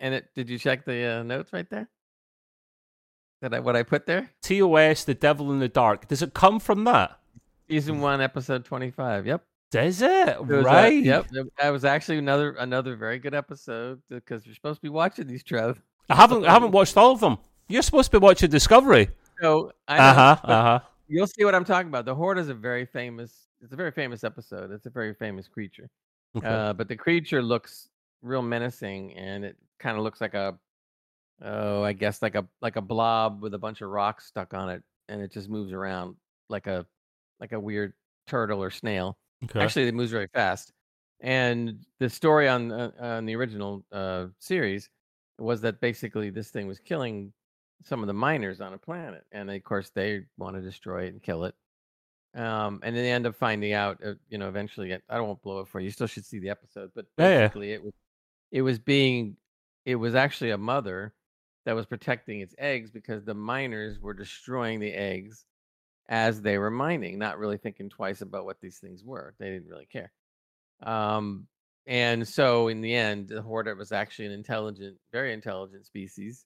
And 0.00 0.14
it 0.14 0.28
did 0.34 0.50
you 0.50 0.58
check 0.58 0.84
the 0.84 1.04
uh, 1.18 1.22
notes 1.22 1.52
right 1.52 1.68
there? 1.70 1.88
That 3.42 3.52
I 3.52 3.58
what 3.58 3.74
I 3.74 3.82
put 3.82 4.06
there? 4.06 4.30
TOS, 4.40 5.02
the 5.04 5.14
Devil 5.14 5.50
in 5.52 5.58
the 5.58 5.68
Dark. 5.68 6.06
Does 6.06 6.22
it 6.22 6.32
come 6.32 6.60
from 6.60 6.84
that? 6.84 7.18
Season 7.68 8.00
one, 8.00 8.20
episode 8.20 8.64
twenty-five. 8.64 9.26
Yep. 9.26 9.44
Does 9.72 10.00
it? 10.00 10.28
It 10.28 10.46
was, 10.46 10.64
uh, 10.64 10.68
right. 10.68 11.02
yep. 11.02 11.26
That 11.58 11.70
was 11.70 11.84
actually 11.84 12.18
another 12.18 12.52
another 12.52 12.94
very 12.94 13.18
good 13.18 13.34
episode 13.34 14.00
because 14.08 14.46
you're 14.46 14.54
supposed 14.54 14.78
to 14.78 14.82
be 14.82 14.90
watching 14.90 15.26
these, 15.26 15.42
Trev. 15.42 15.82
I 16.08 16.14
haven't. 16.14 16.44
I 16.46 16.52
haven't 16.52 16.70
watched 16.70 16.96
all 16.96 17.10
of 17.10 17.18
them. 17.20 17.36
You're 17.68 17.82
supposed 17.82 18.12
to 18.12 18.20
be 18.20 18.22
watching 18.24 18.48
Discovery. 18.48 19.10
So 19.40 19.72
Uh 19.88 20.14
huh. 20.14 20.36
Uh 20.44 20.62
huh. 20.62 20.80
you'll 21.08 21.26
see 21.26 21.44
what 21.44 21.54
I'm 21.54 21.64
talking 21.64 21.88
about. 21.88 22.04
The 22.04 22.14
Horta 22.14 22.40
is 22.40 22.48
a 22.48 22.54
very 22.54 22.86
famous. 22.86 23.48
It's 23.60 23.72
a 23.72 23.76
very 23.76 23.90
famous 23.90 24.22
episode. 24.22 24.70
It's 24.70 24.86
a 24.86 24.90
very 24.90 25.14
famous 25.14 25.48
creature. 25.48 25.90
Okay. 26.36 26.46
Uh, 26.46 26.74
but 26.74 26.86
the 26.86 26.96
creature 26.96 27.42
looks 27.42 27.88
real 28.22 28.42
menacing, 28.42 29.14
and 29.14 29.44
it 29.44 29.56
kind 29.80 29.96
of 29.96 30.04
looks 30.04 30.20
like 30.20 30.34
a, 30.34 30.56
oh, 31.40 31.82
I 31.82 31.92
guess 31.92 32.20
like 32.22 32.34
a 32.34 32.46
like 32.60 32.76
a 32.76 32.82
blob 32.82 33.42
with 33.42 33.54
a 33.54 33.58
bunch 33.58 33.80
of 33.80 33.90
rocks 33.90 34.26
stuck 34.26 34.54
on 34.54 34.68
it, 34.70 34.82
and 35.08 35.20
it 35.22 35.32
just 35.32 35.48
moves 35.48 35.72
around 35.72 36.16
like 36.48 36.66
a 36.66 36.86
like 37.40 37.52
a 37.52 37.60
weird 37.60 37.94
turtle 38.26 38.62
or 38.62 38.70
snail. 38.70 39.16
okay. 39.44 39.60
Actually, 39.60 39.88
it 39.88 39.94
moves 39.94 40.10
very 40.10 40.28
fast. 40.32 40.72
And 41.20 41.84
the 42.00 42.10
story 42.10 42.48
on 42.48 42.72
uh, 42.72 42.90
on 43.00 43.26
the 43.26 43.36
original 43.36 43.84
uh, 43.92 44.26
series 44.38 44.88
was 45.38 45.60
that 45.62 45.80
basically 45.80 46.30
this 46.30 46.50
thing 46.50 46.66
was 46.66 46.78
killing 46.80 47.32
some 47.84 48.00
of 48.00 48.06
the 48.06 48.12
miners 48.12 48.60
on 48.60 48.74
a 48.74 48.78
planet, 48.78 49.24
and 49.32 49.50
of 49.50 49.62
course 49.64 49.90
they 49.94 50.24
want 50.36 50.56
to 50.56 50.62
destroy 50.62 51.04
it 51.04 51.12
and 51.12 51.22
kill 51.22 51.44
it. 51.44 51.54
Um, 52.34 52.80
and 52.82 52.96
then 52.96 53.04
they 53.04 53.12
end 53.12 53.26
up 53.26 53.34
finding 53.36 53.72
out, 53.74 53.98
uh, 54.04 54.14
you 54.30 54.38
know, 54.38 54.48
eventually. 54.48 54.94
I 54.94 55.16
don't 55.16 55.26
want 55.28 55.40
to 55.40 55.42
blow 55.42 55.60
it 55.60 55.68
for 55.68 55.80
you. 55.80 55.84
You 55.86 55.90
still 55.90 56.06
should 56.06 56.24
see 56.24 56.38
the 56.38 56.48
episode, 56.48 56.90
but 56.94 57.04
Yeah, 57.18 57.28
yeah. 57.28 57.38
basically 57.40 57.72
it 57.72 57.84
was 57.84 57.92
it 58.50 58.62
was 58.62 58.78
being 58.78 59.36
it 59.84 59.96
was 59.96 60.14
actually 60.14 60.50
a 60.50 60.58
mother 60.58 61.12
that 61.64 61.74
was 61.74 61.86
protecting 61.86 62.40
its 62.40 62.54
eggs 62.58 62.90
because 62.90 63.24
the 63.24 63.34
miners 63.34 64.00
were 64.00 64.14
destroying 64.14 64.80
the 64.80 64.92
eggs 64.92 65.44
as 66.08 66.42
they 66.42 66.58
were 66.58 66.70
mining, 66.70 67.18
not 67.18 67.38
really 67.38 67.56
thinking 67.56 67.88
twice 67.88 68.20
about 68.20 68.44
what 68.44 68.60
these 68.60 68.78
things 68.78 69.04
were. 69.04 69.34
They 69.38 69.50
didn't 69.50 69.68
really 69.68 69.86
care. 69.86 70.12
Um, 70.82 71.46
and 71.86 72.26
so 72.26 72.68
in 72.68 72.80
the 72.80 72.94
end, 72.94 73.28
the 73.28 73.42
Horta 73.42 73.74
was 73.74 73.92
actually 73.92 74.26
an 74.26 74.32
intelligent, 74.32 74.96
very 75.12 75.32
intelligent 75.32 75.86
species. 75.86 76.44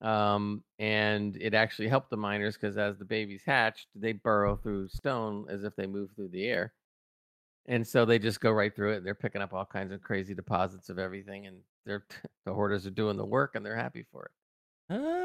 Um, 0.00 0.64
and 0.80 1.36
it 1.40 1.54
actually 1.54 1.88
helped 1.88 2.10
the 2.10 2.16
miners 2.16 2.54
because 2.56 2.76
as 2.76 2.98
the 2.98 3.04
babies 3.04 3.42
hatched, 3.46 3.86
they 3.94 4.12
burrow 4.12 4.56
through 4.56 4.88
stone 4.88 5.46
as 5.48 5.62
if 5.62 5.76
they 5.76 5.86
move 5.86 6.10
through 6.14 6.30
the 6.30 6.46
air. 6.46 6.72
And 7.66 7.86
so 7.86 8.04
they 8.04 8.18
just 8.18 8.40
go 8.40 8.50
right 8.50 8.74
through 8.74 8.94
it. 8.94 9.04
They're 9.04 9.14
picking 9.14 9.42
up 9.42 9.52
all 9.52 9.64
kinds 9.64 9.92
of 9.92 10.02
crazy 10.02 10.34
deposits 10.34 10.88
of 10.88 10.98
everything, 10.98 11.46
and 11.46 11.58
they're 11.86 12.04
the 12.46 12.52
Hortas 12.52 12.86
are 12.86 12.90
doing 12.90 13.16
the 13.16 13.24
work, 13.26 13.54
and 13.54 13.64
they're 13.64 13.76
happy 13.76 14.04
for 14.10 14.24
it. 14.24 14.30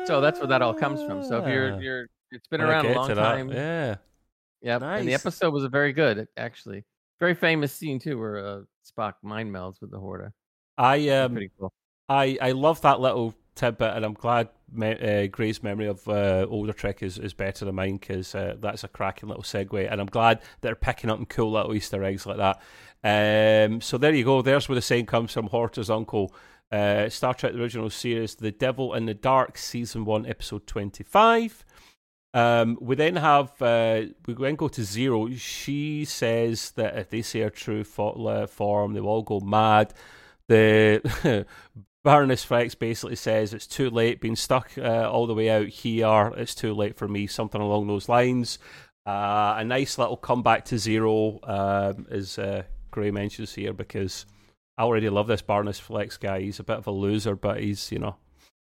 So 0.08 0.22
that's 0.22 0.40
where 0.40 0.48
that 0.48 0.62
all 0.62 0.74
comes 0.74 1.04
from. 1.04 1.24
So 1.24 1.44
if 1.44 1.48
you're 1.48 1.74
Ah. 1.74 1.80
you're 1.80 2.08
it's 2.32 2.48
been 2.48 2.62
around 2.62 2.86
a 2.86 2.94
long 2.94 3.08
to 3.10 3.16
that, 3.16 3.22
time. 3.22 3.50
Yeah. 3.50 3.96
Yep. 4.62 4.82
And 4.82 5.08
the 5.08 5.14
episode 5.14 5.54
was 5.54 5.64
a 5.64 5.70
very 5.70 5.94
good, 5.94 6.28
actually. 6.38 6.84
Very 7.20 7.34
famous 7.36 7.74
scene 7.74 8.00
too, 8.00 8.18
where 8.20 8.38
uh, 8.38 8.62
Spock 8.86 9.14
mind 9.24 9.54
melds 9.54 9.82
with 9.82 9.92
the 9.92 10.00
Horta. 10.00 10.32
I 10.78 11.10
um 11.10 11.32
pretty 11.34 11.52
cool. 11.60 11.74
I 12.10 12.38
I 12.42 12.52
love 12.52 12.82
that 12.82 13.00
little 13.00 13.34
tidbit, 13.56 13.96
and 13.96 14.06
I'm 14.06 14.14
glad 14.14 14.50
me, 14.72 14.92
uh, 14.92 15.28
Gray's 15.28 15.64
memory 15.64 15.88
of 15.88 16.08
uh, 16.08 16.46
older 16.48 16.74
Trek 16.74 17.02
is, 17.02 17.18
is 17.18 17.34
better 17.34 17.66
than 17.66 17.76
mine 17.76 17.98
because 17.98 18.36
uh, 18.36 18.56
that's 18.60 18.84
a 18.84 18.88
cracking 18.88 19.30
little 19.30 19.44
segue, 19.44 19.92
and 19.92 20.00
I'm 20.00 20.08
glad 20.08 20.42
they're 20.62 20.76
picking 20.76 21.10
up 21.10 21.28
cool 21.30 21.52
little 21.52 21.74
Easter 21.74 22.04
eggs 22.04 22.26
like 22.26 22.38
that. 22.38 22.62
Um, 23.04 23.82
so 23.82 23.98
there 23.98 24.14
you 24.14 24.24
go. 24.24 24.42
There's 24.42 24.68
where 24.68 24.76
the 24.76 24.82
saying 24.82 25.06
comes 25.06 25.34
from. 25.34 25.50
Horta's 25.50 25.90
uncle. 25.90 26.34
Uh, 26.72 27.10
Star 27.10 27.34
Trek: 27.34 27.54
The 27.54 27.62
Original 27.62 27.90
Series, 27.90 28.36
The 28.36 28.52
Devil 28.52 28.94
in 28.94 29.06
the 29.06 29.14
Dark, 29.14 29.58
Season 29.58 30.04
One, 30.06 30.26
Episode 30.26 30.68
Twenty-five. 30.68 31.64
Um, 32.34 32.78
we 32.82 32.96
then 32.96 33.16
have 33.16 33.60
uh, 33.62 34.02
we 34.26 34.34
then 34.34 34.56
go 34.56 34.68
to 34.68 34.84
zero. 34.84 35.30
She 35.32 36.06
says 36.06 36.72
that 36.72 36.98
if 36.98 37.10
they 37.10 37.22
see 37.22 37.40
her 37.40 37.50
true 37.50 37.86
uh, 37.98 38.48
form, 38.48 38.94
they 38.94 39.00
will 39.00 39.10
all 39.10 39.24
go 39.24 39.40
mad. 39.40 39.94
The 40.48 41.02
Barniss 42.06 42.46
Frex 42.46 42.78
basically 42.78 43.16
says 43.16 43.54
it's 43.54 43.68
too 43.68 43.90
late, 43.90 44.22
being 44.22 44.36
stuck 44.36 44.78
uh, 44.78 45.10
all 45.10 45.28
the 45.28 45.34
way 45.34 45.50
out 45.50 45.68
here. 45.68 46.32
It's 46.38 46.56
too 46.56 46.74
late 46.74 46.98
for 46.98 47.08
me. 47.08 47.28
Something 47.28 47.62
along 47.62 47.88
those 47.88 48.08
lines. 48.10 48.60
Uh, 49.06 49.56
a 49.58 49.64
nice 49.64 49.98
little 49.98 50.18
comeback 50.18 50.66
to 50.66 50.78
zero, 50.78 51.40
um, 51.44 52.06
as 52.12 52.38
Gray 52.98 53.12
mentions 53.12 53.54
here, 53.54 53.74
because 53.74 54.26
I 54.76 54.82
already 54.82 55.08
love 55.08 55.28
this 55.28 55.44
Barniss 55.44 55.80
Frex 55.80 56.20
guy. 56.20 56.42
He's 56.42 56.60
a 56.60 56.64
bit 56.64 56.78
of 56.78 56.88
a 56.88 56.92
loser, 56.92 57.36
but 57.36 57.62
he's 57.62 57.92
you 57.92 58.00
know, 58.00 58.16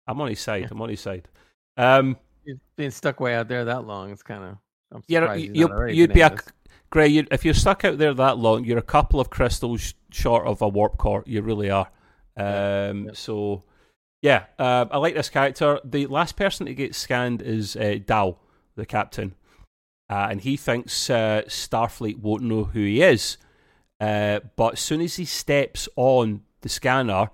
I'm 0.09 0.21
on 0.21 0.29
his 0.29 0.41
side. 0.41 0.63
Yeah. 0.63 0.69
I'm 0.73 0.83
on 0.83 0.89
his 0.89 1.01
side. 1.01 1.29
Um, 1.77 2.17
He's 2.45 2.57
Being 2.77 2.91
stuck 2.91 3.21
way 3.21 3.37
out 3.37 3.47
there 3.47 3.65
that 3.67 3.87
long, 3.87 4.11
it's 4.11 4.25
kind 4.25 4.43
of. 4.43 4.57
I'm 4.91 5.05
yeah, 5.07 5.35
you, 5.35 5.41
he's 5.41 5.49
not 5.51 5.57
you, 5.57 5.69
already 5.69 5.97
you'd 5.97 6.13
be 6.13 6.23
a. 6.23 6.37
Gray. 6.91 7.07
You, 7.07 7.29
if 7.31 7.45
you're 7.45 7.55
stuck 7.55 7.85
out 7.85 7.99
there 7.99 8.13
that 8.13 8.39
long, 8.39 8.65
you're 8.65 8.79
a 8.79 8.83
couple 8.83 9.21
of 9.21 9.31
crystals 9.31 9.95
short 10.11 10.49
of 10.49 10.63
a 10.63 10.67
warp 10.69 10.97
core. 10.97 11.23
You 11.27 11.43
really 11.43 11.71
are. 11.71 11.89
Um. 12.37 13.11
So, 13.15 13.63
yeah, 14.21 14.47
uh, 14.59 14.87
I 14.91 14.99
like 14.99 15.15
this 15.15 15.29
character. 15.29 15.79
The 15.85 16.07
last 16.07 16.35
person 16.35 16.67
to 16.67 16.75
get 16.75 16.97
scanned 16.97 17.41
is 17.41 17.77
uh, 17.77 17.99
Dal, 18.05 18.41
the 18.75 18.85
captain, 18.85 19.37
uh, 20.11 20.27
and 20.29 20.41
he 20.41 20.57
thinks 20.57 21.09
uh, 21.09 21.43
Starfleet 21.47 22.19
won't 22.19 22.43
know 22.43 22.65
who 22.65 22.81
he 22.81 23.01
is. 23.01 23.39
Uh, 24.01 24.41
but 24.57 24.75
as 24.75 24.81
soon 24.81 25.01
as 25.01 25.17
he 25.17 25.25
steps 25.25 25.89
on 25.97 26.43
the 26.61 26.69
scanner, 26.69 27.31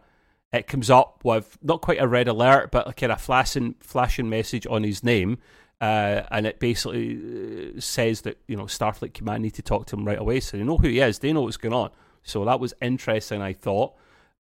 it 0.52 0.66
comes 0.66 0.88
up 0.90 1.20
with 1.24 1.58
not 1.62 1.82
quite 1.82 2.00
a 2.00 2.06
red 2.06 2.28
alert, 2.28 2.70
but 2.70 3.02
a 3.02 3.16
flashing 3.16 3.74
flashing 3.80 4.28
message 4.30 4.66
on 4.68 4.82
his 4.82 5.02
name. 5.02 5.38
Uh, 5.80 6.22
and 6.30 6.46
it 6.46 6.60
basically 6.60 7.72
uh, 7.76 7.80
says 7.80 8.22
that 8.22 8.38
you 8.46 8.56
know 8.56 8.64
Starfleet 8.64 9.12
Command 9.12 9.42
need 9.42 9.54
to 9.54 9.62
talk 9.62 9.86
to 9.86 9.96
him 9.96 10.04
right 10.06 10.18
away, 10.18 10.40
so 10.40 10.56
they 10.56 10.62
know 10.62 10.78
who 10.78 10.88
he 10.88 11.00
is. 11.00 11.18
They 11.18 11.32
know 11.32 11.42
what's 11.42 11.56
going 11.56 11.74
on. 11.74 11.90
So 12.22 12.44
that 12.44 12.60
was 12.60 12.72
interesting. 12.80 13.42
I 13.42 13.52
thought 13.52 13.94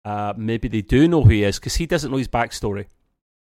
uh, 0.04 0.34
maybe 0.36 0.68
they 0.68 0.82
do 0.82 1.08
know 1.08 1.22
who 1.22 1.30
he 1.30 1.42
is 1.44 1.58
because 1.58 1.74
he 1.76 1.86
doesn't 1.86 2.10
know 2.10 2.18
his 2.18 2.28
backstory. 2.28 2.86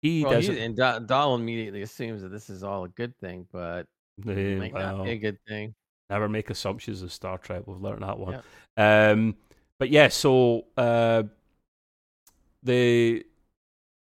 He 0.03 0.23
Well, 0.23 0.35
doesn't. 0.35 0.55
he, 0.55 0.61
and 0.63 0.77
Da- 0.77 0.99
Dal 1.01 1.35
immediately 1.35 1.83
assumes 1.83 2.23
that 2.23 2.29
this 2.29 2.49
is 2.51 2.63
all 2.63 2.85
a 2.85 2.89
good 2.89 3.17
thing, 3.19 3.47
but 3.51 3.87
it 4.25 4.59
might 4.59 4.73
not 4.73 5.05
be 5.05 5.11
a 5.13 5.17
good 5.17 5.39
thing. 5.49 5.75
Never 6.11 6.29
make 6.29 6.51
assumptions 6.51 7.03
of 7.03 7.13
Star 7.13 7.39
Trek. 7.39 7.63
We've 7.67 7.81
learned 7.81 8.03
that 8.03 8.19
one. 8.19 8.43
Um, 8.77 9.37
but 9.79 9.91
yeah, 9.91 10.09
so 10.09 10.67
uh, 10.77 11.23
they 12.63 13.25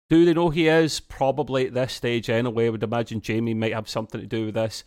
do 0.08 0.24
they 0.24 0.34
know 0.34 0.50
he 0.50 0.68
is 0.68 1.00
probably 1.00 1.66
at 1.66 1.74
this 1.74 1.94
stage 1.94 2.30
anyway. 2.30 2.66
I 2.66 2.70
would 2.70 2.82
imagine 2.82 3.20
Janeway 3.20 3.54
might 3.54 3.74
have 3.74 3.88
something 3.88 4.20
to 4.20 4.26
do 4.26 4.46
with 4.46 4.54
this. 4.54 4.84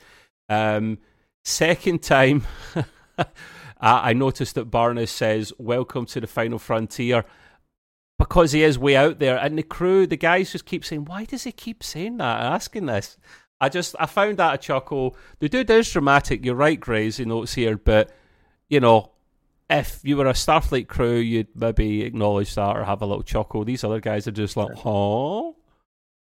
Um, 0.48 1.00
second 1.44 2.02
time, 2.02 2.46
I, 3.18 3.26
I 3.82 4.14
noticed 4.14 4.56
that 4.56 4.72
Barniss 4.72 5.10
says, 5.10 5.52
"Welcome 5.58 6.06
to 6.08 6.22
the 6.22 6.28
final 6.28 6.60
frontier." 6.60 7.26
Because 8.18 8.52
he 8.52 8.64
is 8.64 8.78
way 8.78 8.98
out 8.98 9.20
there, 9.20 9.38
and 9.38 9.58
the 9.58 9.64
crew, 9.64 10.06
the 10.06 10.18
guys 10.18 10.52
just 10.52 10.66
keep 10.66 10.86
saying, 10.86 11.06
"Why 11.06 11.26
does 11.26 11.44
he 11.44 11.52
keep 11.52 11.84
saying 11.84 12.18
that?" 12.18 12.42
asking 12.42 12.86
this. 12.86 13.18
I 13.62 13.70
just, 13.70 13.96
I 14.00 14.06
found 14.06 14.38
that 14.38 14.56
a 14.56 14.58
chuckle. 14.58 15.16
The 15.40 15.50
dude 15.50 15.70
is 15.70 15.92
dramatic. 15.92 16.46
You're 16.46 16.56
right, 16.56 16.80
Grays. 16.80 17.18
He 17.18 17.26
notes 17.26 17.54
here, 17.54 17.78
but 17.78 18.12
you 18.70 18.80
know, 18.80 19.12
if 19.70 20.00
you 20.04 20.18
were 20.18 20.28
a 20.28 20.34
Starfleet 20.34 20.88
crew, 20.88 21.18
you'd 21.18 21.56
maybe 21.56 22.04
acknowledge 22.04 22.56
that 22.56 22.76
or 22.76 22.84
have 22.84 23.02
a 23.02 23.06
little 23.06 23.24
chuckle. 23.24 23.66
These 23.66 23.84
other 23.84 24.00
guys 24.00 24.28
are 24.28 24.32
just 24.32 24.58
like, 24.58 24.74
huh? 24.76 25.52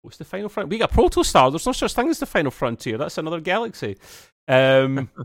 What's 0.02 0.18
the 0.18 0.24
final 0.24 0.48
frontier? 0.48 0.70
We 0.70 0.78
got 0.78 0.92
Protostar. 0.92 1.50
There's 1.50 1.66
no 1.66 1.72
such 1.72 1.94
thing 1.94 2.10
as 2.10 2.18
the 2.18 2.26
final 2.26 2.50
frontier. 2.50 2.98
That's 2.98 3.16
another 3.18 3.40
galaxy. 3.40 3.96
Um, 4.46 5.08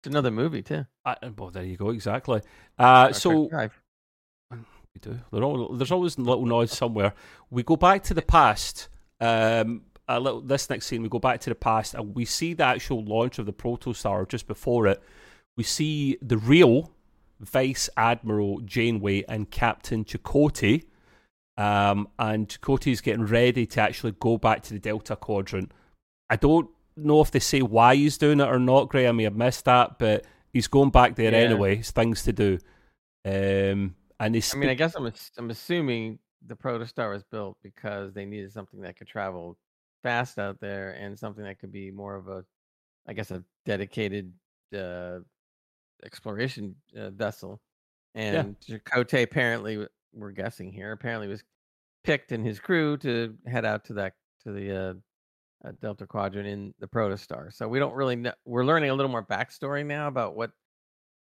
It's 0.00 0.08
another 0.08 0.30
movie 0.30 0.62
too. 0.62 0.86
I, 1.04 1.16
well, 1.36 1.50
there 1.50 1.62
you 1.62 1.76
go. 1.76 1.90
Exactly. 1.90 2.40
Uh, 2.78 3.12
so 3.12 3.48
Drive. 3.48 3.78
we 4.50 4.58
do. 4.98 5.18
All, 5.32 5.76
there's 5.76 5.92
always 5.92 6.16
a 6.16 6.22
little 6.22 6.46
noise 6.46 6.72
somewhere. 6.72 7.12
We 7.50 7.62
go 7.62 7.76
back 7.76 8.04
to 8.04 8.14
the 8.14 8.22
past. 8.22 8.88
Um, 9.20 9.82
little. 10.18 10.40
This 10.40 10.68
next 10.70 10.86
scene, 10.86 11.02
we 11.02 11.08
go 11.08 11.18
back 11.18 11.40
to 11.40 11.50
the 11.50 11.54
past, 11.54 11.94
and 11.94 12.14
we 12.14 12.24
see 12.24 12.54
the 12.54 12.64
actual 12.64 13.04
launch 13.04 13.38
of 13.38 13.46
the 13.46 13.52
Protostar. 13.52 14.26
Just 14.28 14.46
before 14.46 14.86
it, 14.86 15.02
we 15.56 15.62
see 15.62 16.16
the 16.22 16.38
real 16.38 16.90
Vice 17.38 17.88
Admiral 17.96 18.60
Janeway 18.60 19.24
and 19.28 19.50
Captain 19.50 20.04
Chakotay. 20.04 20.84
Um, 21.56 22.08
and 22.18 22.56
is 22.86 23.00
getting 23.02 23.26
ready 23.26 23.66
to 23.66 23.80
actually 23.82 24.12
go 24.18 24.38
back 24.38 24.62
to 24.62 24.72
the 24.72 24.78
Delta 24.78 25.14
Quadrant. 25.14 25.70
I 26.30 26.36
don't 26.36 26.70
know 26.96 27.20
if 27.20 27.30
they 27.30 27.38
say 27.38 27.60
why 27.60 27.96
he's 27.96 28.16
doing 28.16 28.40
it 28.40 28.48
or 28.48 28.58
not, 28.58 28.88
Gray. 28.88 29.06
I 29.06 29.12
may 29.12 29.24
have 29.24 29.36
missed 29.36 29.66
that, 29.66 29.98
but 29.98 30.24
he's 30.52 30.68
going 30.68 30.88
back 30.90 31.16
there 31.16 31.32
Yeah. 31.32 31.38
anyway. 31.38 31.78
It's 31.78 31.90
things 31.90 32.22
to 32.22 32.32
do. 32.32 32.58
Um, 33.26 33.94
And 34.18 34.34
they 34.34 34.42
I 34.52 34.56
mean, 34.56 34.70
I 34.70 34.74
guess 34.74 34.94
I'm 34.94 35.12
I'm 35.36 35.50
assuming 35.50 36.18
the 36.46 36.54
Protostar 36.56 37.10
was 37.12 37.22
built 37.24 37.58
because 37.62 38.14
they 38.14 38.24
needed 38.24 38.52
something 38.52 38.80
that 38.80 38.96
could 38.96 39.06
travel 39.06 39.58
fast 40.02 40.38
out 40.38 40.60
there 40.60 40.92
and 40.92 41.18
something 41.18 41.44
that 41.44 41.58
could 41.58 41.72
be 41.72 41.90
more 41.90 42.16
of 42.16 42.28
a, 42.28 42.44
I 43.06 43.12
guess, 43.12 43.30
a 43.30 43.42
dedicated 43.66 44.32
uh, 44.76 45.18
exploration 46.04 46.74
uh, 46.96 47.10
vessel. 47.10 47.60
And 48.14 48.56
Chakotay 48.60 49.22
apparently, 49.22 49.86
we're 50.12 50.32
guessing 50.32 50.72
here, 50.72 50.92
apparently 50.92 51.28
was 51.28 51.44
picked 52.02 52.32
and 52.32 52.44
his 52.44 52.58
crew 52.58 52.96
to 52.98 53.36
head 53.46 53.64
out 53.64 53.84
to 53.84 53.94
that 53.94 54.14
to 54.44 54.52
the 54.52 54.76
uh, 54.76 54.94
uh, 55.68 55.72
Delta 55.80 56.06
Quadrant 56.06 56.48
in 56.48 56.74
the 56.80 56.86
Protostar. 56.86 57.52
So 57.52 57.68
we 57.68 57.78
don't 57.78 57.94
really 57.94 58.16
know. 58.16 58.32
We're 58.44 58.64
learning 58.64 58.90
a 58.90 58.94
little 58.94 59.10
more 59.10 59.24
backstory 59.24 59.84
now 59.84 60.08
about 60.08 60.34
what 60.34 60.50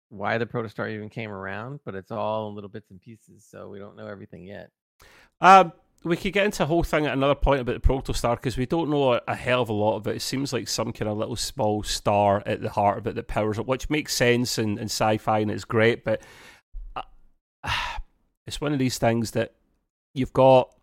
why 0.10 0.38
the 0.38 0.46
Protostar 0.46 0.92
even 0.92 1.10
came 1.10 1.30
around, 1.30 1.80
but 1.86 1.96
it's 1.96 2.12
all 2.12 2.50
in 2.50 2.56
little 2.56 2.70
bits 2.70 2.90
and 2.90 3.00
pieces, 3.02 3.46
so 3.50 3.70
we 3.70 3.80
don't 3.80 3.96
know 3.96 4.08
everything 4.08 4.44
yet. 4.44 4.72
Um, 5.42 5.72
we 6.04 6.16
could 6.16 6.32
get 6.32 6.46
into 6.46 6.64
a 6.64 6.66
whole 6.66 6.84
thing 6.84 7.06
at 7.06 7.14
another 7.14 7.36
point 7.36 7.60
about 7.60 7.74
the 7.74 7.88
protostar 7.88 8.36
because 8.36 8.58
we 8.58 8.66
don't 8.66 8.90
know 8.90 9.20
a, 9.28 9.36
hell 9.36 9.62
of 9.62 9.70
a 9.70 9.74
lot 9.74 9.98
of 9.98 10.08
it. 10.08 10.16
It 10.16 10.22
seems 10.22 10.54
like 10.54 10.68
some 10.68 10.94
kind 10.94 11.10
of 11.10 11.18
little 11.18 11.36
small 11.36 11.84
star 11.84 12.42
at 12.46 12.62
the 12.62 12.70
heart 12.70 13.00
of 13.00 13.08
it 13.08 13.16
that 13.16 13.28
powers 13.28 13.60
it, 13.60 13.68
which 13.68 13.90
makes 13.90 14.16
sense 14.16 14.58
in, 14.58 14.78
in 14.78 14.86
sci-fi 14.86 15.40
and 15.40 15.52
it's 15.52 15.66
great. 15.66 16.06
But 16.06 16.22
uh, 16.96 17.02
it's 18.48 18.62
one 18.62 18.72
of 18.72 18.80
these 18.80 18.98
things 18.98 19.32
that 19.32 19.56
you've 20.14 20.34
got 20.34 20.74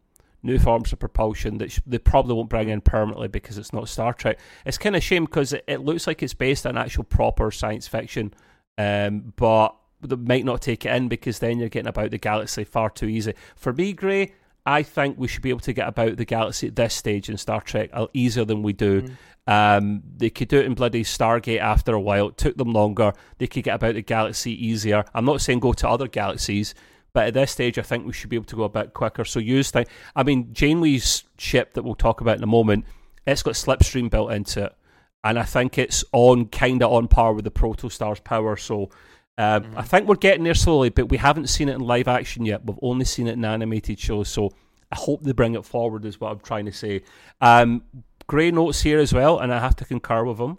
new 0.42 0.58
forms 0.58 0.92
of 0.92 0.98
propulsion 0.98 1.58
that 1.58 1.72
sh- 1.72 1.80
they 1.86 1.98
probably 1.98 2.34
won't 2.34 2.50
bring 2.50 2.68
in 2.68 2.82
permanently 2.82 3.28
because 3.28 3.56
it's 3.56 3.72
not 3.72 3.88
Star 3.88 4.12
Trek. 4.12 4.38
It's 4.66 4.78
kind 4.78 4.94
of 4.94 4.98
a 4.98 5.02
shame 5.02 5.24
because 5.24 5.54
it, 5.54 5.64
it 5.66 5.80
looks 5.80 6.06
like 6.06 6.22
it's 6.22 6.34
based 6.34 6.66
on 6.66 6.76
actual 6.76 7.04
proper 7.04 7.50
science 7.50 7.88
fiction, 7.88 8.34
um, 8.76 9.32
but 9.36 9.74
they 10.02 10.16
might 10.16 10.44
not 10.44 10.60
take 10.60 10.84
it 10.84 10.94
in 10.94 11.08
because 11.08 11.38
then 11.38 11.58
you're 11.58 11.70
getting 11.70 11.88
about 11.88 12.10
the 12.10 12.18
galaxy 12.18 12.64
far 12.64 12.90
too 12.90 13.06
easy. 13.06 13.32
For 13.56 13.72
me, 13.72 13.94
Gray, 13.94 14.34
I 14.66 14.82
think 14.82 15.16
we 15.16 15.28
should 15.28 15.42
be 15.42 15.50
able 15.50 15.60
to 15.60 15.72
get 15.72 15.86
about 15.86 16.16
the 16.16 16.24
galaxy 16.24 16.66
at 16.66 16.76
this 16.76 16.94
stage 16.94 17.28
in 17.30 17.36
Star 17.36 17.60
Trek 17.60 17.90
a- 17.92 18.08
easier 18.12 18.44
than 18.44 18.62
we 18.62 18.72
do. 18.72 19.02
Mhm. 19.02 19.16
Um, 19.46 20.02
they 20.16 20.28
could 20.28 20.48
do 20.48 20.58
it 20.58 20.66
in 20.66 20.74
bloody 20.74 21.04
Stargate 21.04 21.60
after 21.60 21.94
a 21.94 22.00
while. 22.00 22.28
It 22.28 22.36
took 22.36 22.56
them 22.56 22.72
longer. 22.72 23.12
They 23.38 23.46
could 23.46 23.62
get 23.62 23.76
about 23.76 23.94
the 23.94 24.02
galaxy 24.02 24.52
easier. 24.66 25.04
I'm 25.14 25.24
not 25.24 25.40
saying 25.40 25.60
go 25.60 25.72
to 25.74 25.88
other 25.88 26.08
galaxies, 26.08 26.74
but 27.12 27.28
at 27.28 27.34
this 27.34 27.52
stage, 27.52 27.78
I 27.78 27.82
think 27.82 28.04
we 28.04 28.12
should 28.12 28.28
be 28.28 28.34
able 28.34 28.46
to 28.46 28.56
go 28.56 28.64
a 28.64 28.68
bit 28.68 28.92
quicker. 28.92 29.24
So 29.24 29.38
use 29.38 29.70
things. 29.70 29.86
I 30.16 30.24
mean, 30.24 30.52
Janeway's 30.52 31.22
ship 31.38 31.74
that 31.74 31.84
we'll 31.84 31.94
talk 31.94 32.20
about 32.20 32.36
in 32.38 32.42
a 32.42 32.48
moment, 32.48 32.86
it's 33.24 33.44
got 33.44 33.54
slipstream 33.54 34.10
built 34.10 34.32
into 34.32 34.64
it, 34.64 34.74
and 35.22 35.38
I 35.38 35.44
think 35.44 35.78
it's 35.78 36.04
on 36.12 36.46
kind 36.46 36.82
of 36.82 36.90
on 36.92 37.06
par 37.06 37.32
with 37.32 37.44
the 37.44 37.50
Protostar's 37.52 38.20
power. 38.20 38.56
So. 38.56 38.90
Um, 39.38 39.64
Mhm. 39.64 39.76
I 39.76 39.82
think 39.82 40.08
we're 40.08 40.14
getting 40.16 40.44
there 40.44 40.54
slowly, 40.54 40.88
but 40.88 41.08
we 41.10 41.18
haven't 41.18 41.48
seen 41.48 41.68
it 41.68 41.74
in 41.74 41.80
live 41.82 42.08
action 42.08 42.44
yet. 42.46 42.64
We've 42.64 42.78
only 42.82 43.04
seen 43.04 43.26
it 43.26 43.32
in 43.34 43.44
animated 43.44 43.98
shows, 43.98 44.28
so 44.28 44.50
I 44.90 44.96
hope 44.96 45.22
they 45.22 45.32
bring 45.32 45.54
it 45.54 45.64
forward. 45.64 46.04
Is 46.04 46.20
what 46.20 46.32
I'm 46.32 46.40
trying 46.40 46.66
to 46.66 46.72
say. 46.72 47.02
Um, 47.40 47.82
Great 48.28 48.54
notes 48.54 48.82
here 48.82 48.98
as 48.98 49.12
well, 49.12 49.38
and 49.38 49.54
I 49.54 49.60
have 49.60 49.76
to 49.76 49.84
concur 49.84 50.24
with 50.24 50.38
him. 50.38 50.58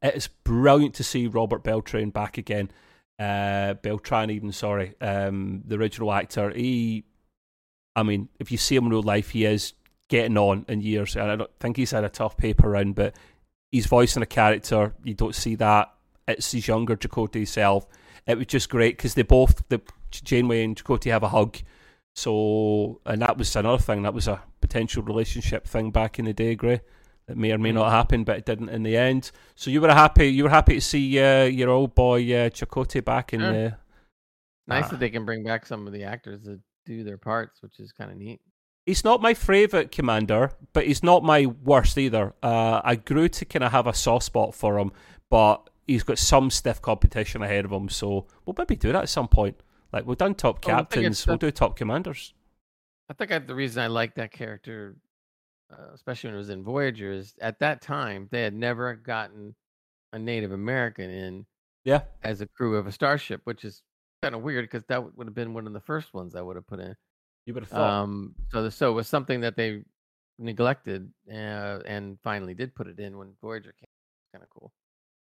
It's 0.00 0.26
brilliant 0.28 0.94
to 0.94 1.04
see 1.04 1.26
Robert 1.26 1.62
Beltran 1.62 2.08
back 2.08 2.38
again. 2.38 2.70
Uh, 3.18 3.74
Beltran, 3.74 4.30
even 4.30 4.52
sorry, 4.52 4.94
um, 5.02 5.62
the 5.66 5.76
original 5.76 6.10
actor. 6.12 6.50
He, 6.50 7.04
I 7.94 8.04
mean, 8.04 8.30
if 8.40 8.50
you 8.50 8.56
see 8.56 8.74
him 8.74 8.84
in 8.86 8.90
real 8.90 9.02
life, 9.02 9.30
he 9.30 9.44
is 9.44 9.74
getting 10.08 10.38
on 10.38 10.64
in 10.66 10.80
years, 10.80 11.14
and 11.14 11.30
I 11.30 11.36
don't 11.36 11.50
think 11.60 11.76
he's 11.76 11.90
had 11.90 12.04
a 12.04 12.08
tough 12.08 12.38
paper 12.38 12.70
round. 12.70 12.94
But 12.94 13.14
he's 13.70 13.84
voicing 13.86 14.22
a 14.22 14.26
character. 14.26 14.94
You 15.04 15.12
don't 15.12 15.34
see 15.34 15.56
that. 15.56 15.92
It's 16.28 16.52
his 16.52 16.68
younger 16.68 16.96
Chakotay 16.96 17.46
self. 17.46 17.86
It 18.26 18.38
was 18.38 18.46
just 18.46 18.68
great 18.70 18.96
because 18.96 19.14
they 19.14 19.22
both, 19.22 19.62
the 19.68 19.80
Janeway 20.10 20.62
and 20.64 20.76
Chakotay, 20.76 21.10
have 21.10 21.22
a 21.24 21.28
hug. 21.28 21.58
So, 22.14 23.00
and 23.06 23.22
that 23.22 23.38
was 23.38 23.54
another 23.56 23.82
thing. 23.82 24.02
That 24.02 24.14
was 24.14 24.28
a 24.28 24.42
potential 24.60 25.02
relationship 25.02 25.66
thing 25.66 25.90
back 25.90 26.18
in 26.18 26.26
the 26.26 26.32
day, 26.32 26.54
Gray. 26.54 26.80
That 27.26 27.36
may 27.36 27.52
or 27.52 27.58
may 27.58 27.70
Mm. 27.70 27.74
not 27.74 27.90
happen, 27.90 28.24
but 28.24 28.36
it 28.38 28.44
didn't 28.46 28.68
in 28.68 28.82
the 28.82 28.96
end. 28.96 29.30
So 29.54 29.70
you 29.70 29.80
were 29.80 29.92
happy. 29.92 30.26
You 30.28 30.44
were 30.44 30.50
happy 30.50 30.74
to 30.74 30.80
see 30.80 31.18
uh, 31.18 31.44
your 31.44 31.70
old 31.70 31.94
boy 31.94 32.20
uh, 32.22 32.50
Chakotay 32.50 33.04
back 33.04 33.32
in 33.32 33.40
Sure. 33.40 33.52
the. 33.52 33.76
Nice 34.68 34.84
Ah. 34.84 34.88
that 34.90 35.00
they 35.00 35.10
can 35.10 35.24
bring 35.24 35.42
back 35.42 35.66
some 35.66 35.86
of 35.86 35.92
the 35.92 36.04
actors 36.04 36.42
that 36.44 36.60
do 36.86 37.02
their 37.04 37.18
parts, 37.18 37.62
which 37.62 37.80
is 37.80 37.92
kind 37.92 38.10
of 38.10 38.16
neat. 38.16 38.40
He's 38.86 39.04
not 39.04 39.22
my 39.22 39.34
favourite 39.34 39.90
commander, 39.92 40.50
but 40.72 40.86
he's 40.86 41.02
not 41.02 41.22
my 41.22 41.46
worst 41.46 41.96
either. 41.96 42.34
Uh, 42.42 42.80
I 42.84 42.96
grew 42.96 43.28
to 43.28 43.44
kind 43.44 43.62
of 43.64 43.70
have 43.72 43.86
a 43.86 43.94
soft 43.94 44.24
spot 44.26 44.54
for 44.54 44.78
him, 44.78 44.92
but 45.30 45.68
he's 45.86 46.02
got 46.02 46.18
some 46.18 46.50
stiff 46.50 46.80
competition 46.80 47.42
ahead 47.42 47.64
of 47.64 47.72
him. 47.72 47.88
So 47.88 48.26
we'll 48.44 48.54
maybe 48.56 48.76
do 48.76 48.92
that 48.92 49.02
at 49.02 49.08
some 49.08 49.28
point. 49.28 49.62
Like 49.92 50.06
we've 50.06 50.16
done 50.18 50.34
top 50.34 50.60
I 50.64 50.68
captains, 50.68 51.26
we'll 51.26 51.36
do 51.36 51.50
top 51.50 51.76
commanders. 51.76 52.34
I 53.10 53.14
think 53.14 53.32
I, 53.32 53.38
the 53.38 53.54
reason 53.54 53.82
I 53.82 53.88
like 53.88 54.14
that 54.14 54.32
character, 54.32 54.96
uh, 55.70 55.92
especially 55.92 56.28
when 56.28 56.34
it 56.36 56.38
was 56.38 56.48
in 56.50 56.64
Voyager, 56.64 57.12
is 57.12 57.34
at 57.40 57.58
that 57.58 57.82
time 57.82 58.28
they 58.30 58.42
had 58.42 58.54
never 58.54 58.94
gotten 58.94 59.54
a 60.12 60.18
Native 60.18 60.52
American 60.52 61.10
in 61.10 61.46
Yeah, 61.84 62.02
as 62.22 62.40
a 62.40 62.46
crew 62.46 62.76
of 62.76 62.86
a 62.86 62.92
starship, 62.92 63.42
which 63.44 63.64
is 63.64 63.82
kind 64.22 64.34
of 64.34 64.42
weird 64.42 64.64
because 64.64 64.84
that 64.88 65.16
would 65.16 65.26
have 65.26 65.34
been 65.34 65.52
one 65.52 65.66
of 65.66 65.72
the 65.72 65.80
first 65.80 66.14
ones 66.14 66.34
I 66.34 66.42
would 66.42 66.56
have 66.56 66.66
put 66.66 66.80
in. 66.80 66.94
you 67.44 67.52
would 67.54 67.64
have 67.64 67.70
thought. 67.70 68.02
Um, 68.02 68.34
so 68.50 68.62
the, 68.62 68.70
so 68.70 68.90
it 68.90 68.94
was 68.94 69.08
something 69.08 69.40
that 69.40 69.56
they 69.56 69.82
neglected 70.38 71.10
uh, 71.30 71.80
and 71.84 72.18
finally 72.22 72.54
did 72.54 72.74
put 72.74 72.86
it 72.86 72.98
in 72.98 73.18
when 73.18 73.32
Voyager 73.42 73.74
came. 73.78 73.88
Kind 74.32 74.42
of 74.42 74.50
cool. 74.50 74.72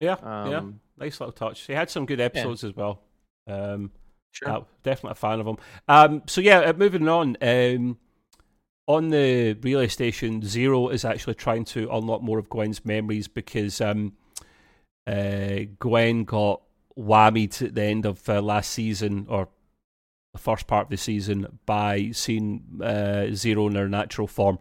Yeah, 0.00 0.16
Um, 0.22 0.50
yeah, 0.50 0.62
nice 0.98 1.20
little 1.20 1.32
touch. 1.32 1.62
He 1.66 1.72
had 1.72 1.90
some 1.90 2.06
good 2.06 2.20
episodes 2.20 2.64
as 2.64 2.74
well. 2.74 3.02
Um, 3.46 3.90
Sure. 4.32 4.50
Uh, 4.50 4.61
definitely 4.82 5.12
a 5.12 5.14
fan 5.14 5.40
of 5.40 5.46
him. 5.46 5.56
Um, 5.88 6.22
so 6.26 6.42
yeah, 6.42 6.59
uh, 6.59 6.74
moving 6.74 7.09
on. 7.09 7.38
Um, 7.40 7.96
on 8.87 9.09
the 9.09 9.54
relay 9.62 9.88
station, 9.88 10.42
Zero 10.42 10.88
is 10.90 11.06
actually 11.06 11.37
trying 11.37 11.64
to 11.66 11.88
unlock 11.90 12.20
more 12.20 12.38
of 12.38 12.50
Gwen's 12.50 12.85
memories 12.85 13.28
because 13.28 13.80
um, 13.80 14.12
uh, 15.06 15.61
Gwen 15.78 16.24
got 16.24 16.61
whammied 16.98 17.62
at 17.62 17.74
the 17.74 17.82
end 17.82 18.04
of 18.04 18.28
uh, 18.28 18.42
last 18.42 18.72
season 18.72 19.24
or 19.30 19.48
the 20.35 20.38
first 20.38 20.66
part 20.66 20.85
of 20.87 20.90
the 20.90 20.98
season 20.98 21.59
by 21.64 22.11
seeing 22.12 22.62
uh, 22.82 23.28
Zero 23.32 23.68
in 23.68 23.74
her 23.74 23.88
natural 23.88 24.26
form, 24.26 24.59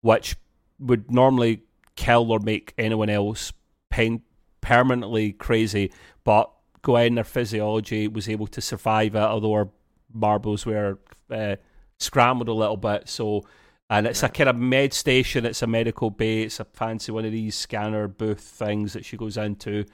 which 0.00 0.34
would 0.78 1.10
normally 1.10 1.60
kill 1.94 2.32
or 2.32 2.38
make 2.38 2.72
anyone 2.78 3.10
else 3.10 3.52
pen- 3.90 4.22
permanently 4.60 5.32
crazy, 5.32 5.92
but 6.24 6.50
Gwen, 6.82 7.16
her 7.16 7.24
physiology, 7.24 8.08
was 8.08 8.28
able 8.28 8.46
to 8.48 8.60
survive 8.60 9.14
it, 9.14 9.18
although 9.18 9.54
her 9.54 9.68
marbles 10.12 10.66
were 10.66 10.98
uh, 11.30 11.56
scrambled 11.98 12.48
a 12.48 12.52
little 12.52 12.76
bit. 12.76 13.08
So, 13.08 13.44
and 13.88 14.06
it's 14.06 14.22
a 14.22 14.28
kind 14.28 14.48
of 14.48 14.56
med 14.56 14.92
station. 14.92 15.44
It's 15.44 15.62
a 15.62 15.66
medical 15.66 16.10
bay. 16.10 16.42
It's 16.42 16.60
a 16.60 16.64
fancy 16.64 17.12
one 17.12 17.24
of 17.24 17.32
these 17.32 17.54
scanner 17.54 18.08
booth 18.08 18.40
things 18.40 18.92
that 18.94 19.04
she 19.04 19.16
goes 19.16 19.36
into. 19.36 19.84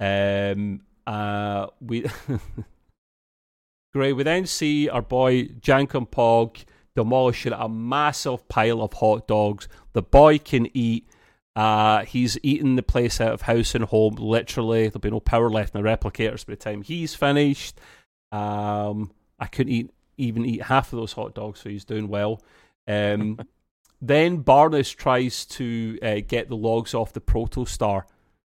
Um, 0.00 0.80
uh, 1.06 1.66
we 1.80 2.06
great. 3.92 4.14
We 4.14 4.22
then 4.22 4.46
see 4.46 4.88
our 4.88 5.02
boy 5.02 5.44
Jankom 5.44 6.08
Pog 6.08 6.64
demolishing 6.94 7.52
a 7.52 7.68
massive 7.68 8.48
pile 8.48 8.82
of 8.82 8.92
hot 8.94 9.26
dogs. 9.26 9.68
The 9.92 10.02
boy 10.02 10.38
can 10.38 10.68
eat. 10.74 11.08
Uh, 11.54 12.04
he's 12.04 12.38
eaten 12.42 12.76
the 12.76 12.82
place 12.82 13.20
out 13.20 13.32
of 13.32 13.42
house 13.42 13.74
and 13.74 13.84
home. 13.84 14.14
Literally, 14.14 14.88
there'll 14.88 15.00
be 15.00 15.10
no 15.10 15.20
power 15.20 15.50
left 15.50 15.74
in 15.74 15.82
the 15.82 15.88
replicators 15.88 16.46
by 16.46 16.54
the 16.54 16.56
time 16.56 16.82
he's 16.82 17.14
finished. 17.14 17.78
Um, 18.30 19.10
I 19.38 19.46
couldn't 19.46 19.72
eat 19.72 19.90
even 20.16 20.44
eat 20.44 20.62
half 20.62 20.92
of 20.92 20.98
those 20.98 21.12
hot 21.12 21.34
dogs, 21.34 21.60
so 21.60 21.68
he's 21.68 21.84
doing 21.84 22.08
well. 22.08 22.42
Um, 22.86 23.38
then 24.00 24.42
Barniss 24.42 24.94
tries 24.94 25.44
to 25.46 25.98
uh, 26.02 26.20
get 26.26 26.48
the 26.48 26.56
logs 26.56 26.94
off 26.94 27.12
the 27.12 27.20
Protostar 27.20 28.04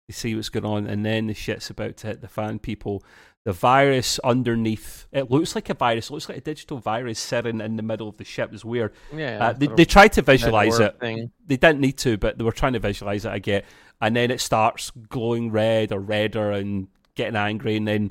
to 0.09 0.15
see 0.15 0.35
what's 0.35 0.49
going 0.49 0.65
on, 0.65 0.87
and 0.87 1.05
then 1.05 1.27
the 1.27 1.35
shit's 1.35 1.71
about 1.71 1.97
to 1.99 2.07
hit 2.09 2.21
the 2.21 2.29
fan 2.29 2.59
people. 2.59 3.03
The 3.47 3.53
virus 3.53 4.19
underneath 4.25 5.07
it 5.13 5.31
looks 5.31 5.55
like 5.55 5.71
a 5.71 5.75
virus, 5.75 6.11
it 6.11 6.13
looks 6.13 6.29
like 6.29 6.39
a 6.39 6.41
digital 6.41 6.79
virus 6.79 7.21
sitting 7.21 7.61
in 7.61 7.77
the 7.77 7.83
middle 7.85 8.09
of 8.09 8.17
the 8.17 8.25
ship. 8.25 8.53
It's 8.53 8.65
weird. 8.65 8.93
Yeah. 9.15 9.39
Uh, 9.41 9.53
they, 9.53 9.69
they 9.69 9.85
tried 9.85 10.15
to 10.15 10.23
visualize 10.23 10.81
it 10.81 10.99
Thing. 10.99 11.31
they 11.47 11.57
didn't 11.57 11.79
need 11.79 11.97
to, 11.99 12.19
but 12.19 12.39
they 12.39 12.43
were 12.43 12.51
trying 12.51 12.73
to 12.73 12.81
visualize 12.81 13.25
it. 13.25 13.31
I 13.31 13.39
get, 13.39 13.65
and 14.01 14.17
then 14.17 14.33
it 14.33 14.41
starts 14.41 14.91
glowing 14.91 15.53
red 15.53 15.93
or 15.93 16.01
redder 16.01 16.51
and 16.51 16.89
getting 17.15 17.37
angry, 17.37 17.77
and 17.77 17.87
then 17.87 18.11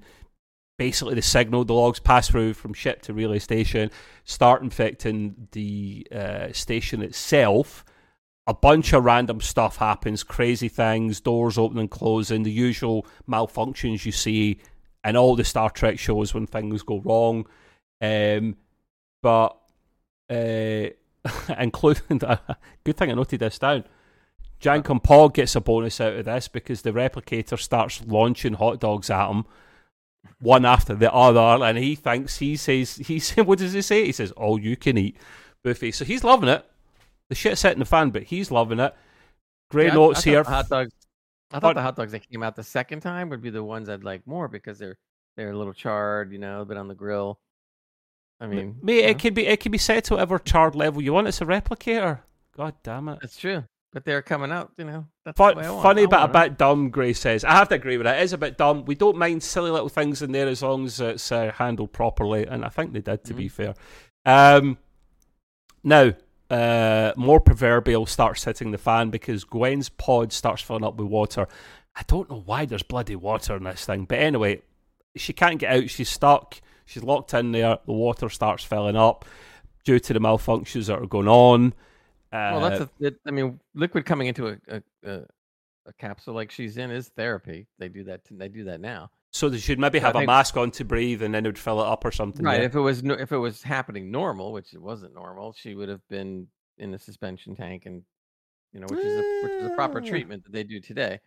basically 0.78 1.16
the 1.16 1.22
signal, 1.22 1.66
the 1.66 1.74
logs 1.74 2.00
pass 2.00 2.30
through 2.30 2.54
from 2.54 2.74
ship 2.74 3.02
to 3.02 3.14
relay 3.14 3.40
station, 3.40 3.92
start 4.24 4.62
infecting 4.62 5.50
the 5.52 6.08
uh, 6.16 6.54
station 6.54 7.02
itself. 7.02 7.84
A 8.48 8.54
bunch 8.54 8.94
of 8.94 9.04
random 9.04 9.42
stuff 9.42 9.76
happens, 9.76 10.24
crazy 10.24 10.70
things, 10.70 11.20
doors 11.20 11.58
open 11.58 11.78
and 11.78 11.92
closing, 11.92 12.44
the 12.44 12.52
usual 12.52 13.06
malfunctions 13.28 14.06
you 14.06 14.14
see 14.14 14.60
in 15.06 15.16
all 15.16 15.36
the 15.36 15.44
Star 15.44 15.70
Trek 15.70 16.00
shows 16.00 16.34
when 16.34 16.48
things 16.48 16.82
go 16.84 17.00
wrong. 17.00 17.46
Um, 18.02 18.58
but 19.22 19.56
uh, 20.30 20.88
including 21.60 22.20
good 22.84 22.98
thing 22.98 23.12
I 23.12 23.14
noted 23.14 23.40
this 23.40 23.60
down. 23.60 23.86
Jankom 24.62 25.04
Pog 25.04 25.34
gets 25.34 25.56
a 25.56 25.62
bonus 25.62 26.02
out 26.02 26.14
of 26.16 26.26
this 26.26 26.48
because 26.48 26.82
the 26.82 26.92
replicator 26.92 27.60
starts 27.60 28.02
launching 28.06 28.54
hot 28.54 28.80
dogs 28.80 29.10
at 29.10 29.30
him. 29.30 29.46
one 30.40 30.66
after 30.66 30.96
the 30.96 31.12
other, 31.14 31.64
and 31.64 31.78
he 31.78 31.96
thinks 31.96 32.38
he 32.38 32.56
says 32.56 32.96
he 33.08 33.20
said, 33.20 33.46
what 33.46 33.60
does 33.60 33.74
he 33.74 33.82
say? 33.82 34.06
He 34.06 34.12
says, 34.12 34.32
"All 34.32 34.60
you 34.60 34.76
can 34.76 34.98
eat 34.98 35.18
buffet." 35.64 35.92
So 35.92 36.06
he's 36.06 36.24
loving 36.24 36.50
it. 36.50 36.66
The 37.30 37.36
shit's 37.36 37.62
hitting 37.64 37.80
the 37.80 37.86
fan, 37.86 38.12
but 38.12 38.24
he's 38.24 38.52
loving 38.52 38.80
it. 38.80 38.96
Great 39.70 39.88
Yeah, 39.88 39.94
notes 39.94 40.24
here. 40.24 40.44
hot 40.44 40.70
dogs. 40.70 40.94
I 41.52 41.56
But- 41.56 41.62
thought 41.62 41.76
the 41.76 41.82
hot 41.82 41.96
dogs 41.96 42.12
that 42.12 42.28
came 42.30 42.44
out 42.44 42.56
the 42.56 42.64
second 42.64 43.02
time 43.02 43.30
would 43.30 43.42
be 43.42 43.50
the 43.50 43.64
ones 43.64 43.88
I'd 43.90 44.04
like 44.04 44.26
more 44.28 44.48
because 44.48 44.80
they're 44.80 44.98
they're 45.38 45.52
a 45.52 45.58
little 45.58 45.74
charred, 45.74 46.32
you 46.32 46.40
know, 46.40 46.62
a 46.62 46.66
bit 46.66 46.78
on 46.78 46.88
the 46.88 46.96
grill. 46.96 47.40
I 48.40 48.48
mean, 48.48 48.78
Mate, 48.82 48.96
you 48.96 49.02
know, 49.04 49.08
it 49.10 49.20
can 49.20 49.34
be 49.34 49.46
it 49.48 49.60
can 49.60 49.72
be 49.72 49.78
set 49.78 50.04
to 50.06 50.14
whatever 50.16 50.40
charred 50.40 50.76
level 50.76 51.02
you 51.02 51.14
want. 51.14 51.28
It's 51.28 51.42
a 51.42 51.46
replicator. 51.46 52.20
God 52.56 52.74
damn 52.84 53.10
it. 53.10 53.20
that's 53.22 53.38
true. 53.38 53.64
But 53.94 54.04
they're 54.04 54.22
coming 54.22 54.52
out, 54.52 54.72
you 54.78 54.84
know. 54.84 55.08
That's 55.24 55.38
Fun, 55.38 55.54
the 55.56 55.62
way 55.62 55.68
I 55.68 55.72
want- 55.72 55.84
funny 55.84 56.06
but 56.06 56.30
a 56.30 56.32
bit 56.32 56.58
dumb, 56.58 56.90
Grace 56.90 57.20
says. 57.20 57.46
I 57.46 57.52
have 57.52 57.70
to 57.70 57.76
agree 57.76 57.98
with 57.98 58.08
it. 58.08 58.18
It 58.18 58.24
is 58.24 58.34
a 58.34 58.38
bit 58.38 58.58
dumb. 58.58 58.84
We 58.84 58.96
don't 58.96 59.16
mind 59.18 59.42
silly 59.42 59.72
little 59.72 59.88
things 59.88 60.22
in 60.22 60.34
there 60.34 60.48
as 60.50 60.62
long 60.62 60.86
as 60.86 61.00
it's 61.00 61.32
uh, 61.32 61.52
handled 61.54 61.94
properly, 61.94 62.46
and 62.46 62.66
I 62.66 62.70
think 62.70 62.92
they 62.92 63.00
did, 63.00 63.24
to 63.24 63.34
be 63.34 63.48
fair. 63.48 63.74
Um, 64.26 64.78
now, 65.82 66.12
uh, 66.50 67.14
more 67.16 67.40
proverbial 67.40 68.06
starts 68.06 68.44
hitting 68.44 68.72
the 68.72 68.78
fan 68.78 69.10
because 69.10 69.44
Gwen's 69.44 69.90
pod 69.90 70.32
starts 70.32 70.62
filling 70.62 70.84
up 70.84 70.96
with 70.96 71.08
water. 71.08 71.48
I 71.96 72.04
don't 72.08 72.30
know 72.30 72.44
why 72.46 72.66
there's 72.66 72.84
bloody 72.84 73.16
water 73.16 73.56
in 73.56 73.64
this 73.64 73.86
thing, 73.86 74.06
but 74.06 74.20
anyway, 74.20 74.62
she 75.16 75.34
can't 75.34 75.60
get 75.60 75.72
out. 75.72 75.90
She's 75.90 76.10
stuck. 76.10 76.62
She's 76.86 77.04
locked 77.04 77.34
in 77.34 77.52
there. 77.52 77.80
The 77.86 77.94
water 77.94 78.30
starts 78.30 78.64
filling 78.64 78.96
up 78.96 79.26
due 79.84 80.00
to 80.00 80.14
the 80.14 80.20
malfunctions 80.20 80.88
that 80.88 81.00
are 81.00 81.08
going 81.08 81.28
on. 81.28 81.74
Uh, 82.32 82.52
Well, 82.54 82.70
that's 82.70 82.82
a, 82.82 82.90
it, 83.00 83.16
I 83.26 83.32
mean, 83.32 83.60
liquid 83.74 84.06
coming 84.06 84.28
into 84.28 84.48
a, 84.50 84.58
a, 84.68 84.84
a, 85.04 85.22
a 85.88 85.94
capsule 85.94 86.34
like 86.34 86.52
she's 86.52 86.78
in 86.78 86.92
is 86.92 87.08
therapy. 87.10 87.68
They 87.80 87.88
do 87.88 88.04
that. 88.06 88.22
They 88.30 88.50
do 88.50 88.66
that 88.66 88.82
now. 88.82 89.10
So 89.36 89.50
they 89.50 89.58
should 89.58 89.80
maybe 89.80 90.00
I 90.00 90.04
have 90.04 90.16
a 90.16 90.20
think- 90.20 90.28
mask 90.28 90.56
on 90.56 90.72
to 90.72 90.86
breathe, 90.86 91.22
and 91.22 91.34
then 91.36 91.46
it 91.46 91.50
would 91.50 91.60
fill 91.60 91.82
it 91.82 91.86
up 91.88 92.06
or 92.06 92.12
something. 92.14 92.46
Right. 92.46 92.62
yeah. 92.62 92.68
If 92.68 92.76
it 92.76 92.80
was 92.80 93.04
if 93.04 93.34
it 93.34 93.38
was 93.38 93.62
happening 93.62 94.10
normal, 94.10 94.54
which 94.54 94.74
it 94.74 94.82
wasn't 94.82 95.14
normal, 95.14 95.52
she 95.52 95.76
would 95.76 95.90
have 95.90 96.08
been 96.08 96.48
in 96.78 96.94
a 96.94 96.98
suspension 97.00 97.54
tank, 97.54 97.86
and 97.86 98.02
you 98.72 98.80
know, 98.80 98.88
which 98.90 99.04
is 99.04 99.14
a, 99.20 99.42
which 99.44 99.52
is 99.62 99.66
a 99.66 99.76
proper 99.76 99.98
Ah. 100.02 100.06
treatment 100.08 100.46
that 100.46 100.54
they 100.54 100.64
do 100.64 100.80
today. 100.80 101.20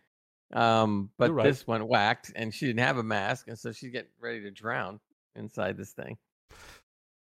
Um, 0.53 1.11
but 1.19 1.31
right. 1.31 1.43
this 1.43 1.67
one 1.67 1.87
whacked, 1.87 2.31
and 2.35 2.51
she 2.51 2.65
didn't 2.65 2.79
have 2.79 2.97
a 2.97 3.03
mask, 3.03 3.47
and 3.47 3.59
so 3.59 3.71
she's 3.71 3.91
getting 3.91 4.09
ready 4.19 4.41
to 4.41 4.49
drown 4.49 4.99
inside 5.35 5.77
this 5.77 5.91
thing. 5.91 6.17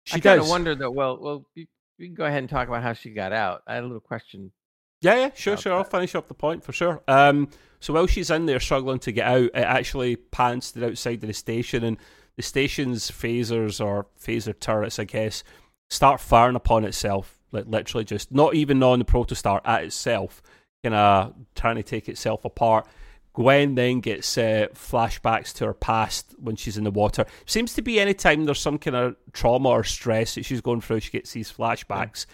She 0.04 0.16
I 0.16 0.20
kind 0.20 0.38
of 0.38 0.50
wonder 0.50 0.74
though. 0.74 0.90
Well, 0.90 1.16
well, 1.18 1.46
you, 1.54 1.66
you 1.96 2.08
can 2.08 2.14
go 2.14 2.26
ahead 2.26 2.40
and 2.40 2.50
talk 2.50 2.68
about 2.68 2.82
how 2.82 2.92
she 2.92 3.08
got 3.08 3.32
out. 3.32 3.62
I 3.66 3.76
had 3.76 3.84
a 3.84 3.86
little 3.86 4.00
question. 4.00 4.52
Yeah, 5.00 5.16
yeah, 5.16 5.30
sure, 5.34 5.56
sure. 5.56 5.74
I'll 5.74 5.84
finish 5.84 6.14
up 6.14 6.28
the 6.28 6.34
point 6.34 6.64
for 6.64 6.72
sure. 6.72 7.02
Um, 7.06 7.48
so 7.80 7.92
while 7.92 8.06
she's 8.06 8.30
in 8.30 8.46
there 8.46 8.60
struggling 8.60 8.98
to 9.00 9.12
get 9.12 9.26
out, 9.26 9.44
it 9.44 9.54
actually 9.54 10.16
pans 10.16 10.72
to 10.72 10.80
the 10.80 10.86
outside 10.86 11.22
of 11.22 11.26
the 11.28 11.34
station, 11.34 11.84
and 11.84 11.98
the 12.36 12.42
station's 12.42 13.10
phasers 13.10 13.84
or 13.84 14.06
phaser 14.18 14.58
turrets, 14.58 14.98
I 14.98 15.04
guess, 15.04 15.44
start 15.90 16.20
firing 16.20 16.56
upon 16.56 16.84
itself. 16.84 17.38
Like 17.52 17.66
literally, 17.68 18.04
just 18.04 18.32
not 18.32 18.54
even 18.54 18.82
on 18.82 18.98
the 18.98 19.04
protostar 19.04 19.60
at 19.64 19.84
itself, 19.84 20.42
kind 20.82 20.94
of 20.94 21.34
trying 21.54 21.76
to 21.76 21.82
take 21.82 22.08
itself 22.08 22.44
apart. 22.44 22.86
Gwen 23.34 23.74
then 23.74 23.98
gets 24.00 24.38
uh, 24.38 24.68
flashbacks 24.74 25.52
to 25.54 25.66
her 25.66 25.74
past 25.74 26.34
when 26.38 26.54
she's 26.56 26.78
in 26.78 26.84
the 26.84 26.90
water. 26.90 27.26
Seems 27.46 27.74
to 27.74 27.82
be 27.82 27.98
any 27.98 28.14
time 28.14 28.44
there's 28.44 28.60
some 28.60 28.78
kind 28.78 28.96
of 28.96 29.16
trauma 29.32 29.70
or 29.70 29.82
stress 29.82 30.36
that 30.36 30.44
she's 30.44 30.60
going 30.60 30.80
through, 30.80 31.00
she 31.00 31.10
gets 31.10 31.32
these 31.32 31.52
flashbacks, 31.52 32.26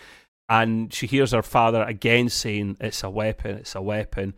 and 0.51 0.92
she 0.92 1.07
hears 1.07 1.30
her 1.32 1.42
father 1.42 1.82
again 1.84 2.28
saying, 2.28 2.76
"It's 2.80 3.03
a 3.03 3.09
weapon, 3.09 3.57
it's 3.57 3.74
a 3.74 3.80
weapon." 3.80 4.34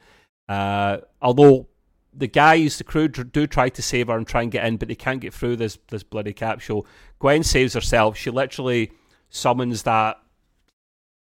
Uh, 0.49 0.99
although 1.21 1.67
the 2.15 2.29
guys, 2.29 2.79
the 2.79 2.85
crew, 2.85 3.09
do 3.09 3.47
try 3.47 3.71
to 3.71 3.83
save 3.83 4.09
her 4.09 4.17
and 4.17 4.27
try 4.27 4.43
and 4.43 4.53
get 4.53 4.65
in, 4.67 4.77
but 4.77 4.89
they 4.89 4.95
can't 4.95 5.21
get 5.21 5.35
through 5.35 5.57
this 5.57 5.79
this 5.89 6.05
bloody 6.05 6.33
capsule. 6.33 6.87
Gwen 7.19 7.43
saves 7.43 7.75
herself. 7.75 8.17
She 8.17 8.31
literally 8.31 8.93
summons 9.31 9.83
that 9.85 10.23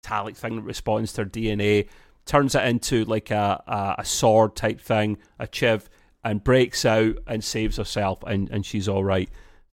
metallic 0.05 0.37
thing 0.37 0.57
that 0.57 0.63
responds 0.63 1.13
to 1.15 1.23
her 1.23 1.29
DNA, 1.29 1.89
turns 2.25 2.55
it 2.55 2.65
into 2.65 3.05
like 3.05 3.31
a, 3.31 3.63
a, 3.67 3.97
a 3.99 4.05
sword 4.05 4.55
type 4.55 4.81
thing, 4.81 5.19
a 5.39 5.49
chiv, 5.51 5.89
and 6.25 6.45
breaks 6.45 6.85
out 6.85 7.17
and 7.27 7.43
saves 7.43 7.77
herself, 7.77 8.23
and, 8.25 8.49
and 8.51 8.65
she's 8.65 8.89
all 8.89 9.05
right, 9.05 9.29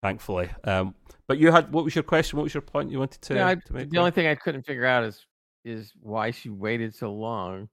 thankfully. 0.02 0.50
Um, 0.64 0.94
but 1.30 1.38
you 1.38 1.52
had 1.52 1.72
what 1.72 1.84
was 1.84 1.94
your 1.94 2.02
question? 2.02 2.36
What 2.38 2.42
was 2.42 2.52
your 2.54 2.60
point 2.60 2.90
you 2.90 2.98
wanted 2.98 3.22
to, 3.22 3.34
Yeah, 3.36 3.46
I- 3.46 3.54
to 3.54 3.72
make? 3.72 3.88
the 3.90 3.98
only 3.98 4.10
thing 4.10 4.26
I 4.26 4.34
couldn't 4.34 4.64
figure 4.66 4.84
out 4.84 5.04
is 5.04 5.24
is 5.64 5.92
why 6.02 6.32
she 6.32 6.48
waited 6.48 6.92
so 6.92 7.12
long 7.12 7.68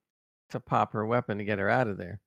to 0.51 0.59
pop 0.59 0.93
her 0.93 1.03
weapon 1.07 1.39
to 1.39 1.43
get 1.43 1.57
her 1.57 1.67
out 1.67 1.87
of 1.87 1.97
there. 1.97 2.19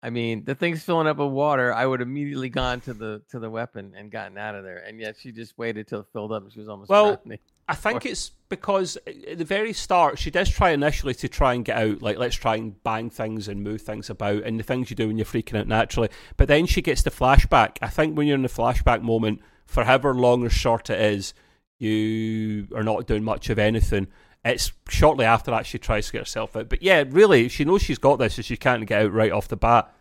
I 0.00 0.10
mean, 0.10 0.44
the 0.44 0.54
thing's 0.54 0.84
filling 0.84 1.08
up 1.08 1.16
with 1.16 1.32
water. 1.32 1.74
I 1.74 1.84
would 1.84 2.00
immediately 2.00 2.50
gone 2.50 2.80
to 2.82 2.94
the 2.94 3.20
to 3.30 3.40
the 3.40 3.50
weapon 3.50 3.94
and 3.96 4.12
gotten 4.12 4.38
out 4.38 4.54
of 4.54 4.62
there, 4.62 4.76
and 4.76 5.00
yet 5.00 5.16
she 5.18 5.32
just 5.32 5.58
waited 5.58 5.88
till 5.88 6.00
it 6.02 6.06
filled 6.12 6.30
up. 6.30 6.44
and 6.44 6.52
She 6.52 6.60
was 6.60 6.68
almost 6.68 6.88
Well. 6.88 7.20
I 7.68 7.74
think 7.74 8.06
it's 8.06 8.30
because 8.48 8.96
uh, 9.08 9.10
at 9.32 9.38
the 9.38 9.44
very 9.44 9.72
start 9.72 10.20
she 10.20 10.30
does 10.30 10.48
try 10.48 10.70
initially 10.70 11.14
to 11.14 11.28
try 11.28 11.54
and 11.54 11.64
get 11.64 11.76
out, 11.78 12.00
like 12.00 12.16
let's 12.16 12.36
try 12.36 12.54
and 12.54 12.80
bang 12.84 13.10
things 13.10 13.48
and 13.48 13.64
move 13.64 13.82
things 13.82 14.08
about, 14.08 14.44
and 14.44 14.56
the 14.60 14.62
things 14.62 14.88
you 14.88 14.94
do 14.94 15.08
when 15.08 15.18
you're 15.18 15.24
freaking 15.26 15.58
out 15.58 15.66
naturally. 15.66 16.10
But 16.36 16.46
then 16.46 16.66
she 16.66 16.80
gets 16.80 17.02
the 17.02 17.10
flashback. 17.10 17.78
I 17.82 17.88
think 17.88 18.16
when 18.16 18.28
you're 18.28 18.36
in 18.36 18.42
the 18.42 18.48
flashback 18.48 19.02
moment, 19.02 19.40
for 19.68 19.84
however 19.84 20.14
long 20.14 20.44
or 20.44 20.50
short 20.50 20.90
it 20.90 21.00
is, 21.00 21.34
you 21.78 22.66
are 22.74 22.82
not 22.82 23.06
doing 23.06 23.22
much 23.22 23.50
of 23.50 23.58
anything. 23.58 24.08
It's 24.44 24.72
shortly 24.88 25.26
after 25.26 25.50
that 25.50 25.66
she 25.66 25.78
tries 25.78 26.06
to 26.06 26.12
get 26.12 26.20
herself 26.20 26.56
out. 26.56 26.68
But 26.70 26.82
yeah, 26.82 27.04
really, 27.06 27.48
she 27.48 27.64
knows 27.64 27.82
she's 27.82 27.98
got 27.98 28.16
this, 28.16 28.34
so 28.34 28.42
she 28.42 28.56
can't 28.56 28.86
get 28.86 29.02
out 29.02 29.12
right 29.12 29.30
off 29.30 29.46
the 29.46 29.56
bat. 29.56 29.94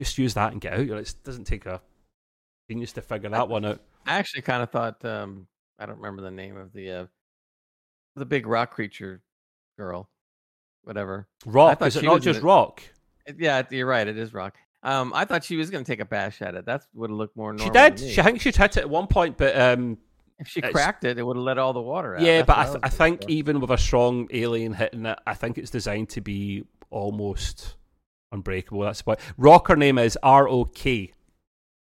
Just 0.00 0.18
use 0.18 0.34
that 0.34 0.52
and 0.52 0.60
get 0.60 0.74
out. 0.74 0.80
It 0.80 1.14
doesn't 1.24 1.44
take 1.44 1.66
a 1.66 1.80
genius 2.68 2.92
to 2.94 3.00
figure 3.00 3.30
that 3.30 3.48
one 3.48 3.64
out. 3.64 3.80
I 4.04 4.16
actually 4.16 4.42
kind 4.42 4.62
of 4.62 4.70
thought 4.70 5.04
um, 5.04 5.46
I 5.78 5.86
don't 5.86 5.98
remember 5.98 6.22
the 6.22 6.30
name 6.30 6.56
of 6.56 6.72
the 6.72 6.90
uh, 6.90 7.06
the 8.16 8.26
big 8.26 8.46
rock 8.46 8.72
creature 8.72 9.22
girl, 9.78 10.10
whatever. 10.82 11.28
Rock, 11.46 11.80
is 11.82 11.96
it 11.96 12.04
not 12.04 12.22
just 12.22 12.40
it. 12.40 12.44
rock? 12.44 12.82
Yeah, 13.38 13.62
you're 13.70 13.86
right. 13.86 14.06
It 14.06 14.18
is 14.18 14.34
rock. 14.34 14.56
Um, 14.86 15.12
I 15.14 15.24
thought 15.24 15.42
she 15.42 15.56
was 15.56 15.68
going 15.68 15.82
to 15.82 15.90
take 15.90 15.98
a 15.98 16.04
bash 16.04 16.40
at 16.40 16.54
it. 16.54 16.64
That 16.66 16.86
would 16.94 17.10
have 17.10 17.18
looked 17.18 17.36
more 17.36 17.52
normal. 17.52 17.66
She 17.66 17.70
did. 17.70 17.98
She, 17.98 18.20
I 18.20 18.24
think 18.24 18.40
she'd 18.40 18.54
hit 18.54 18.76
it 18.76 18.82
at 18.82 18.88
one 18.88 19.08
point, 19.08 19.36
but 19.36 19.58
um, 19.58 19.98
if 20.38 20.46
she 20.46 20.62
cracked 20.62 21.02
it, 21.02 21.18
it 21.18 21.24
would 21.24 21.36
have 21.36 21.44
let 21.44 21.58
all 21.58 21.72
the 21.72 21.80
water 21.82 22.14
out. 22.14 22.22
yeah, 22.22 22.42
That's 22.42 22.46
but 22.46 22.58
I, 22.58 22.64
th- 22.66 22.78
I 22.84 22.88
think 22.88 23.22
for. 23.24 23.28
even 23.28 23.58
with 23.58 23.70
a 23.70 23.78
strong 23.78 24.28
alien 24.32 24.74
hitting 24.74 25.04
it, 25.06 25.18
I 25.26 25.34
think 25.34 25.58
it's 25.58 25.70
designed 25.70 26.10
to 26.10 26.20
be 26.20 26.64
almost 26.90 27.74
unbreakable. 28.30 28.82
That's 28.82 29.04
why 29.04 29.16
Rock. 29.36 29.66
Her 29.66 29.76
name 29.76 29.98
is 29.98 30.16
R 30.22 30.48
O 30.48 30.64
K. 30.64 31.12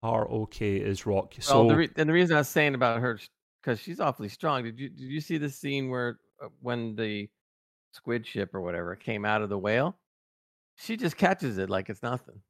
R 0.02 0.30
O 0.30 0.46
K 0.46 0.78
is 0.78 1.06
Rock. 1.06 1.34
So 1.40 1.60
well, 1.60 1.68
the 1.68 1.76
re- 1.76 1.90
and 1.98 2.08
the 2.08 2.14
reason 2.14 2.38
I 2.38 2.40
was 2.40 2.48
saying 2.48 2.74
about 2.74 3.02
her 3.02 3.20
because 3.62 3.82
she's 3.82 4.00
awfully 4.00 4.30
strong. 4.30 4.64
Did 4.64 4.80
you 4.80 4.88
did 4.88 5.10
you 5.10 5.20
see 5.20 5.38
the 5.38 5.50
scene 5.50 5.90
where 5.90 6.20
uh, 6.42 6.48
when 6.62 6.96
the 6.96 7.28
squid 7.92 8.26
ship 8.26 8.56
or 8.56 8.62
whatever 8.62 8.96
came 8.96 9.26
out 9.26 9.42
of 9.42 9.50
the 9.50 9.58
whale? 9.58 9.98
She 10.76 10.96
just 10.96 11.18
catches 11.18 11.58
it 11.58 11.70
like 11.70 11.90
it's 11.90 12.04
nothing. 12.04 12.42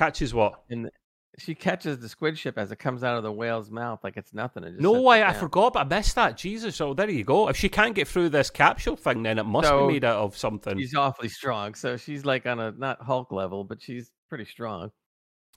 Catches 0.00 0.32
what? 0.34 0.62
And 0.70 0.90
She 1.38 1.54
catches 1.54 1.98
the 1.98 2.08
squid 2.08 2.38
ship 2.38 2.56
as 2.58 2.72
it 2.72 2.78
comes 2.78 3.04
out 3.04 3.16
of 3.16 3.22
the 3.22 3.30
whale's 3.32 3.70
mouth 3.70 4.00
like 4.02 4.16
it's 4.16 4.32
nothing. 4.34 4.62
Just 4.64 4.80
No 4.80 5.00
way, 5.02 5.22
I 5.22 5.32
forgot, 5.32 5.74
but 5.74 5.80
I 5.80 5.84
missed 5.96 6.14
that. 6.16 6.36
Jesus, 6.36 6.80
oh, 6.80 6.94
there 6.94 7.08
you 7.10 7.22
go. 7.24 7.48
If 7.48 7.56
she 7.56 7.68
can't 7.68 7.94
get 7.94 8.08
through 8.08 8.30
this 8.30 8.50
capsule 8.50 8.96
thing, 8.96 9.22
then 9.22 9.38
it 9.38 9.44
must 9.44 9.68
So, 9.68 9.86
be 9.86 9.94
made 9.94 10.04
out 10.04 10.16
of 10.18 10.36
something. 10.36 10.78
She's 10.78 10.94
awfully 10.94 11.28
strong, 11.28 11.74
so 11.74 11.96
she's 11.96 12.24
like 12.24 12.46
on 12.46 12.58
a 12.60 12.72
not 12.72 13.02
Hulk 13.02 13.30
level, 13.30 13.62
but 13.64 13.80
she's 13.82 14.10
pretty 14.28 14.44
strong. 14.46 14.90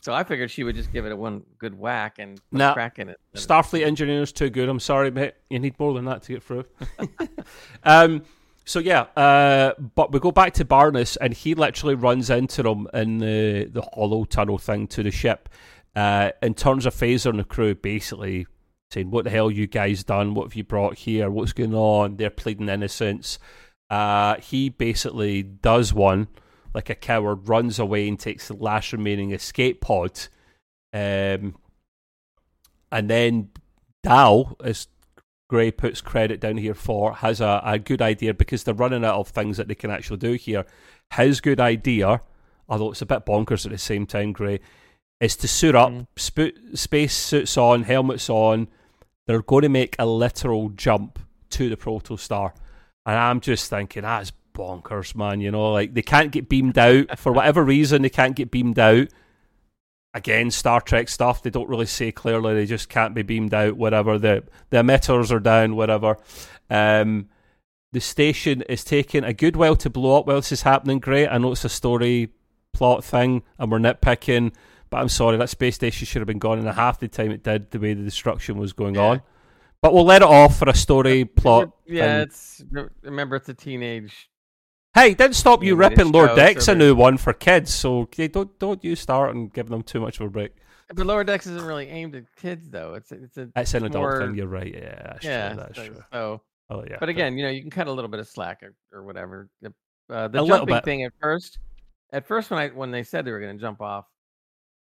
So 0.02 0.14
I 0.14 0.26
figured 0.26 0.52
she 0.52 0.66
would 0.66 0.76
just 0.76 0.92
give 0.92 1.06
it 1.06 1.14
a 1.14 1.16
one 1.16 1.44
good 1.58 1.78
whack 1.80 2.20
and 2.20 2.38
Nah, 2.52 2.74
crack 2.74 3.00
in 3.00 3.08
it. 3.08 3.18
It- 3.34 3.38
Starfleet 3.40 3.86
engineer's 3.86 4.34
too 4.34 4.50
good. 4.50 4.68
I'm 4.68 4.82
sorry, 4.82 5.10
mate. 5.10 5.36
You 5.50 5.60
need 5.60 5.80
more 5.80 5.94
than 5.94 6.04
that 6.06 6.24
to 6.24 6.34
get 6.34 6.44
through. 6.44 6.66
um, 7.84 8.24
so 8.66 8.80
yeah, 8.80 9.02
uh, 9.16 9.74
but 9.96 10.12
we 10.12 10.20
go 10.20 10.32
back 10.32 10.54
to 10.56 10.66
Barniss, 10.66 11.18
and 11.20 11.34
he 11.34 11.56
literally 11.56 11.96
runs 11.96 12.30
into 12.30 12.64
them 12.64 12.88
in 12.94 13.20
the 13.20 13.70
the 13.72 13.82
hollow 13.94 14.26
tunnel 14.26 14.58
thing 14.58 14.88
to 14.88 15.04
the 15.04 15.12
ship, 15.12 15.50
uh, 15.96 16.32
and 16.42 16.56
turns 16.56 16.86
a 16.86 16.92
phaser 16.92 17.30
on 17.30 17.38
the 17.38 17.44
crew, 17.44 17.76
basically 17.76 18.48
saying, 18.92 19.12
"What 19.12 19.26
the 19.26 19.30
hell 19.30 19.52
you 19.52 19.68
guys 19.68 20.04
done? 20.04 20.34
What 20.34 20.46
have 20.46 20.56
you 20.56 20.64
brought 20.64 20.98
here? 20.98 21.30
What's 21.30 21.54
going 21.54 21.76
on?" 21.76 22.18
They're 22.18 22.30
pleading 22.30 22.70
innocence. 22.70 23.40
Uh, 23.90 24.36
he 24.38 24.70
basically 24.70 25.44
does 25.44 25.94
one 25.94 26.28
like 26.74 26.90
a 26.90 26.96
coward, 26.96 27.48
runs 27.48 27.80
away 27.80 28.08
and 28.08 28.20
takes 28.20 28.48
the 28.48 28.56
last 28.56 28.94
remaining 28.94 29.32
escape 29.32 29.82
pod. 29.82 30.28
Um, 30.92 31.56
and 32.92 33.10
then 33.10 33.50
Dal, 34.04 34.56
as 34.64 34.88
Gray 35.50 35.72
puts 35.72 36.02
credit 36.02 36.40
down 36.40 36.58
here 36.58 36.74
for, 36.74 37.16
has 37.16 37.42
a, 37.42 37.62
a 37.64 37.78
good 37.80 38.02
idea 38.02 38.34
because 38.34 38.64
they're 38.64 38.74
running 38.74 39.06
out 39.06 39.16
of 39.16 39.28
things 39.28 39.58
that 39.58 39.68
they 39.68 39.76
can 39.76 39.92
actually 39.92 40.18
do 40.18 40.34
here. 40.34 40.66
His 41.14 41.42
good 41.42 41.60
idea, 41.60 42.22
although 42.68 42.92
it's 42.92 43.02
a 43.02 43.06
bit 43.06 43.26
bonkers 43.26 43.66
at 43.66 43.72
the 43.72 43.78
same 43.78 44.06
time, 44.06 44.32
Gray, 44.32 44.60
is 45.20 45.36
to 45.38 45.48
suit 45.48 45.76
up, 45.76 45.90
Mhm. 45.92 46.08
sp- 46.18 46.58
space 46.76 47.14
suits 47.16 47.58
on, 47.58 47.84
helmets 47.84 48.30
on. 48.30 48.68
They're 49.28 49.42
going 49.42 49.62
to 49.64 49.70
make 49.70 49.96
a 50.00 50.06
literal 50.06 50.70
jump 50.70 51.20
to 51.52 51.70
the 51.70 51.78
protostar. 51.78 52.54
And 53.06 53.16
I'm 53.18 53.40
just 53.40 53.70
thinking, 53.70 54.02
that's 54.04 54.32
bonkers, 54.54 55.16
man. 55.16 55.42
You 55.42 55.52
know, 55.52 55.72
like 55.72 55.94
they 55.94 56.02
can't 56.02 56.32
get 56.32 56.50
beamed 56.50 56.78
out 56.78 57.18
for 57.20 57.32
whatever 57.32 57.64
reason. 57.64 58.02
They 58.02 58.10
can't 58.10 58.36
get 58.36 58.52
beamed 58.52 58.80
out. 58.80 59.08
Again, 60.14 60.52
Star 60.52 60.82
Trek 60.82 61.10
stuff. 61.10 61.42
They 61.44 61.50
don't 61.50 61.70
really 61.70 61.86
say 61.86 62.12
clearly. 62.12 62.54
They 62.54 62.66
just 62.66 62.90
can't 62.90 63.14
be 63.16 63.22
beamed 63.22 63.54
out. 63.54 63.78
Whatever 63.78 64.18
the 64.18 64.44
the 64.70 64.78
emitters 64.78 65.32
are 65.32 65.40
down. 65.40 65.76
Whatever. 65.76 66.18
Um, 66.70 67.30
the 67.92 68.02
station 68.02 68.64
is 68.64 68.84
taking 68.84 69.24
a 69.24 69.34
good 69.34 69.56
while 69.56 69.76
to 69.76 69.90
blow 69.90 70.18
up 70.20 70.26
while 70.28 70.38
this 70.38 70.52
is 70.52 70.64
happening. 70.64 71.00
Great. 71.00 71.28
I 71.28 71.38
know 71.38 71.52
it's 71.52 71.66
a 71.66 71.70
story 71.70 72.30
plot 72.74 73.04
thing, 73.04 73.44
and 73.60 73.72
we're 73.72 73.80
nitpicking. 73.80 74.54
But 74.90 74.98
I'm 74.98 75.10
sorry, 75.10 75.38
that 75.38 75.50
space 75.50 75.76
station 75.76 76.06
should 76.06 76.20
have 76.22 76.28
been 76.28 76.40
gone 76.40 76.60
in 76.60 76.68
a 76.68 76.74
half 76.74 77.00
the 77.00 77.08
time 77.08 77.32
it 77.32 77.44
did. 77.44 77.72
The 77.72 77.80
way 77.80 77.94
the 77.94 78.04
destruction 78.04 78.58
was 78.58 78.74
going 78.74 78.96
Yeah. 78.96 79.02
on. 79.02 79.22
But 79.82 79.94
we'll 79.94 80.06
let 80.06 80.22
it 80.22 80.28
off 80.28 80.58
for 80.60 80.70
a 80.70 80.74
story 80.76 81.26
plot. 81.26 81.72
Yeah, 81.86 82.20
thing. 82.20 82.22
it's 82.24 82.64
remember 83.02 83.36
it's 83.36 83.50
a 83.50 83.54
teenage. 83.54 84.30
Hey, 84.94 85.14
didn't 85.16 85.36
stop 85.36 85.64
you 85.64 85.76
ripping 85.76 86.12
Lower 86.12 86.36
Decks 86.36 86.68
a 86.68 86.76
new 86.76 86.94
one 86.94 87.18
for 87.18 87.34
kids. 87.34 87.74
So 87.74 88.08
don't 88.32 88.60
don't 88.60 88.84
you 88.84 88.96
start 88.96 89.36
and 89.36 89.52
give 89.52 89.70
them 89.70 89.82
too 89.84 90.00
much 90.00 90.20
of 90.20 90.28
a 90.28 90.30
break. 90.30 90.52
But 90.94 91.06
Lower 91.08 91.24
Decks 91.24 91.48
isn't 91.48 91.66
really 91.66 91.88
aimed 91.88 92.16
at 92.16 92.26
kids 92.36 92.70
though. 92.70 92.94
It's 92.94 93.12
it's 93.12 93.38
a 93.38 93.50
It's 93.56 93.74
an 93.74 93.86
adult 93.86 94.04
more- 94.04 94.20
thing. 94.20 94.36
You're 94.36 94.48
right. 94.48 94.72
Yeah, 94.74 95.02
that's 95.04 95.26
yeah. 95.26 95.48
true. 95.50 95.58
That's 95.58 95.76
so, 95.78 95.86
true. 95.88 96.04
so- 96.12 96.42
Oh 96.70 96.84
yeah. 96.90 96.98
but 97.00 97.10
again, 97.10 97.38
you 97.38 97.44
know, 97.44 97.50
you 97.52 97.62
can 97.62 97.70
cut 97.70 97.88
a 97.88 97.92
little 97.92 98.10
bit 98.10 98.20
of 98.22 98.28
slack 98.28 98.64
or, 98.64 98.74
or 98.92 99.04
whatever. 99.04 99.50
The, 99.62 99.74
uh, 100.10 100.28
the 100.30 100.42
A 100.44 100.48
jumping 100.48 100.82
thing 100.82 101.04
at 101.04 101.12
first, 101.20 101.60
at 102.14 102.26
first 102.26 102.50
when 102.52 102.60
I 102.60 102.70
when 102.70 102.90
they 102.90 103.04
said 103.04 103.26
they 103.26 103.32
were 103.32 103.42
going 103.42 103.56
to 103.58 103.62
jump 103.62 103.82
off, 103.82 104.06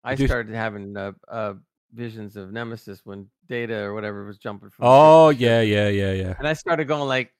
I 0.04 0.12
You- 0.12 0.26
started 0.26 0.54
having 0.54 0.96
uh, 0.96 1.12
uh, 1.28 1.54
visions 1.94 2.36
of 2.36 2.52
Nemesis 2.52 3.00
when 3.04 3.28
Data 3.48 3.76
or 3.78 3.94
whatever 3.94 4.24
was 4.24 4.38
jumping 4.38 4.68
from. 4.70 4.84
oh 4.86 5.30
yeah, 5.30 5.60
yeah, 5.62 5.88
yeah, 5.88 6.12
yeah. 6.12 6.34
and 6.38 6.46
I 6.46 6.52
started 6.52 6.86
going 6.88 7.08
like, 7.08 7.28
"Ugh, 7.28 7.32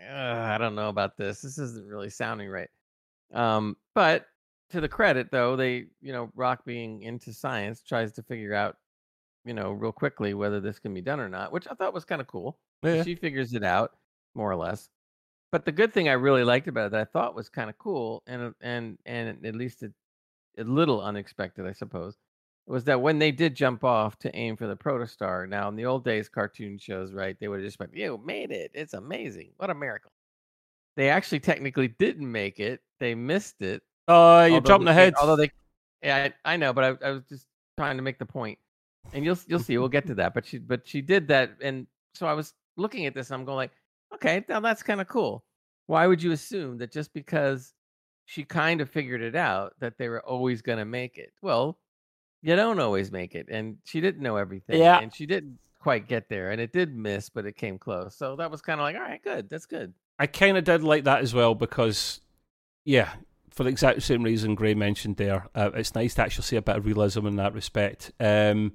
I 0.00 0.58
don't 0.58 0.74
know 0.74 0.88
about 0.88 1.16
this. 1.16 1.40
This 1.40 1.58
isn't 1.58 1.86
really 1.86 2.10
sounding 2.10 2.48
right. 2.48 2.68
Um, 3.32 3.76
but 3.94 4.26
to 4.70 4.80
the 4.80 4.88
credit 4.88 5.30
though, 5.30 5.56
they 5.56 5.86
you 6.00 6.12
know 6.12 6.30
Rock 6.34 6.64
being 6.64 7.02
into 7.02 7.32
science 7.32 7.82
tries 7.82 8.12
to 8.12 8.22
figure 8.22 8.54
out, 8.54 8.76
you 9.44 9.54
know, 9.54 9.72
real 9.72 9.92
quickly 9.92 10.34
whether 10.34 10.60
this 10.60 10.78
can 10.78 10.92
be 10.92 11.00
done 11.00 11.20
or 11.20 11.28
not, 11.28 11.52
which 11.52 11.66
I 11.70 11.74
thought 11.74 11.94
was 11.94 12.04
kind 12.04 12.20
of 12.20 12.26
cool. 12.26 12.58
yeah. 12.82 13.02
She 13.02 13.14
figures 13.14 13.54
it 13.54 13.64
out 13.64 13.92
more 14.34 14.50
or 14.50 14.56
less. 14.56 14.88
But 15.52 15.64
the 15.64 15.72
good 15.72 15.92
thing 15.92 16.08
I 16.08 16.12
really 16.12 16.44
liked 16.44 16.68
about 16.68 16.86
it 16.86 16.92
that 16.92 17.00
I 17.00 17.04
thought 17.04 17.34
was 17.34 17.48
kind 17.48 17.70
of 17.70 17.78
cool 17.78 18.22
and 18.26 18.54
and 18.60 18.98
and 19.06 19.44
at 19.46 19.54
least 19.54 19.82
a, 19.82 19.92
a 20.58 20.64
little 20.64 21.00
unexpected, 21.00 21.66
I 21.66 21.72
suppose, 21.72 22.16
was 22.66 22.84
that 22.84 23.00
when 23.00 23.18
they 23.18 23.30
did 23.30 23.54
jump 23.54 23.84
off 23.84 24.18
to 24.18 24.34
aim 24.36 24.56
for 24.56 24.66
the 24.66 24.76
protostar. 24.76 25.48
Now 25.48 25.68
in 25.68 25.76
the 25.76 25.86
old 25.86 26.04
days, 26.04 26.28
cartoon 26.28 26.78
shows, 26.78 27.12
right? 27.12 27.36
They 27.38 27.48
would 27.48 27.60
have 27.60 27.66
just 27.66 27.78
been, 27.78 27.90
"You 27.92 28.20
made 28.24 28.50
it! 28.50 28.70
It's 28.74 28.94
amazing! 28.94 29.52
What 29.56 29.70
a 29.70 29.74
miracle!" 29.74 30.12
They 30.96 31.10
actually 31.10 31.40
technically 31.40 31.88
didn't 31.88 32.30
make 32.30 32.58
it. 32.58 32.80
They 33.00 33.14
missed 33.14 33.62
it. 33.62 33.82
Uh, 34.08 34.12
oh, 34.12 34.44
you're 34.44 34.54
although 34.54 34.68
jumping 34.68 34.88
ahead. 34.88 35.14
Although 35.20 35.36
they, 35.36 35.50
yeah, 36.02 36.30
I, 36.44 36.54
I 36.54 36.56
know, 36.56 36.72
but 36.72 36.84
I, 37.02 37.08
I 37.08 37.10
was 37.10 37.24
just 37.24 37.46
trying 37.76 37.96
to 37.96 38.02
make 38.02 38.18
the 38.18 38.26
point, 38.26 38.58
and 39.12 39.24
you'll 39.24 39.38
you'll 39.46 39.60
see. 39.60 39.78
We'll 39.78 39.88
get 39.88 40.06
to 40.06 40.14
that. 40.16 40.34
But 40.34 40.46
she 40.46 40.58
but 40.58 40.86
she 40.86 41.00
did 41.00 41.28
that, 41.28 41.52
and 41.60 41.86
so 42.14 42.26
I 42.26 42.32
was 42.32 42.54
looking 42.76 43.06
at 43.06 43.14
this, 43.14 43.30
and 43.30 43.38
I'm 43.38 43.44
going 43.44 43.56
like, 43.56 43.72
okay, 44.14 44.44
now 44.48 44.60
that's 44.60 44.82
kind 44.82 45.00
of 45.00 45.08
cool. 45.08 45.44
Why 45.86 46.06
would 46.06 46.22
you 46.22 46.32
assume 46.32 46.78
that 46.78 46.90
just 46.90 47.12
because 47.12 47.74
she 48.24 48.42
kind 48.42 48.80
of 48.80 48.90
figured 48.90 49.22
it 49.22 49.36
out 49.36 49.74
that 49.78 49.98
they 49.98 50.08
were 50.08 50.20
always 50.22 50.62
going 50.62 50.78
to 50.78 50.84
make 50.84 51.16
it? 51.16 51.32
Well, 51.42 51.78
you 52.42 52.54
don't 52.56 52.78
always 52.80 53.10
make 53.10 53.34
it, 53.34 53.46
and 53.50 53.78
she 53.84 54.00
didn't 54.00 54.22
know 54.22 54.36
everything, 54.36 54.78
Yeah. 54.80 54.98
and 55.00 55.14
she 55.14 55.26
didn't 55.26 55.58
quite 55.80 56.08
get 56.08 56.28
there, 56.28 56.50
and 56.50 56.60
it 56.60 56.72
did 56.72 56.94
miss, 56.96 57.28
but 57.28 57.46
it 57.46 57.56
came 57.56 57.78
close. 57.78 58.16
So 58.16 58.36
that 58.36 58.50
was 58.50 58.60
kind 58.60 58.80
of 58.80 58.84
like, 58.84 58.96
all 58.96 59.02
right, 59.02 59.22
good, 59.22 59.48
that's 59.48 59.66
good. 59.66 59.94
I 60.18 60.26
kind 60.26 60.56
of 60.56 60.64
did 60.64 60.82
like 60.82 61.04
that 61.04 61.20
as 61.22 61.34
well 61.34 61.54
because, 61.54 62.20
yeah, 62.84 63.12
for 63.50 63.64
the 63.64 63.70
exact 63.70 64.02
same 64.02 64.22
reason 64.22 64.54
Gray 64.54 64.74
mentioned 64.74 65.16
there, 65.16 65.46
uh, 65.54 65.70
it's 65.74 65.94
nice 65.94 66.14
to 66.14 66.22
actually 66.22 66.44
see 66.44 66.56
a 66.56 66.62
bit 66.62 66.76
of 66.76 66.86
realism 66.86 67.26
in 67.26 67.36
that 67.36 67.54
respect. 67.54 68.12
Um, 68.18 68.72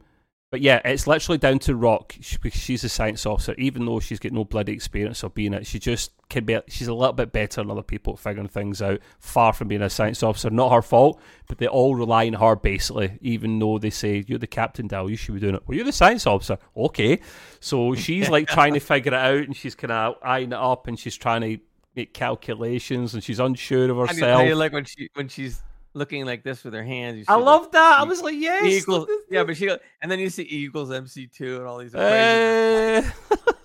but 0.52 0.60
yeah, 0.60 0.82
it's 0.84 1.08
literally 1.08 1.38
down 1.38 1.60
to 1.60 1.78
Rock. 1.78 2.14
She, 2.20 2.38
because 2.38 2.60
she's 2.60 2.84
a 2.84 2.90
science 2.90 3.26
officer, 3.26 3.56
even 3.58 3.86
though 3.86 4.02
she's 4.02 4.20
got 4.20 4.34
no 4.34 4.44
bloody 4.44 4.74
experience 4.74 5.24
of 5.24 5.34
being 5.34 5.54
it. 5.54 5.66
She 5.66 5.80
just 5.80 6.12
can 6.30 6.44
be. 6.44 6.60
She's 6.68 6.90
a 6.90 6.94
little 6.94 7.14
bit 7.14 7.32
better 7.32 7.62
than 7.62 7.72
other 7.72 7.82
people 7.82 8.14
at 8.14 8.20
figuring 8.20 8.50
things 8.50 8.82
out. 8.82 9.00
Far 9.20 9.54
from 9.54 9.70
being 9.70 9.82
a 9.82 9.90
science 9.90 10.22
officer, 10.22 10.50
not 10.50 10.74
her 10.74 10.82
fault, 10.82 11.22
but 11.48 11.58
they 11.58 11.68
all 11.68 11.96
rely 11.96 12.28
on 12.28 12.34
her 12.34 12.58
basically. 12.58 13.18
Even 13.22 13.60
though 13.60 13.80
they 13.80 13.90
say 13.90 14.26
you're 14.28 14.40
the 14.40 14.46
captain, 14.46 14.88
Dal, 14.88 15.10
you 15.10 15.16
should 15.16 15.36
be 15.36 15.40
doing 15.40 15.56
it. 15.56 15.64
Well, 15.66 15.78
you're 15.78 15.86
the 15.86 15.94
science 15.94 16.28
officer, 16.28 16.58
okay. 16.76 17.22
So 17.62 17.96
she's 17.96 18.28
like 18.28 18.48
trying 18.50 18.74
to 18.74 18.82
figure 18.82 19.14
it 19.14 19.18
out, 19.18 19.44
and 19.44 19.56
she's 19.56 19.74
kind 19.74 19.94
of 19.94 20.16
eyeing 20.22 20.52
it 20.52 20.54
up, 20.54 20.86
and 20.86 21.00
she's 21.00 21.16
trying 21.16 21.42
to 21.42 21.64
make 21.96 22.14
calculations, 22.14 23.14
and 23.14 23.24
she's 23.24 23.40
unsure 23.40 23.90
of 23.90 24.10
herself. 24.10 24.54
like 24.58 24.74
when 24.74 24.84
she 24.84 25.10
when 25.14 25.30
she's 25.30 25.64
looking 25.94 26.26
like 26.26 26.44
this 26.44 26.64
with 26.64 26.74
her 26.74 26.84
hands. 26.84 27.18
You 27.20 27.26
I 27.28 27.36
love 27.36 27.72
that. 27.72 28.00
I 28.00 28.06
E- 28.06 28.08
was 28.08 28.22
like, 28.22 28.34
E 28.36 28.42
yes. 28.42 28.64
equals, 28.84 29.08
yeah, 29.30 29.44
but 29.44 29.58
she 29.58 29.66
go- 29.68 29.78
and 30.02 30.10
then 30.12 30.20
you 30.20 30.30
see 30.30 30.44
E 30.44 30.66
equals 30.66 30.92
MC 30.92 31.28
two 31.28 31.58
and 31.58 31.66
all 31.68 31.78
these 31.80 31.94
equations 31.94 33.06
Uh, 33.06 33.12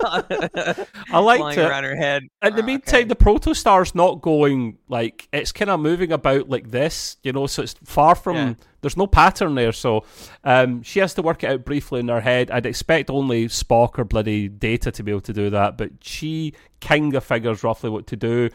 I 0.08 0.86
I 1.10 1.18
liked 1.18 1.58
it. 1.58 1.62
around 1.62 1.84
her 1.84 1.96
head. 1.96 2.22
In 2.42 2.54
the 2.56 2.62
Ah, 2.62 2.66
meantime, 2.66 2.94
okay. 3.00 3.04
the 3.04 3.16
protostar's 3.16 3.94
not 3.94 4.22
going 4.22 4.78
like 4.88 5.28
it's 5.32 5.52
kind 5.52 5.70
of 5.70 5.80
moving 5.80 6.12
about 6.12 6.48
like 6.48 6.70
this, 6.70 7.16
you 7.22 7.32
know. 7.32 7.46
So 7.46 7.62
it's 7.62 7.74
far 7.84 8.14
from 8.14 8.36
Yeah. 8.36 8.54
there's 8.82 8.96
no 8.96 9.06
pattern 9.06 9.54
there. 9.54 9.72
So 9.72 10.04
um, 10.44 10.82
she 10.82 11.00
has 11.00 11.14
to 11.14 11.22
work 11.22 11.42
it 11.44 11.50
out 11.50 11.64
briefly 11.64 12.00
in 12.00 12.08
her 12.08 12.20
head. 12.20 12.50
I'd 12.50 12.66
expect 12.66 13.10
only 13.10 13.46
Spock 13.48 13.98
or 13.98 14.04
bloody 14.04 14.48
Data 14.48 14.90
to 14.92 15.02
be 15.02 15.10
able 15.10 15.20
to 15.22 15.32
do 15.32 15.50
that, 15.50 15.76
but 15.78 15.90
she 16.02 16.54
kind 16.80 17.14
of 17.14 17.24
figures 17.24 17.64
roughly 17.64 17.90
what 17.90 18.06
to 18.08 18.16
do 18.16 18.50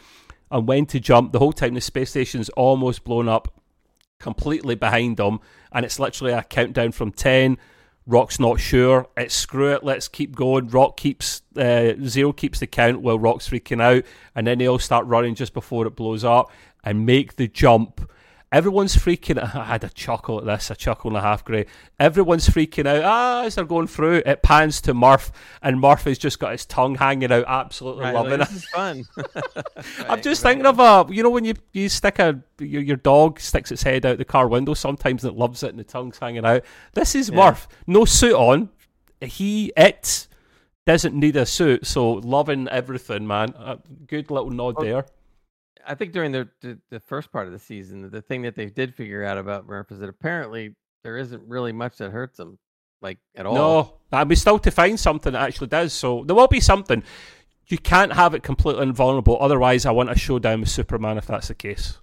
and 0.52 0.68
when 0.68 0.86
to 0.88 1.00
jump. 1.00 1.32
The 1.34 1.40
whole 1.40 1.54
time 1.54 1.74
the 1.74 1.82
space 1.82 2.12
station's 2.12 2.50
almost 2.50 3.04
blown 3.04 3.28
up, 3.28 3.54
completely 4.22 4.76
behind 4.76 5.18
them, 5.18 5.40
and 5.72 5.86
it's 5.86 6.00
literally 6.00 6.34
a 6.34 6.44
countdown 6.44 6.92
from 6.92 7.12
ten. 7.12 7.58
Rock's 8.08 8.40
not 8.40 8.60
sure. 8.60 9.08
It's 9.16 9.36
screw 9.36 9.74
it. 9.74 9.84
Let's 9.84 10.08
keep 10.08 10.36
going. 10.36 10.70
Rock 10.70 10.98
keeps 10.98 11.42
uh, 11.56 11.94
zero 12.04 12.34
keeps 12.34 12.60
the 12.60 12.68
count 12.68 13.02
while 13.02 13.20
Rock's 13.20 13.50
freaking 13.50 13.82
out, 13.82 14.06
and 14.36 14.48
then 14.48 14.58
they 14.58 14.68
all 14.68 14.80
start 14.80 15.06
running 15.06 15.36
just 15.36 15.54
before 15.54 15.86
it 15.86 15.96
blows 15.96 16.24
up 16.24 16.52
and 16.84 17.06
make 17.06 17.36
the 17.36 17.48
jump. 17.48 18.10
Everyone's 18.52 18.96
freaking. 18.98 19.42
out. 19.42 19.56
I 19.56 19.64
had 19.66 19.84
a 19.84 19.90
chuckle 19.90 20.40
at 20.40 20.46
this, 20.46 20.70
a 20.72 20.76
chuckle 20.76 21.12
and 21.12 21.18
a 21.18 21.22
half. 21.22 21.46
Great. 21.46 21.70
Everyone's 22.00 22.50
freaking 22.50 22.86
out. 22.86 23.04
Ah, 23.04 23.44
as 23.44 23.56
they're 23.56 23.64
going 23.66 23.88
through, 23.88 24.24
it 24.26 24.44
pans 24.44 24.82
to 24.82 24.94
Murf, 24.94 25.32
and 25.62 25.78
Murf 25.82 26.04
has 26.04 26.18
just 26.18 26.40
got 26.40 26.52
his 26.52 26.66
tongue 26.66 26.96
hanging 26.96 27.32
out, 27.32 27.46
absolutely 27.48 28.04
Right, 28.04 28.14
loving 28.14 28.40
like, 28.40 28.50
it. 28.50 28.54
this 28.54 28.64
is 28.64 28.66
fun. 28.70 29.06
I'm 30.10 30.22
just 30.22 30.44
right. 30.44 30.52
thinking 30.52 30.66
of 30.66 30.80
a, 30.80 31.06
you 31.14 31.24
know, 31.24 31.30
when 31.30 31.46
you 31.46 31.54
you 31.74 31.88
stick 31.90 32.20
a 32.20 32.42
your, 32.60 32.82
your 32.82 32.98
dog 32.98 33.40
sticks 33.40 33.72
its 33.72 33.84
head 33.84 34.06
out 34.06 34.18
the 34.18 34.26
car 34.26 34.48
window 34.48 34.74
sometimes 34.74 35.24
and 35.24 35.34
it 35.34 35.40
loves 35.40 35.64
it 35.64 35.70
and 35.70 35.80
the 35.80 35.84
tongue's 35.84 36.20
hanging 36.20 36.46
out. 36.46 36.64
This 36.94 37.16
is 37.16 37.30
Yeah. 37.30 37.52
Murf, 37.52 37.68
no 37.88 38.06
suit 38.06 38.34
on. 38.36 38.70
He 39.22 39.72
it 39.78 40.28
doesn't 40.86 41.14
need 41.16 41.36
a 41.36 41.46
suit, 41.46 41.86
so 41.86 42.14
loving 42.14 42.68
everything, 42.68 43.26
man. 43.28 43.54
A 43.58 43.78
good 44.08 44.30
little 44.32 44.50
nod 44.50 44.76
Well, 44.76 44.86
there. 44.86 45.06
I 45.88 45.96
think 45.96 46.14
during 46.14 46.32
the, 46.32 46.50
the 46.62 46.78
the 46.90 47.00
first 47.00 47.32
part 47.32 47.48
of 47.48 47.54
the 47.54 47.60
season, 47.60 48.10
the 48.10 48.22
thing 48.22 48.42
that 48.44 48.56
they 48.56 48.68
did 48.68 48.94
figure 48.96 49.24
out 49.24 49.38
about 49.38 49.68
Murf 49.68 49.92
is 49.92 50.00
that 50.00 50.10
apparently 50.10 50.76
there 51.04 51.18
isn't 51.18 51.42
really 51.48 51.72
much 51.72 51.98
that 51.98 52.12
hurts 52.12 52.40
him, 52.40 52.58
like 53.02 53.18
at 53.36 53.46
all. 53.46 53.56
No, 53.56 53.94
and 54.12 54.30
we 54.30 54.36
still 54.36 54.60
to 54.60 54.72
find 54.72 55.00
something 55.00 55.34
that 55.34 55.42
actually 55.42 55.68
does. 55.68 55.94
So 55.94 56.24
there 56.26 56.36
will 56.36 56.48
be 56.48 56.60
something. 56.60 57.04
You 57.68 57.78
can't 57.78 58.14
have 58.14 58.34
it 58.34 58.44
completely 58.44 58.84
invulnerable. 58.84 59.38
Otherwise, 59.40 59.86
I 59.86 59.92
want 59.92 60.10
a 60.12 60.18
showdown 60.18 60.60
with 60.60 60.70
Superman 60.70 61.18
if 61.18 61.28
that's 61.28 61.48
the 61.48 61.56
case. 61.56 61.98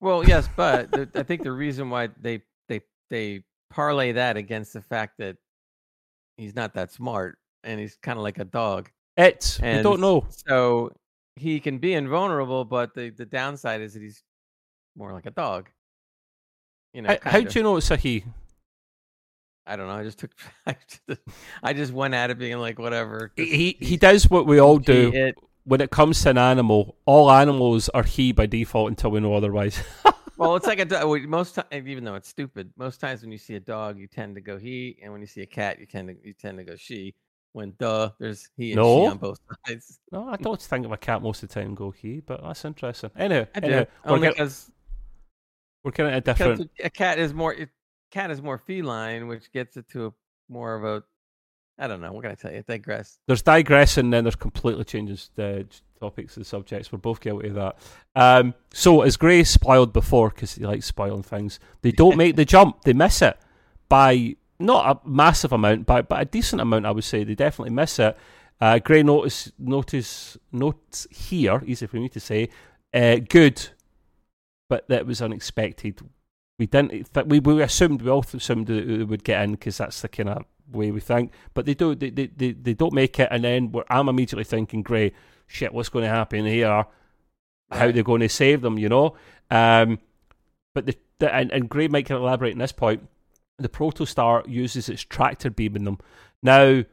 Well, 0.00 0.24
yes, 0.26 0.48
but 0.56 0.92
the, 0.92 1.08
I 1.14 1.24
think 1.24 1.42
the 1.42 1.52
reason 1.52 1.90
why 1.90 2.08
they 2.20 2.42
they 2.68 2.82
they 3.10 3.42
parlay 3.70 4.12
that 4.12 4.36
against 4.36 4.72
the 4.72 4.80
fact 4.80 5.18
that 5.18 5.36
he's 6.36 6.54
not 6.54 6.74
that 6.74 6.92
smart 6.92 7.38
and 7.64 7.80
he's 7.80 7.96
kind 8.00 8.16
of 8.16 8.22
like 8.22 8.38
a 8.38 8.44
dog, 8.44 8.90
It. 9.16 9.58
we 9.60 9.82
don't 9.82 10.00
know. 10.00 10.26
so 10.46 10.92
he 11.38 11.60
can 11.60 11.78
be 11.78 11.94
invulnerable. 11.94 12.64
But 12.64 12.94
the 12.94 13.10
the 13.10 13.26
downside 13.26 13.80
is 13.80 13.94
that 13.94 14.02
he's 14.02 14.22
more 14.96 15.12
like 15.12 15.26
a 15.26 15.30
dog. 15.30 15.68
You 16.92 17.02
know, 17.02 17.16
How, 17.22 17.30
how 17.30 17.40
do 17.40 17.58
you 17.58 17.62
know 17.62 17.76
it's 17.76 17.90
a 17.90 17.96
he? 17.96 18.24
I 19.66 19.76
don't 19.76 19.86
know. 19.86 19.94
I 19.94 20.02
just 20.02 20.18
took. 20.18 20.30
I 20.66 20.76
just, 20.88 21.20
I 21.62 21.72
just 21.74 21.92
went 21.92 22.14
at 22.14 22.30
it 22.30 22.38
being 22.38 22.58
like 22.58 22.78
whatever. 22.78 23.32
He 23.36 23.76
he, 23.78 23.96
does 23.96 24.28
what 24.30 24.46
we 24.46 24.58
all 24.58 24.78
do. 24.78 25.12
it. 25.14 25.36
when 25.64 25.80
it 25.82 25.90
comes 25.90 26.22
to 26.22 26.30
an 26.30 26.38
animal, 26.38 26.96
all 27.04 27.30
animals 27.30 27.90
are 27.90 28.02
he 28.02 28.32
by 28.32 28.46
default 28.46 28.88
until 28.88 29.10
we 29.10 29.20
know 29.20 29.34
otherwise. 29.34 29.82
Well, 30.38 30.56
it's 30.56 30.66
like 30.66 30.78
a 30.78 30.86
do- 30.86 31.06
well, 31.06 31.20
most 31.20 31.54
times, 31.54 31.86
even 31.86 32.04
though 32.04 32.14
it's 32.14 32.28
stupid, 32.28 32.72
most 32.78 32.98
times 33.00 33.20
when 33.20 33.30
you 33.30 33.38
see 33.38 33.56
a 33.56 33.60
dog, 33.60 33.98
you 33.98 34.06
tend 34.06 34.36
to 34.36 34.40
go 34.40 34.56
he, 34.56 34.98
and 35.02 35.12
when 35.12 35.20
you 35.20 35.26
see 35.26 35.42
a 35.42 35.46
cat, 35.46 35.78
you 35.78 35.84
tend 35.84 36.08
to 36.08 36.16
you 36.26 36.32
tend 36.32 36.56
to 36.58 36.64
go 36.64 36.74
she. 36.74 37.14
When 37.52 37.74
duh, 37.78 38.10
there's 38.18 38.48
he 38.56 38.72
and 38.72 38.76
No. 38.76 39.04
she 39.04 39.10
on 39.10 39.18
both 39.18 39.40
sides. 39.66 39.98
no, 40.12 40.28
I 40.28 40.36
don't 40.36 40.60
think 40.60 40.84
of 40.84 40.92
a 40.92 40.96
cat 40.96 41.22
most 41.22 41.42
of 41.42 41.48
the 41.48 41.54
time 41.54 41.74
go 41.74 41.90
he, 41.90 42.20
but 42.20 42.42
that's 42.42 42.64
interesting. 42.64 43.10
Anyway, 43.16 43.48
anyway 43.54 43.86
we're, 44.04 44.12
only 44.12 44.28
get, 44.28 44.34
because 44.36 44.70
we're 45.82 45.90
getting 45.92 46.12
a 46.14 46.20
different. 46.20 46.70
a 46.82 46.90
cat 46.90 47.18
is 47.18 47.32
more 47.32 47.56
cat 48.10 48.30
is 48.30 48.42
more 48.42 48.58
feline, 48.58 49.28
which 49.28 49.50
gets 49.52 49.76
it 49.76 49.88
to 49.90 50.06
a 50.06 50.10
more 50.48 50.74
of 50.74 50.84
a 50.84 51.02
I 51.80 51.86
don't 51.86 52.00
know. 52.00 52.12
What 52.12 52.22
can 52.22 52.32
I 52.32 52.34
tell 52.34 52.52
you? 52.52 52.62
Digress. 52.66 53.18
There's 53.28 53.42
digressing, 53.42 54.10
then 54.10 54.24
there's 54.24 54.34
completely 54.34 54.82
changing 54.84 55.16
the 55.36 55.64
topics 56.00 56.36
and 56.36 56.44
subjects. 56.44 56.90
We're 56.90 56.98
both 56.98 57.20
guilty 57.20 57.48
of 57.48 57.54
that. 57.54 57.76
Um, 58.16 58.54
so, 58.72 59.02
as 59.02 59.16
Gray 59.16 59.44
spoiled 59.44 59.92
before, 59.92 60.30
because 60.30 60.56
he 60.56 60.64
likes 60.66 60.86
spoiling 60.86 61.22
things, 61.22 61.60
they 61.82 61.92
don't 61.92 62.16
make 62.16 62.34
the 62.34 62.44
jump, 62.44 62.82
they 62.82 62.94
miss 62.94 63.22
it. 63.22 63.38
by 63.88 64.34
not 64.58 64.96
a 65.04 65.08
massive 65.08 65.52
amount, 65.52 65.86
but 65.86 66.08
but 66.08 66.20
a 66.20 66.24
decent 66.24 66.60
amount, 66.60 66.86
I 66.86 66.90
would 66.90 67.04
say. 67.04 67.24
They 67.24 67.34
definitely 67.34 67.74
miss 67.74 67.98
it. 67.98 68.16
Uh, 68.60 68.78
Gray 68.78 69.02
notice 69.02 69.52
notice 69.58 70.36
notes 70.52 71.06
here, 71.10 71.62
easy 71.66 71.86
for 71.86 71.96
me 71.96 72.08
to 72.08 72.20
say. 72.20 72.48
Uh, 72.92 73.16
good, 73.16 73.68
but 74.68 74.88
that 74.88 75.06
was 75.06 75.22
unexpected. 75.22 76.00
We 76.58 76.66
didn't. 76.66 77.08
We 77.26 77.38
we 77.38 77.62
assumed 77.62 78.02
we 78.02 78.10
all 78.10 78.24
assumed 78.32 78.66
that 78.66 78.86
they 78.86 79.04
would 79.04 79.22
get 79.22 79.42
in 79.44 79.52
because 79.52 79.78
that's 79.78 80.02
the 80.02 80.08
kind 80.08 80.30
of 80.30 80.44
way 80.72 80.90
we 80.90 81.00
think. 81.00 81.32
But 81.54 81.66
they 81.66 81.74
do. 81.74 81.94
They, 81.94 82.10
they 82.10 82.26
they 82.26 82.52
they 82.52 82.74
don't 82.74 82.92
make 82.92 83.20
it, 83.20 83.28
and 83.30 83.44
then 83.44 83.72
I'm 83.88 84.08
immediately 84.08 84.44
thinking, 84.44 84.82
Gray, 84.82 85.12
shit, 85.46 85.72
what's 85.72 85.88
going 85.88 86.04
to 86.04 86.10
happen 86.10 86.44
here? 86.44 86.84
How 87.70 87.92
they're 87.92 88.02
going 88.02 88.22
to 88.22 88.28
save 88.28 88.62
them? 88.62 88.78
You 88.78 88.88
know. 88.88 89.16
Um, 89.50 90.00
but 90.74 90.86
the, 90.86 90.96
the 91.20 91.32
and, 91.32 91.52
and 91.52 91.68
Gray 91.68 91.86
might 91.86 92.06
can 92.06 92.16
elaborate 92.16 92.54
on 92.54 92.58
this 92.58 92.72
point. 92.72 93.06
The 93.58 93.68
Protostar 93.68 94.46
uses 94.48 94.88
its 94.88 95.02
tractor 95.02 95.50
beam 95.50 95.76
in 95.76 95.84
them. 95.84 95.98
Now, 96.42 96.84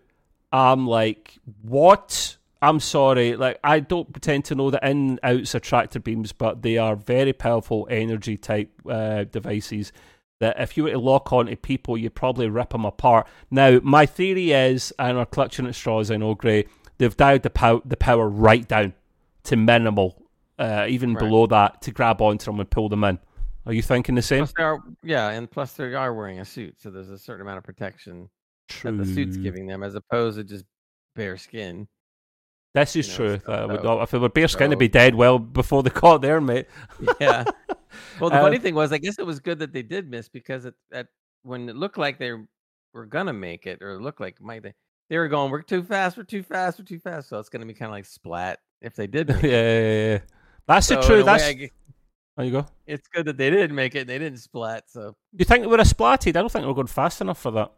I'm 0.52 0.88
like, 0.88 1.38
what? 1.62 2.38
I'm 2.62 2.80
sorry, 2.80 3.36
like 3.36 3.60
I 3.64 3.80
don't 3.80 4.12
pretend 4.12 4.46
to 4.46 4.56
know 4.56 4.72
the 4.72 4.80
in 4.82 5.10
and 5.10 5.20
outs 5.22 5.54
of 5.54 5.62
tractor 5.62 6.00
beams, 6.00 6.32
but 6.32 6.64
they 6.64 6.78
are 6.78 6.96
very 6.96 7.34
powerful 7.34 7.88
energy 7.92 8.38
type 8.38 8.72
uh, 8.90 9.26
devices. 9.26 9.92
That 10.40 10.60
if 10.60 10.76
you 10.76 10.84
were 10.84 10.92
to 10.92 10.98
lock 10.98 11.32
onto 11.32 11.56
people, 11.56 11.98
you'd 11.98 12.16
probably 12.16 12.50
rip 12.50 12.70
them 12.70 12.84
apart. 12.84 13.28
Now, 13.52 13.80
my 13.84 14.06
theory 14.08 14.52
is, 14.52 14.92
and 14.98 15.18
are 15.18 15.26
clutching 15.26 15.68
at 15.68 15.76
straws, 15.76 16.10
I 16.10 16.18
know, 16.18 16.34
Gray, 16.34 16.66
they've 16.98 17.16
dialed 17.16 17.44
the, 17.44 17.50
pow- 17.52 17.84
the 17.86 17.96
power 17.98 18.28
right 18.28 18.68
down 18.68 18.94
to 19.44 19.56
minimal, 19.56 20.24
uh, 20.58 20.88
even 20.90 21.14
Right. 21.14 21.20
below 21.20 21.46
that, 21.48 21.82
to 21.84 21.92
grab 21.92 22.22
onto 22.22 22.46
them 22.46 22.60
and 22.60 22.70
pull 22.70 22.90
them 22.90 23.04
in. 23.04 23.20
Are 23.66 23.74
you 23.74 23.82
thinking 23.82 24.16
the 24.16 24.22
same? 24.22 24.48
Are, 24.58 24.80
yeah, 25.04 25.30
and 25.30 25.50
plus 25.50 25.74
they 25.74 25.94
are 25.96 26.14
wearing 26.14 26.40
a 26.40 26.46
suit, 26.46 26.76
so 26.80 26.90
there's 26.92 27.10
a 27.10 27.18
certain 27.18 27.42
amount 27.42 27.58
of 27.58 27.64
protection 27.64 28.30
that 28.84 28.92
the 28.98 29.06
suit's 29.06 29.38
giving 29.38 29.66
them, 29.68 29.82
as 29.84 29.96
opposed 29.96 30.38
to 30.38 30.44
just 30.44 30.66
bare 31.16 31.38
skin. 31.38 31.88
This 32.76 32.96
is 32.96 33.08
you 33.08 33.12
know, 33.14 33.38
true. 33.38 33.42
so- 33.46 33.68
would- 33.70 33.82
so- 33.82 34.02
if 34.02 34.14
it 34.14 34.20
were 34.20 34.30
bare 34.30 34.48
skin, 34.48 34.60
so- 34.68 34.72
it'd 34.72 34.80
be 34.80 34.88
dead 34.88 35.16
well 35.16 35.40
before 35.40 35.82
they 35.82 35.90
caught 35.90 36.22
there, 36.22 36.40
mate. 36.42 36.68
Yeah. 37.20 37.46
Well, 38.20 38.30
the 38.30 38.36
Uh, 38.38 38.42
funny 38.42 38.58
thing 38.60 38.76
was, 38.76 38.92
I 38.92 38.98
guess 38.98 39.18
it 39.20 39.26
was 39.26 39.40
good 39.40 39.60
that 39.60 39.72
they 39.72 39.82
did 39.82 40.10
miss 40.10 40.28
because 40.28 40.66
it, 40.66 40.74
at 40.92 41.08
when 41.44 41.70
it 41.70 41.76
looked 41.78 41.98
like 41.98 42.20
they 42.20 42.34
were 42.94 43.06
gonna 43.06 43.32
make 43.34 43.66
it, 43.68 43.82
or 43.82 43.92
it 43.94 44.02
looked 44.02 44.20
like 44.20 44.42
might 44.42 44.64
they, 44.64 44.74
they 45.10 45.18
were 45.18 45.28
going, 45.30 45.50
"We're 45.52 45.62
too 45.62 45.82
fast, 45.84 46.18
we're 46.18 46.24
too 46.24 46.44
fast, 46.44 46.78
we're 46.78 46.86
too 46.86 47.00
fast." 47.00 47.30
So 47.30 47.40
it's 47.40 47.48
gonna 47.50 47.66
be 47.66 47.74
kind 47.74 47.90
of 47.90 47.94
like 47.94 48.06
splat 48.06 48.60
if 48.82 48.96
they 48.96 49.08
did. 49.08 49.30
yeah, 49.30 49.36
it. 49.36 49.44
yeah, 49.44 50.12
yeah. 50.14 50.20
That's 50.68 50.88
the 50.88 50.96
truth. 50.96 51.06
true. 51.08 51.24
That's 51.24 51.44
there 52.38 52.46
you 52.46 52.52
go. 52.52 52.66
it's 52.86 53.08
good 53.08 53.26
that 53.26 53.38
they 53.38 53.50
didn't 53.50 53.76
make 53.76 53.96
it. 53.96 54.00
and 54.02 54.10
They 54.10 54.20
didn't 54.20 54.40
splat. 54.40 54.84
So 54.90 55.12
Do 55.12 55.16
you 55.40 55.46
think 55.46 55.62
they 55.64 55.68
would 55.68 55.80
have 55.80 55.88
splatted? 55.88 56.30
I 56.30 56.42
don't 56.42 56.52
think 56.52 56.64
they 56.64 56.68
were 56.68 56.74
going 56.74 56.88
fast 56.88 57.22
enough 57.22 57.40
for 57.40 57.52
that. 57.52 57.72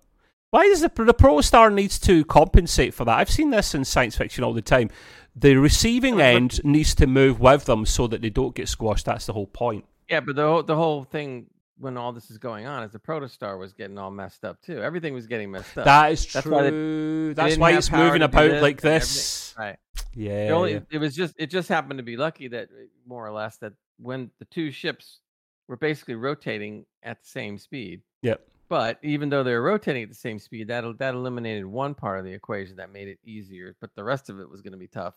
Why 0.52 0.66
does 0.68 0.82
the 0.82 0.88
the 0.90 1.14
Protostar 1.14 1.72
needs 1.74 2.00
to 2.00 2.24
compensate 2.26 2.94
for 2.94 3.04
that? 3.06 3.18
I've 3.18 3.30
seen 3.30 3.50
this 3.50 3.76
in 3.76 3.84
science 3.86 4.16
fiction 4.16 4.44
all 4.44 4.54
the 4.54 4.62
time. 4.62 4.90
The 5.36 5.56
receiving 5.58 6.20
end 6.22 6.64
needs 6.64 6.96
to 6.96 7.06
move 7.08 7.40
with 7.40 7.66
them 7.66 7.86
so 7.86 8.08
that 8.08 8.22
they 8.22 8.30
don't 8.30 8.56
get 8.56 8.68
squashed. 8.70 9.06
That's 9.06 9.26
the 9.26 9.34
whole 9.34 9.48
point. 9.48 9.86
yeah, 10.10 10.22
but 10.22 10.36
the 10.36 10.44
whole, 10.48 10.64
the 10.64 10.76
whole 10.76 11.04
thing 11.04 11.48
when 11.80 11.96
all 11.98 12.12
this 12.12 12.32
is 12.32 12.40
going 12.40 12.66
on 12.66 12.82
is 12.84 12.92
the 12.92 12.98
protostar 12.98 13.60
was 13.60 13.74
getting 13.74 14.00
all 14.00 14.10
messed 14.10 14.44
up 14.46 14.60
too. 14.64 14.82
Everything 14.82 15.14
was 15.14 15.28
getting 15.28 15.52
messed 15.52 15.78
up. 15.78 15.86
That 15.86 16.12
is 16.14 16.26
That's 16.34 16.48
why 16.48 16.64
they- 16.64 16.70
true. 16.72 17.34
they 17.36 17.44
That's 17.44 17.58
why 17.58 17.74
it's 17.74 17.92
moving 17.92 18.24
about 18.24 18.50
this 18.50 18.62
like 18.64 18.78
everything. 18.78 19.00
this. 19.00 19.54
right. 19.60 19.78
Yeah. 20.16 20.50
Only, 20.54 20.82
it 20.90 20.98
was 20.98 21.14
just 21.16 21.36
it 21.38 21.48
just 21.52 21.68
happened 21.70 22.00
to 22.00 22.04
be 22.04 22.18
lucky 22.18 22.48
that 22.48 22.70
uh, 22.72 22.86
more 23.06 23.28
or 23.28 23.32
less 23.32 23.58
that 23.58 23.74
when 24.00 24.32
the 24.40 24.46
two 24.46 24.72
ships 24.72 25.20
were 25.68 25.78
basically 25.78 26.16
rotating 26.16 26.86
at 27.04 27.22
the 27.22 27.28
same 27.28 27.58
speed. 27.58 28.02
Yep. 28.22 28.42
But 28.70 29.00
even 29.02 29.30
though 29.30 29.44
they 29.44 29.54
were 29.54 29.62
rotating 29.62 30.04
at 30.04 30.10
the 30.10 30.16
same 30.16 30.40
speed, 30.40 30.68
that 30.68 30.84
that 31.00 31.14
eliminated 31.14 31.66
one 31.66 31.94
part 31.94 32.20
of 32.20 32.26
the 32.26 32.34
equation 32.34 32.76
that 32.78 32.92
made 32.92 33.08
it 33.08 33.20
easier. 33.24 33.76
But 33.80 33.92
the 33.96 34.04
rest 34.04 34.30
of 34.30 34.40
it 34.40 34.50
was 34.50 34.62
going 34.62 34.74
to 34.74 34.78
be 34.78 34.88
tough. 34.88 35.16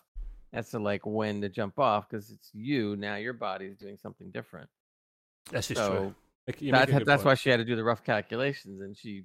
That's 0.52 0.70
to 0.70 0.78
like 0.78 1.04
when 1.06 1.40
to 1.42 1.48
jump 1.48 1.78
off 1.78 2.08
because 2.08 2.30
it's 2.30 2.50
you 2.52 2.96
now. 2.96 3.16
Your 3.16 3.32
body 3.32 3.66
is 3.66 3.76
doing 3.76 3.96
something 3.96 4.30
different. 4.30 4.68
That's 5.50 5.70
is 5.70 5.76
so 5.76 5.88
true. 5.88 6.14
You 6.58 6.72
that, 6.72 6.88
make 6.88 6.96
a 6.96 6.98
good 6.98 7.06
that's 7.06 7.22
point. 7.22 7.32
why 7.32 7.34
she 7.34 7.50
had 7.50 7.58
to 7.58 7.64
do 7.64 7.76
the 7.76 7.84
rough 7.84 8.02
calculations, 8.02 8.80
and 8.80 8.96
she 8.96 9.24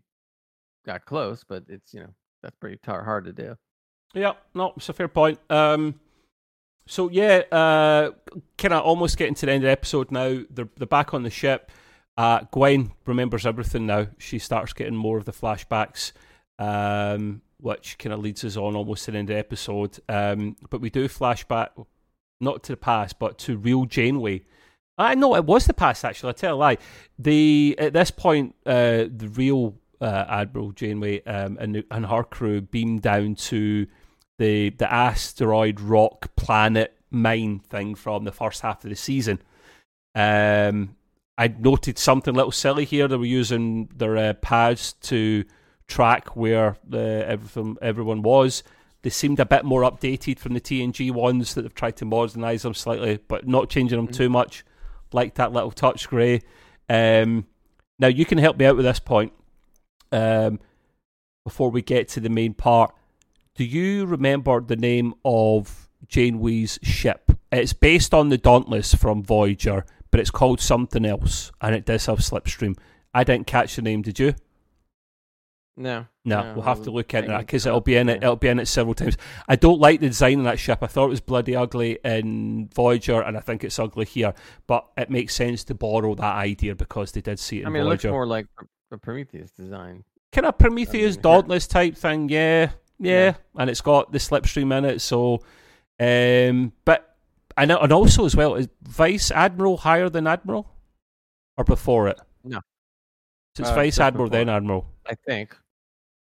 got 0.86 1.06
close. 1.06 1.44
But 1.44 1.64
it's 1.68 1.94
you 1.94 2.02
know 2.02 2.14
that's 2.44 2.56
pretty 2.56 2.78
tar- 2.78 3.04
hard 3.04 3.26
to 3.26 3.34
do. 3.34 3.58
Yeah, 4.14 4.34
no, 4.54 4.74
it's 4.78 4.90
a 4.90 4.94
fair 4.94 5.08
point. 5.08 5.40
Um, 5.50 6.00
so 6.88 7.10
yeah, 7.10 7.44
uh, 7.52 8.12
kind 8.58 8.74
of 8.74 8.84
almost 8.84 9.18
getting 9.18 9.36
to 9.36 9.46
the 9.46 9.52
end 9.52 9.64
of 9.64 9.68
the 9.68 9.72
episode 9.72 10.12
now. 10.12 10.42
They're 10.50 10.70
they're 10.78 10.88
back 10.88 11.14
on 11.14 11.24
the 11.24 11.30
ship. 11.30 11.72
Uh, 12.18 12.42
Gwen 12.52 12.92
remembers 13.06 13.46
everything 13.46 13.88
now. 13.88 14.08
She 14.18 14.40
starts 14.40 14.74
getting 14.74 14.96
more 14.96 15.18
of 15.18 15.26
the 15.26 15.34
flashbacks, 15.34 16.14
um, 16.60 17.42
which 17.60 17.98
kind 17.98 18.14
of 18.14 18.20
leads 18.20 18.46
us 18.46 18.56
on 18.56 18.76
almost 18.76 19.06
to 19.06 19.12
the 19.12 19.18
end 19.18 19.30
of 19.30 19.36
the 19.36 19.40
episode. 19.40 20.00
Um, 20.08 20.56
but 20.70 20.80
we 20.80 20.90
do 20.90 21.08
flashback, 21.10 21.70
not 22.40 22.64
to 22.64 22.74
the 22.74 22.78
past, 22.78 23.20
but 23.20 23.38
to 23.40 23.58
real 23.58 23.86
Janeway. 23.86 24.46
I 24.98 25.16
know 25.16 25.36
it 25.36 25.44
was 25.44 25.66
the 25.66 25.74
past 25.74 26.06
actually. 26.06 26.30
I 26.30 26.34
tell 26.34 26.56
a 26.56 26.58
lie. 26.58 26.78
The 27.20 27.76
at 27.80 27.94
this 27.94 28.12
point, 28.12 28.56
uh, 28.66 29.06
the 29.14 29.30
real 29.34 29.76
uh, 30.00 30.26
Admiral 30.30 30.72
Janeway 30.72 31.24
um, 31.24 31.58
and 31.60 31.84
and 31.90 32.06
her 32.06 32.24
crew 32.24 32.62
beam 32.62 33.00
down 33.00 33.36
to 33.36 33.88
the 34.38 34.70
the 34.72 34.92
asteroid 34.92 35.80
rock 35.80 36.36
planet 36.36 36.98
mine 37.12 37.60
thing 37.60 37.96
from 37.96 38.24
the 38.26 38.32
first 38.32 38.62
half 38.62 38.84
of 38.84 38.90
the 38.90 38.96
season. 38.96 39.42
Um, 40.14 40.96
I 41.38 41.48
noted 41.48 41.98
something 41.98 42.34
a 42.34 42.38
little 42.38 42.52
silly 42.52 42.86
here. 42.86 43.08
They 43.08 43.18
were 43.18 43.26
using 43.26 43.90
their 43.96 44.18
uh, 44.18 44.34
pads 44.34 44.94
to 45.04 45.44
track 45.88 46.36
where 46.36 46.78
the 46.88 47.26
everything 47.28 47.78
everyone 47.82 48.22
was. 48.22 48.64
They 49.02 49.10
seemed 49.10 49.40
a 49.40 49.46
bit 49.46 49.66
more 49.66 49.82
updated 49.84 50.40
from 50.40 50.54
the 50.54 50.62
TNG 50.62 51.12
ones 51.12 51.54
that 51.54 51.62
they've 51.62 51.76
tried 51.76 51.98
to 51.98 52.06
modernise 52.06 52.64
them 52.64 52.74
slightly, 52.74 53.20
but 53.28 53.48
not 53.48 53.70
changing 53.70 53.98
them 53.98 54.08
Mhm. 54.08 54.14
too 54.16 54.30
much. 54.30 54.66
Like 55.12 55.36
that 55.36 55.54
little 55.54 55.72
touch 55.72 56.10
Gray. 56.10 56.42
Um, 56.90 57.46
now 58.00 58.08
you 58.08 58.26
can 58.26 58.38
help 58.40 58.58
me 58.58 58.66
out 58.66 58.76
with 58.76 58.86
this 58.86 59.00
point. 59.00 59.32
Um, 60.12 60.60
before 61.44 61.70
we 61.70 61.82
get 61.82 62.08
to 62.10 62.20
the 62.20 62.30
main 62.30 62.54
part, 62.54 62.96
do 63.56 63.64
you 63.64 64.06
remember 64.06 64.62
the 64.62 64.76
name 64.76 65.14
of 65.24 65.90
Janeway's 66.08 66.78
ship? 66.84 67.32
It's 67.52 67.74
based 67.74 68.14
on 68.14 68.30
the 68.30 68.38
Dauntless 68.38 68.94
from 68.94 69.24
Voyager, 69.24 69.86
but 70.12 70.20
it's 70.20 70.32
called 70.32 70.60
something 70.60 71.06
else, 71.06 71.52
and 71.62 71.74
it 71.74 71.86
does 71.86 72.06
have 72.08 72.20
Slipstream. 72.20 72.78
I 73.14 73.24
didn't 73.24 73.48
catch 73.48 73.78
the 73.78 73.82
name. 73.82 74.02
Did 74.02 74.20
you? 74.20 74.36
No, 75.78 76.06
No, 76.24 76.54
we'll 76.56 76.64
have 76.64 76.84
to 76.84 76.92
look 76.92 77.14
into 77.14 77.28
that 77.28 77.40
because 77.40 77.66
it 77.66 77.70
it'll 77.70 77.82
be 77.82 77.98
in 77.98 78.08
it. 78.08 78.24
It'll 78.24 78.38
be 78.38 78.48
in 78.48 78.60
it 78.60 78.68
several 78.68 78.94
times. 78.94 79.18
I 79.48 79.58
don't 79.58 79.80
like 79.80 80.00
the 80.00 80.08
design 80.08 80.40
of 80.40 80.46
that 80.46 80.58
ship. 80.58 80.80
I 80.82 80.88
thought 80.88 81.08
it 81.08 81.10
was 81.10 81.20
bloody 81.20 81.54
ugly 81.54 82.00
in 82.04 82.70
Voyager, 82.74 83.22
and 83.22 83.36
I 83.36 83.42
think 83.42 83.64
it's 83.64 83.78
ugly 83.78 84.06
here. 84.06 84.34
But 84.68 84.86
it 84.96 85.10
makes 85.10 85.36
sense 85.36 85.66
to 85.66 85.76
borrow 85.76 86.16
that 86.16 86.36
idea 86.36 86.76
because 86.76 87.12
they 87.12 87.20
did 87.20 87.40
see 87.40 87.58
it 87.58 87.62
in 87.62 87.68
I 87.68 87.70
mean, 87.72 87.82
it 87.82 87.86
looks 87.86 88.06
more 88.06 88.26
like 88.26 88.48
a 88.92 88.98
Prometheus 88.98 89.52
design. 89.52 90.06
kind 90.32 90.46
of 90.46 90.58
Prometheus 90.58 91.16
I 91.16 91.18
mean, 91.18 91.22
Dauntless 91.22 91.68
type 91.68 91.98
thing, 91.98 92.30
yeah, 92.30 92.72
yeah, 93.00 93.12
Yeah. 93.26 93.34
and 93.58 93.70
it's 93.70 93.82
got 93.82 94.12
the 94.12 94.18
slipstream 94.20 94.76
in 94.78 94.86
it. 94.86 95.02
So, 95.02 95.42
um, 96.00 96.74
but 96.86 97.16
and 97.58 97.72
and 97.72 97.92
also 97.92 98.26
as 98.26 98.36
well 98.36 98.56
is 98.56 98.68
Vice 98.84 99.32
Admiral 99.32 99.78
higher 99.78 100.10
than 100.10 100.28
Admiral, 100.28 100.70
or 101.58 101.64
before 101.64 102.08
it? 102.10 102.20
No. 102.44 102.60
So 103.56 103.62
it's 103.64 103.70
Uh, 103.72 103.76
Vice 103.76 104.00
Admiral 104.00 104.30
then. 104.30 104.50
Admiral. 104.50 104.88
I 105.06 105.14
think. 105.28 105.56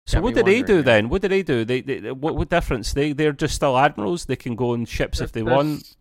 So 0.05 0.19
what 0.19 0.33
did 0.33 0.45
they 0.45 0.61
do 0.61 0.81
then? 0.81 1.07
What 1.07 1.21
did 1.21 1.31
they 1.31 1.43
do? 1.43 1.63
They, 1.63 1.79
they, 1.79 2.11
what, 2.11 2.35
what 2.35 2.49
difference? 2.49 2.91
They 2.91 3.13
they're 3.13 3.31
just 3.31 3.55
still 3.55 3.77
admirals. 3.77 4.25
They 4.25 4.35
can 4.35 4.55
go 4.57 4.71
on 4.73 4.83
ships 4.85 5.21
if 5.21 5.31
they 5.31 5.43
want. 5.43 5.95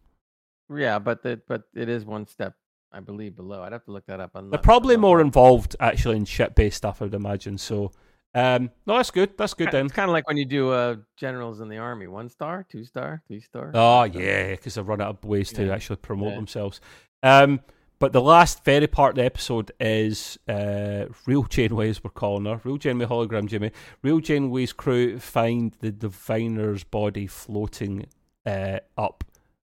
Yeah, 0.75 0.99
but 0.99 1.23
the, 1.23 1.41
but 1.47 1.63
it 1.75 1.89
is 1.89 2.05
one 2.05 2.27
step, 2.27 2.55
I 2.91 2.99
believe, 2.99 3.37
below. 3.37 3.63
I'd 3.63 3.73
have 3.73 3.85
to 3.85 3.93
look 3.93 4.07
that 4.07 4.19
up. 4.19 4.33
I'm 4.35 4.51
They're 4.51 4.59
probably 4.59 4.97
more 4.97 5.21
involved 5.21 5.77
actually 5.79 6.17
in 6.17 6.25
ship 6.25 6.57
based 6.57 6.79
stuff. 6.79 7.01
I'd 7.01 7.15
imagine. 7.15 7.59
So, 7.59 7.93
um, 8.35 8.71
no, 8.87 8.97
that's 8.97 9.11
good. 9.11 9.37
That's 9.37 9.55
good 9.55 9.71
then. 9.73 9.87
It's 9.87 9.95
kind 9.95 10.09
of 10.09 10.13
like 10.13 10.27
when 10.27 10.37
you 10.37 10.45
do 10.45 10.71
uh, 10.71 10.97
generals 11.17 11.61
in 11.61 11.69
the 11.69 11.79
army: 11.79 12.07
one 12.07 12.29
star, 12.29 12.65
two 12.69 12.85
star, 12.85 13.23
three 13.29 13.41
star. 13.41 13.71
Oh 13.75 14.05
yeah, 14.05 14.51
because 14.53 14.75
they've 14.75 14.87
run 14.89 15.01
out 15.01 15.19
of 15.19 15.25
ways 15.25 15.53
to 15.55 15.67
Yeah. 15.67 15.75
actually 15.75 15.97
promote 15.97 16.31
Yeah. 16.31 16.37
themselves. 16.37 16.81
Um, 17.23 17.61
but 17.99 18.13
the 18.13 18.21
last 18.21 18.65
very 18.65 18.89
part 18.89 19.11
of 19.11 19.17
the 19.17 19.25
episode 19.25 19.71
is 19.79 20.37
uh, 20.49 21.05
real 21.27 21.45
Janeway's 21.45 22.03
we're 22.03 22.11
calling 22.11 22.47
her 22.47 22.61
real 22.65 22.77
Janeway 22.79 23.07
hologram 23.07 23.47
Jimmy. 23.47 23.71
Real 24.03 24.19
Janeway's 24.19 24.73
crew 24.73 25.19
find 25.21 25.73
the 25.81 25.93
diviner's 25.93 26.83
body 26.85 27.27
floating 27.29 28.07
uh, 28.45 28.79
up 28.99 29.23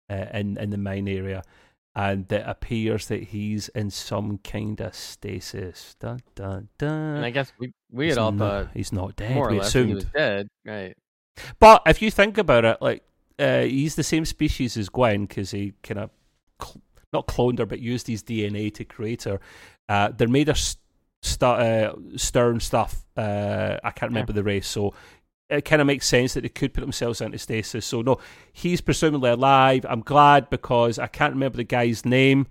uh, 0.09 0.27
in 0.33 0.57
in 0.57 0.71
the 0.71 0.79
mine 0.79 1.09
area, 1.09 1.43
and 1.95 2.31
it 2.33 2.43
appears 2.47 3.07
that 3.09 3.23
he's 3.25 3.69
in 3.71 3.91
some 3.91 4.39
kind 4.39 4.81
of 4.81 4.95
stasis. 4.95 5.95
Dun 6.01 6.21
dun 6.35 6.69
dun. 6.79 7.17
And 7.17 7.25
I 7.25 7.31
guess 7.31 7.53
we 7.59 7.73
we 7.91 8.07
He's 8.07 8.15
had 8.17 8.23
all 8.23 8.33
not- 8.33 8.67
thought 8.67 8.75
he's 8.75 8.93
not 8.93 9.17
dead. 9.17 9.35
more 9.35 9.49
or 9.49 9.53
we 9.53 9.59
less 9.59 9.73
that 9.73 9.87
he 9.87 9.95
was 9.95 10.05
dead, 10.05 10.49
right? 10.65 10.97
But 11.59 11.83
if 11.87 12.03
you 12.03 12.11
think 12.11 12.39
about 12.39 12.65
it, 12.65 12.79
like 12.81 13.03
uh, 13.39 13.63
he's 13.63 13.95
the 13.95 14.03
same 14.03 14.25
species 14.25 14.77
as 14.77 14.89
Gwen 14.89 15.27
because 15.27 15.51
he 15.51 15.73
kind 15.83 16.01
of 16.01 16.11
cl- 16.63 16.81
not 17.13 17.27
cloned 17.27 17.59
her, 17.59 17.67
but 17.67 17.81
used 17.81 18.07
his 18.07 18.23
DNA 18.23 18.73
to 18.75 18.85
create 18.85 19.25
her. 19.25 19.41
Uh, 19.89 20.09
they're 20.17 20.29
made 20.29 20.49
of 20.49 20.57
s- 20.57 20.77
stu- 21.23 21.47
uh, 21.47 21.95
Stern 22.17 22.61
stuff. 22.61 23.05
Uh, 23.17 23.79
I 23.83 23.91
can't 23.91 24.11
remember 24.11 24.33
the 24.33 24.43
race, 24.45 24.67
so 24.69 24.95
it 25.53 25.65
kind 25.65 25.81
of 25.81 25.87
makes 25.87 26.07
sense 26.07 26.35
that 26.35 26.41
they 26.43 26.49
could 26.49 26.73
put 26.75 26.81
themselves 26.81 27.21
into 27.21 27.39
stasis. 27.39 27.85
So 27.87 28.03
no, 28.03 28.19
he's 28.53 28.81
presumably 28.81 29.31
alive. 29.31 29.85
I'm 29.89 30.01
glad 30.01 30.51
because 30.51 30.99
I 30.99 31.07
can't 31.07 31.35
remember 31.35 31.57
the 31.59 31.65
guy's 31.65 32.05
name. 32.05 32.47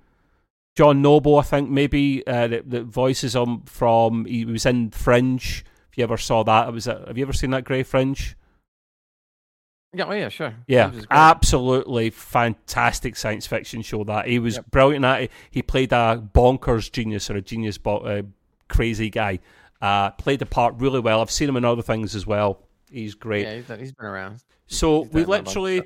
John 0.78 1.02
Noble, 1.02 1.38
I 1.38 1.42
think 1.44 1.70
maybe 1.70 2.26
uh, 2.26 2.48
that, 2.48 2.70
that 2.70 2.84
voices 2.86 3.36
him 3.36 3.62
from. 3.64 4.26
He 4.26 4.46
was 4.46 4.66
in 4.66 4.92
Fringe. 4.92 5.66
If 5.92 5.98
you 5.98 6.04
ever 6.06 6.18
saw 6.18 6.44
that, 6.44 6.70
it 6.70 6.72
was. 6.72 6.88
A, 6.88 7.04
have 7.08 7.18
you 7.18 7.26
ever 7.26 7.34
seen 7.34 7.50
that 7.52 7.66
Gray 7.66 7.84
Fringe? 7.84 8.36
Yeah, 9.94 10.06
oh 10.08 10.14
yeah, 10.14 10.30
sure. 10.30 10.54
Yeah, 10.68 10.88
Fringe 10.88 11.00
is 11.02 11.06
great. 11.08 11.18
absolutely 11.18 12.10
fantastic 12.12 13.18
science 13.18 13.46
fiction 13.46 13.82
show. 13.82 14.06
That 14.06 14.28
he 14.28 14.40
was 14.40 14.56
Yep. 14.56 14.72
brilliant 14.72 15.04
at 15.04 15.24
it. 15.24 15.32
He 15.50 15.62
played 15.62 15.92
a 15.92 16.24
bonkers 16.34 16.90
genius 16.90 17.30
or 17.30 17.36
a 17.36 17.42
genius, 17.42 17.78
bo- 17.78 17.98
uh, 17.98 18.22
crazy 18.70 19.10
guy. 19.10 19.40
Uh, 19.82 20.12
played 20.12 20.40
the 20.40 20.46
part 20.46 20.76
really 20.78 21.00
well. 21.02 21.20
I've 21.22 21.32
seen 21.32 21.50
him 21.50 21.58
in 21.58 21.66
other 21.66 21.82
things 21.82 22.16
as 22.16 22.26
well. 22.26 22.60
He's 22.92 23.16
great. 23.16 23.46
Yeah, 23.46 23.76
he's, 23.78 23.94
been 23.94 24.06
around. 24.06 24.44
So 24.68 25.04
He's 25.04 25.14
we 25.14 25.22
done 25.22 25.24
a 25.24 25.38
bunch 25.38 25.40
of 25.40 25.48
literally 25.48 25.82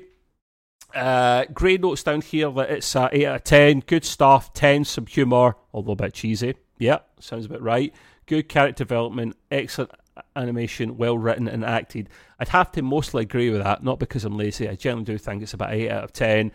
uh, 0.94 1.44
grade 1.52 1.82
notes 1.82 2.02
down 2.02 2.20
here 2.20 2.50
that 2.50 2.70
it's 2.70 2.94
a 2.96 3.08
eight 3.12 3.26
out 3.26 3.36
of 3.36 3.44
ten. 3.44 3.80
Good 3.80 4.04
stuff. 4.04 4.52
Ten, 4.52 4.84
some 4.84 5.06
humour, 5.06 5.56
although 5.72 5.92
a 5.92 5.96
bit 5.96 6.14
cheesy. 6.14 6.54
Yeah, 6.78 6.98
sounds 7.20 7.46
about 7.46 7.62
right. 7.62 7.94
Good 8.26 8.48
character 8.48 8.84
development, 8.84 9.36
excellent 9.50 9.92
animation, 10.34 10.96
well 10.96 11.16
written 11.16 11.48
and 11.48 11.64
acted. 11.64 12.08
I'd 12.38 12.48
have 12.48 12.72
to 12.72 12.82
mostly 12.82 13.22
agree 13.22 13.50
with 13.50 13.62
that, 13.62 13.82
not 13.84 13.98
because 13.98 14.24
I'm 14.24 14.36
lazy. 14.36 14.68
I 14.68 14.74
generally 14.74 15.04
do 15.04 15.18
think 15.18 15.42
it's 15.42 15.54
about 15.54 15.72
eight 15.72 15.90
out 15.90 16.04
of 16.04 16.12
ten. 16.12 16.52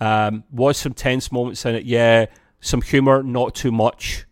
Um, 0.00 0.44
was 0.50 0.76
some 0.76 0.92
tense 0.92 1.32
moments 1.32 1.64
in 1.64 1.74
it, 1.74 1.84
yeah. 1.84 2.26
Some 2.60 2.82
humour, 2.82 3.22
not 3.22 3.54
too 3.54 3.72
much. 3.72 4.26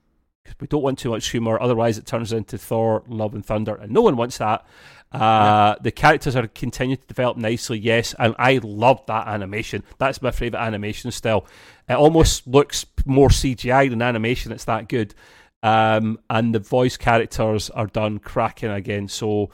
We 0.60 0.66
don't 0.66 0.82
want 0.82 0.98
too 0.98 1.10
much 1.10 1.28
humour, 1.30 1.60
otherwise 1.60 1.98
it 1.98 2.06
turns 2.06 2.32
into 2.32 2.56
Thor, 2.58 3.02
Love 3.08 3.34
and 3.34 3.44
Thunder, 3.44 3.74
and 3.74 3.90
no 3.90 4.02
one 4.02 4.16
wants 4.16 4.38
that. 4.38 4.64
Uh, 5.12 5.76
The 5.80 5.90
characters 5.90 6.36
are 6.36 6.46
continue 6.46 6.96
to 6.96 7.06
develop 7.06 7.36
nicely, 7.36 7.78
yes, 7.78 8.14
and 8.18 8.34
I 8.38 8.60
love 8.62 9.04
that 9.06 9.28
animation. 9.28 9.82
That's 9.98 10.22
my 10.22 10.30
favourite 10.30 10.64
animation 10.64 11.10
still. 11.10 11.46
It 11.88 11.94
almost 11.94 12.46
looks 12.46 12.86
more 13.04 13.28
CGI 13.28 13.90
than 13.90 14.00
animation. 14.02 14.52
It's 14.52 14.64
that 14.64 14.88
good, 14.88 15.14
um, 15.62 16.18
and 16.30 16.54
the 16.54 16.60
voice 16.60 16.96
characters 16.96 17.68
are 17.70 17.86
done 17.86 18.18
cracking 18.18 18.70
again. 18.70 19.08
So 19.08 19.50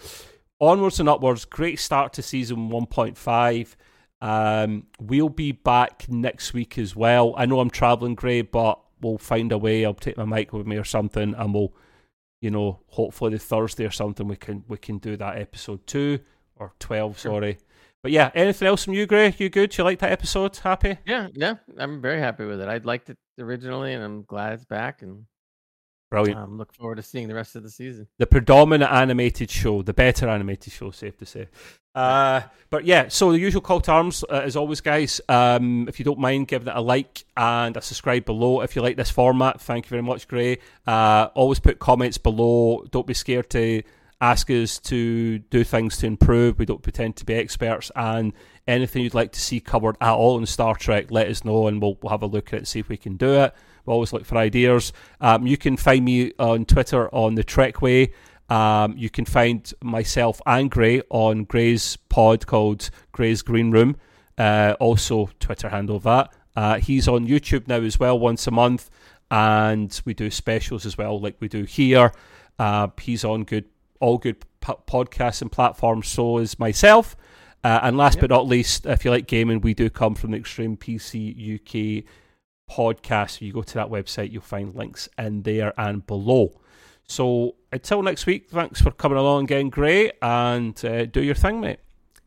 onwards 0.61 1.01
and 1.01 1.09
upwards. 1.09 1.45
Great 1.45 1.79
start 1.79 2.13
to 2.15 2.23
season 2.23 2.69
one 2.69 2.87
point 2.87 3.17
five. 3.17 3.77
Um, 4.21 4.87
we'll 5.01 5.29
be 5.29 5.53
back 5.53 6.07
next 6.09 6.53
week 6.53 6.77
as 6.79 6.97
well. 6.97 7.35
I 7.37 7.47
know 7.47 7.61
I'm 7.61 7.71
traveling, 7.71 8.17
Gray, 8.17 8.43
but 8.43 8.81
we'll 9.01 9.19
find 9.19 9.53
a 9.53 9.59
way. 9.59 9.85
I'll 9.85 9.95
take 9.95 10.17
my 10.17 10.25
mic 10.25 10.53
with 10.53 10.67
me 10.67 10.77
or 10.77 10.85
something, 10.85 11.35
and 11.35 11.55
we'll 11.55 11.73
you 12.41 12.51
know, 12.51 12.81
hopefully 12.87 13.33
the 13.33 13.39
Thursday 13.39 13.85
or 13.85 13.91
something 13.91 14.29
we 14.29 14.37
can 14.37 14.65
we 14.69 14.77
can 14.79 14.99
do 14.99 15.17
that 15.17 15.39
episode 15.39 15.87
two 15.87 16.21
or 16.57 16.73
twelve, 16.79 17.19
Sure. 17.19 17.33
sorry. 17.33 17.59
But 18.03 18.13
yeah, 18.13 18.31
anything 18.35 18.69
else 18.69 18.85
from 18.85 18.95
you, 18.95 19.07
Gray? 19.07 19.35
You 19.39 19.49
good? 19.49 19.77
You 19.77 19.83
like 19.85 19.99
that 19.99 20.13
episode? 20.13 20.57
Happy? 20.59 20.99
Yeah, 21.05 21.29
yeah, 21.35 21.55
I'm 21.79 22.01
very 22.01 22.21
happy 22.21 22.45
with 22.45 22.61
it. 22.61 22.69
I 22.69 22.79
liked 22.79 23.11
it 23.11 23.19
originally, 23.41 23.93
and 23.93 24.05
I'm 24.05 24.23
glad 24.23 24.53
it's 24.55 24.65
back, 24.65 25.03
and 25.03 25.25
Brilliant. 26.11 26.39
um, 26.41 26.57
look 26.57 26.73
forward 26.73 26.97
to 26.97 27.03
seeing 27.03 27.29
the 27.29 27.35
rest 27.35 27.55
of 27.55 27.63
the 27.63 27.71
season. 27.71 28.07
the 28.17 28.27
predominant 28.27 28.91
animated 28.91 29.51
show, 29.51 29.83
the 29.83 29.93
better 29.93 30.29
animated 30.29 30.73
show, 30.73 30.91
safe 30.91 31.17
to 31.19 31.27
say. 31.27 31.49
Uh, 31.95 32.43
but 32.71 32.85
yeah, 32.85 33.09
so 33.09 33.33
the 33.33 33.39
usual 33.39 33.61
call 33.61 33.81
to 33.81 33.91
arms, 33.91 34.25
uh, 34.31 34.41
as 34.45 34.57
always, 34.57 34.81
guys. 34.81 35.21
Um, 35.29 35.87
if 35.89 35.99
you 35.99 36.05
don't 36.05 36.19
mind 36.19 36.49
giving 36.49 36.69
it 36.69 36.77
a 36.77 36.81
like 36.81 37.25
and 37.37 37.77
a 37.77 37.83
subscribe 37.83 38.25
below, 38.25 38.61
if 38.61 38.77
you 38.77 38.83
like 38.83 38.97
this 38.97 39.11
format, 39.11 39.61
thank 39.61 39.87
you 39.87 39.91
very 39.91 40.03
much, 40.03 40.29
Gray. 40.29 40.59
Uh, 40.87 41.29
always 41.35 41.59
put 41.59 41.79
comments 41.79 42.17
below. 42.17 42.85
Don't 42.91 43.07
be 43.07 43.15
scared 43.15 43.51
to 43.51 43.83
ask 44.21 44.51
us 44.51 44.79
to 44.79 45.39
do 45.39 45.63
things 45.65 45.97
to 45.99 46.07
improve. 46.07 46.59
We 46.59 46.67
don't 46.67 46.83
pretend 46.83 47.17
to 47.17 47.25
be 47.25 47.35
experts, 47.35 47.91
and 47.97 48.33
anything 48.67 49.03
you'd 49.03 49.15
like 49.15 49.33
to 49.33 49.41
see 49.41 49.61
covered 49.61 49.97
at 50.01 50.13
all 50.13 50.39
in 50.39 50.47
Star 50.47 50.75
Trek, 50.77 51.11
let 51.11 51.29
us 51.29 51.45
know, 51.45 51.67
and 51.67 51.83
we'll, 51.83 51.99
we'll 52.03 52.11
have 52.11 52.23
a 52.23 52.27
look 52.27 52.53
at 52.53 52.63
it, 52.63 52.69
see 52.69 52.79
if 52.79 52.89
we 52.89 52.97
can 52.97 53.17
do 53.17 53.35
it. 53.35 53.55
We 53.89 53.95
always 53.95 54.13
look 54.13 54.27
for 54.27 54.37
ideas. 54.37 54.93
Um, 55.19 55.47
you 55.47 55.57
can 55.57 55.79
find 55.79 56.05
me 56.05 56.33
on 56.39 56.67
Twitter 56.67 57.09
on 57.15 57.37
the 57.37 57.43
Trek 57.43 57.81
Way. 57.81 58.13
Um, 58.51 58.95
you 58.99 59.09
can 59.09 59.25
find 59.25 59.73
myself 59.83 60.43
and 60.45 60.71
Gray 60.71 61.01
on 61.09 61.45
Gray's 61.45 61.97
pod 61.97 62.47
called 62.47 62.91
Gray's 63.13 63.41
Green 63.41 63.71
Room. 63.71 63.97
Uh, 64.37 64.75
also, 64.79 65.31
Twitter 65.41 65.71
handle 65.71 65.99
that. 66.01 66.31
Uh, 66.55 66.79
he's 66.79 67.09
on 67.09 67.27
YouTube 67.27 67.67
now 67.67 67.81
as 67.81 67.99
well, 67.99 68.19
once 68.19 68.47
a 68.47 68.51
month, 68.51 68.91
and 69.31 70.01
we 70.05 70.13
do 70.13 70.31
specials 70.31 70.85
as 70.85 70.99
well, 70.99 71.19
like 71.19 71.37
we 71.41 71.49
do 71.49 71.65
here. 71.65 72.13
Uh, 72.59 72.89
he's 73.01 73.25
on 73.25 73.45
good, 73.45 73.65
all 74.01 74.19
good 74.19 74.37
po- 74.61 74.81
podcasts 74.87 75.41
and 75.41 75.51
platforms. 75.51 76.09
So 76.09 76.39
is 76.39 76.59
myself. 76.59 77.17
Uh, 77.65 77.81
and 77.83 77.97
last 77.97 78.17
Yep. 78.17 78.21
but 78.21 78.31
not 78.31 78.47
least, 78.47 78.85
if 78.87 79.05
you 79.05 79.11
like 79.11 79.27
gaming, 79.27 79.61
we 79.63 79.73
do 79.73 79.89
come 79.89 80.15
from 80.15 80.33
the 80.33 80.37
Extreme 80.37 80.77
PC 80.77 81.55
UK 81.55 82.05
podcast. 82.69 83.37
If 83.37 83.43
you 83.43 83.53
go 83.53 83.63
to 83.63 83.75
that 83.75 83.89
website, 83.89 84.33
you'll 84.33 84.43
find 84.43 84.75
links 84.75 85.09
in 85.19 85.43
there 85.43 85.73
and 85.79 86.07
below. 86.07 86.61
So 87.07 87.57
until 87.73 88.03
next 88.03 88.27
week, 88.27 88.51
thanks 88.51 88.81
for 88.81 88.91
coming 88.91 89.19
along 89.19 89.45
again, 89.45 89.71
Gray, 89.71 90.13
and 90.21 90.83
uh, 90.85 91.07
do 91.07 91.23
your 91.23 91.35
thing, 91.35 91.61
mate. 91.61 91.81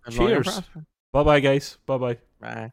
And 0.05 0.15
Cheers. 0.15 0.61
Bye 1.13 1.23
bye, 1.23 1.39
guys. 1.39 1.77
Bye 1.85 1.97
bye. 1.97 2.17
Bye. 2.39 2.71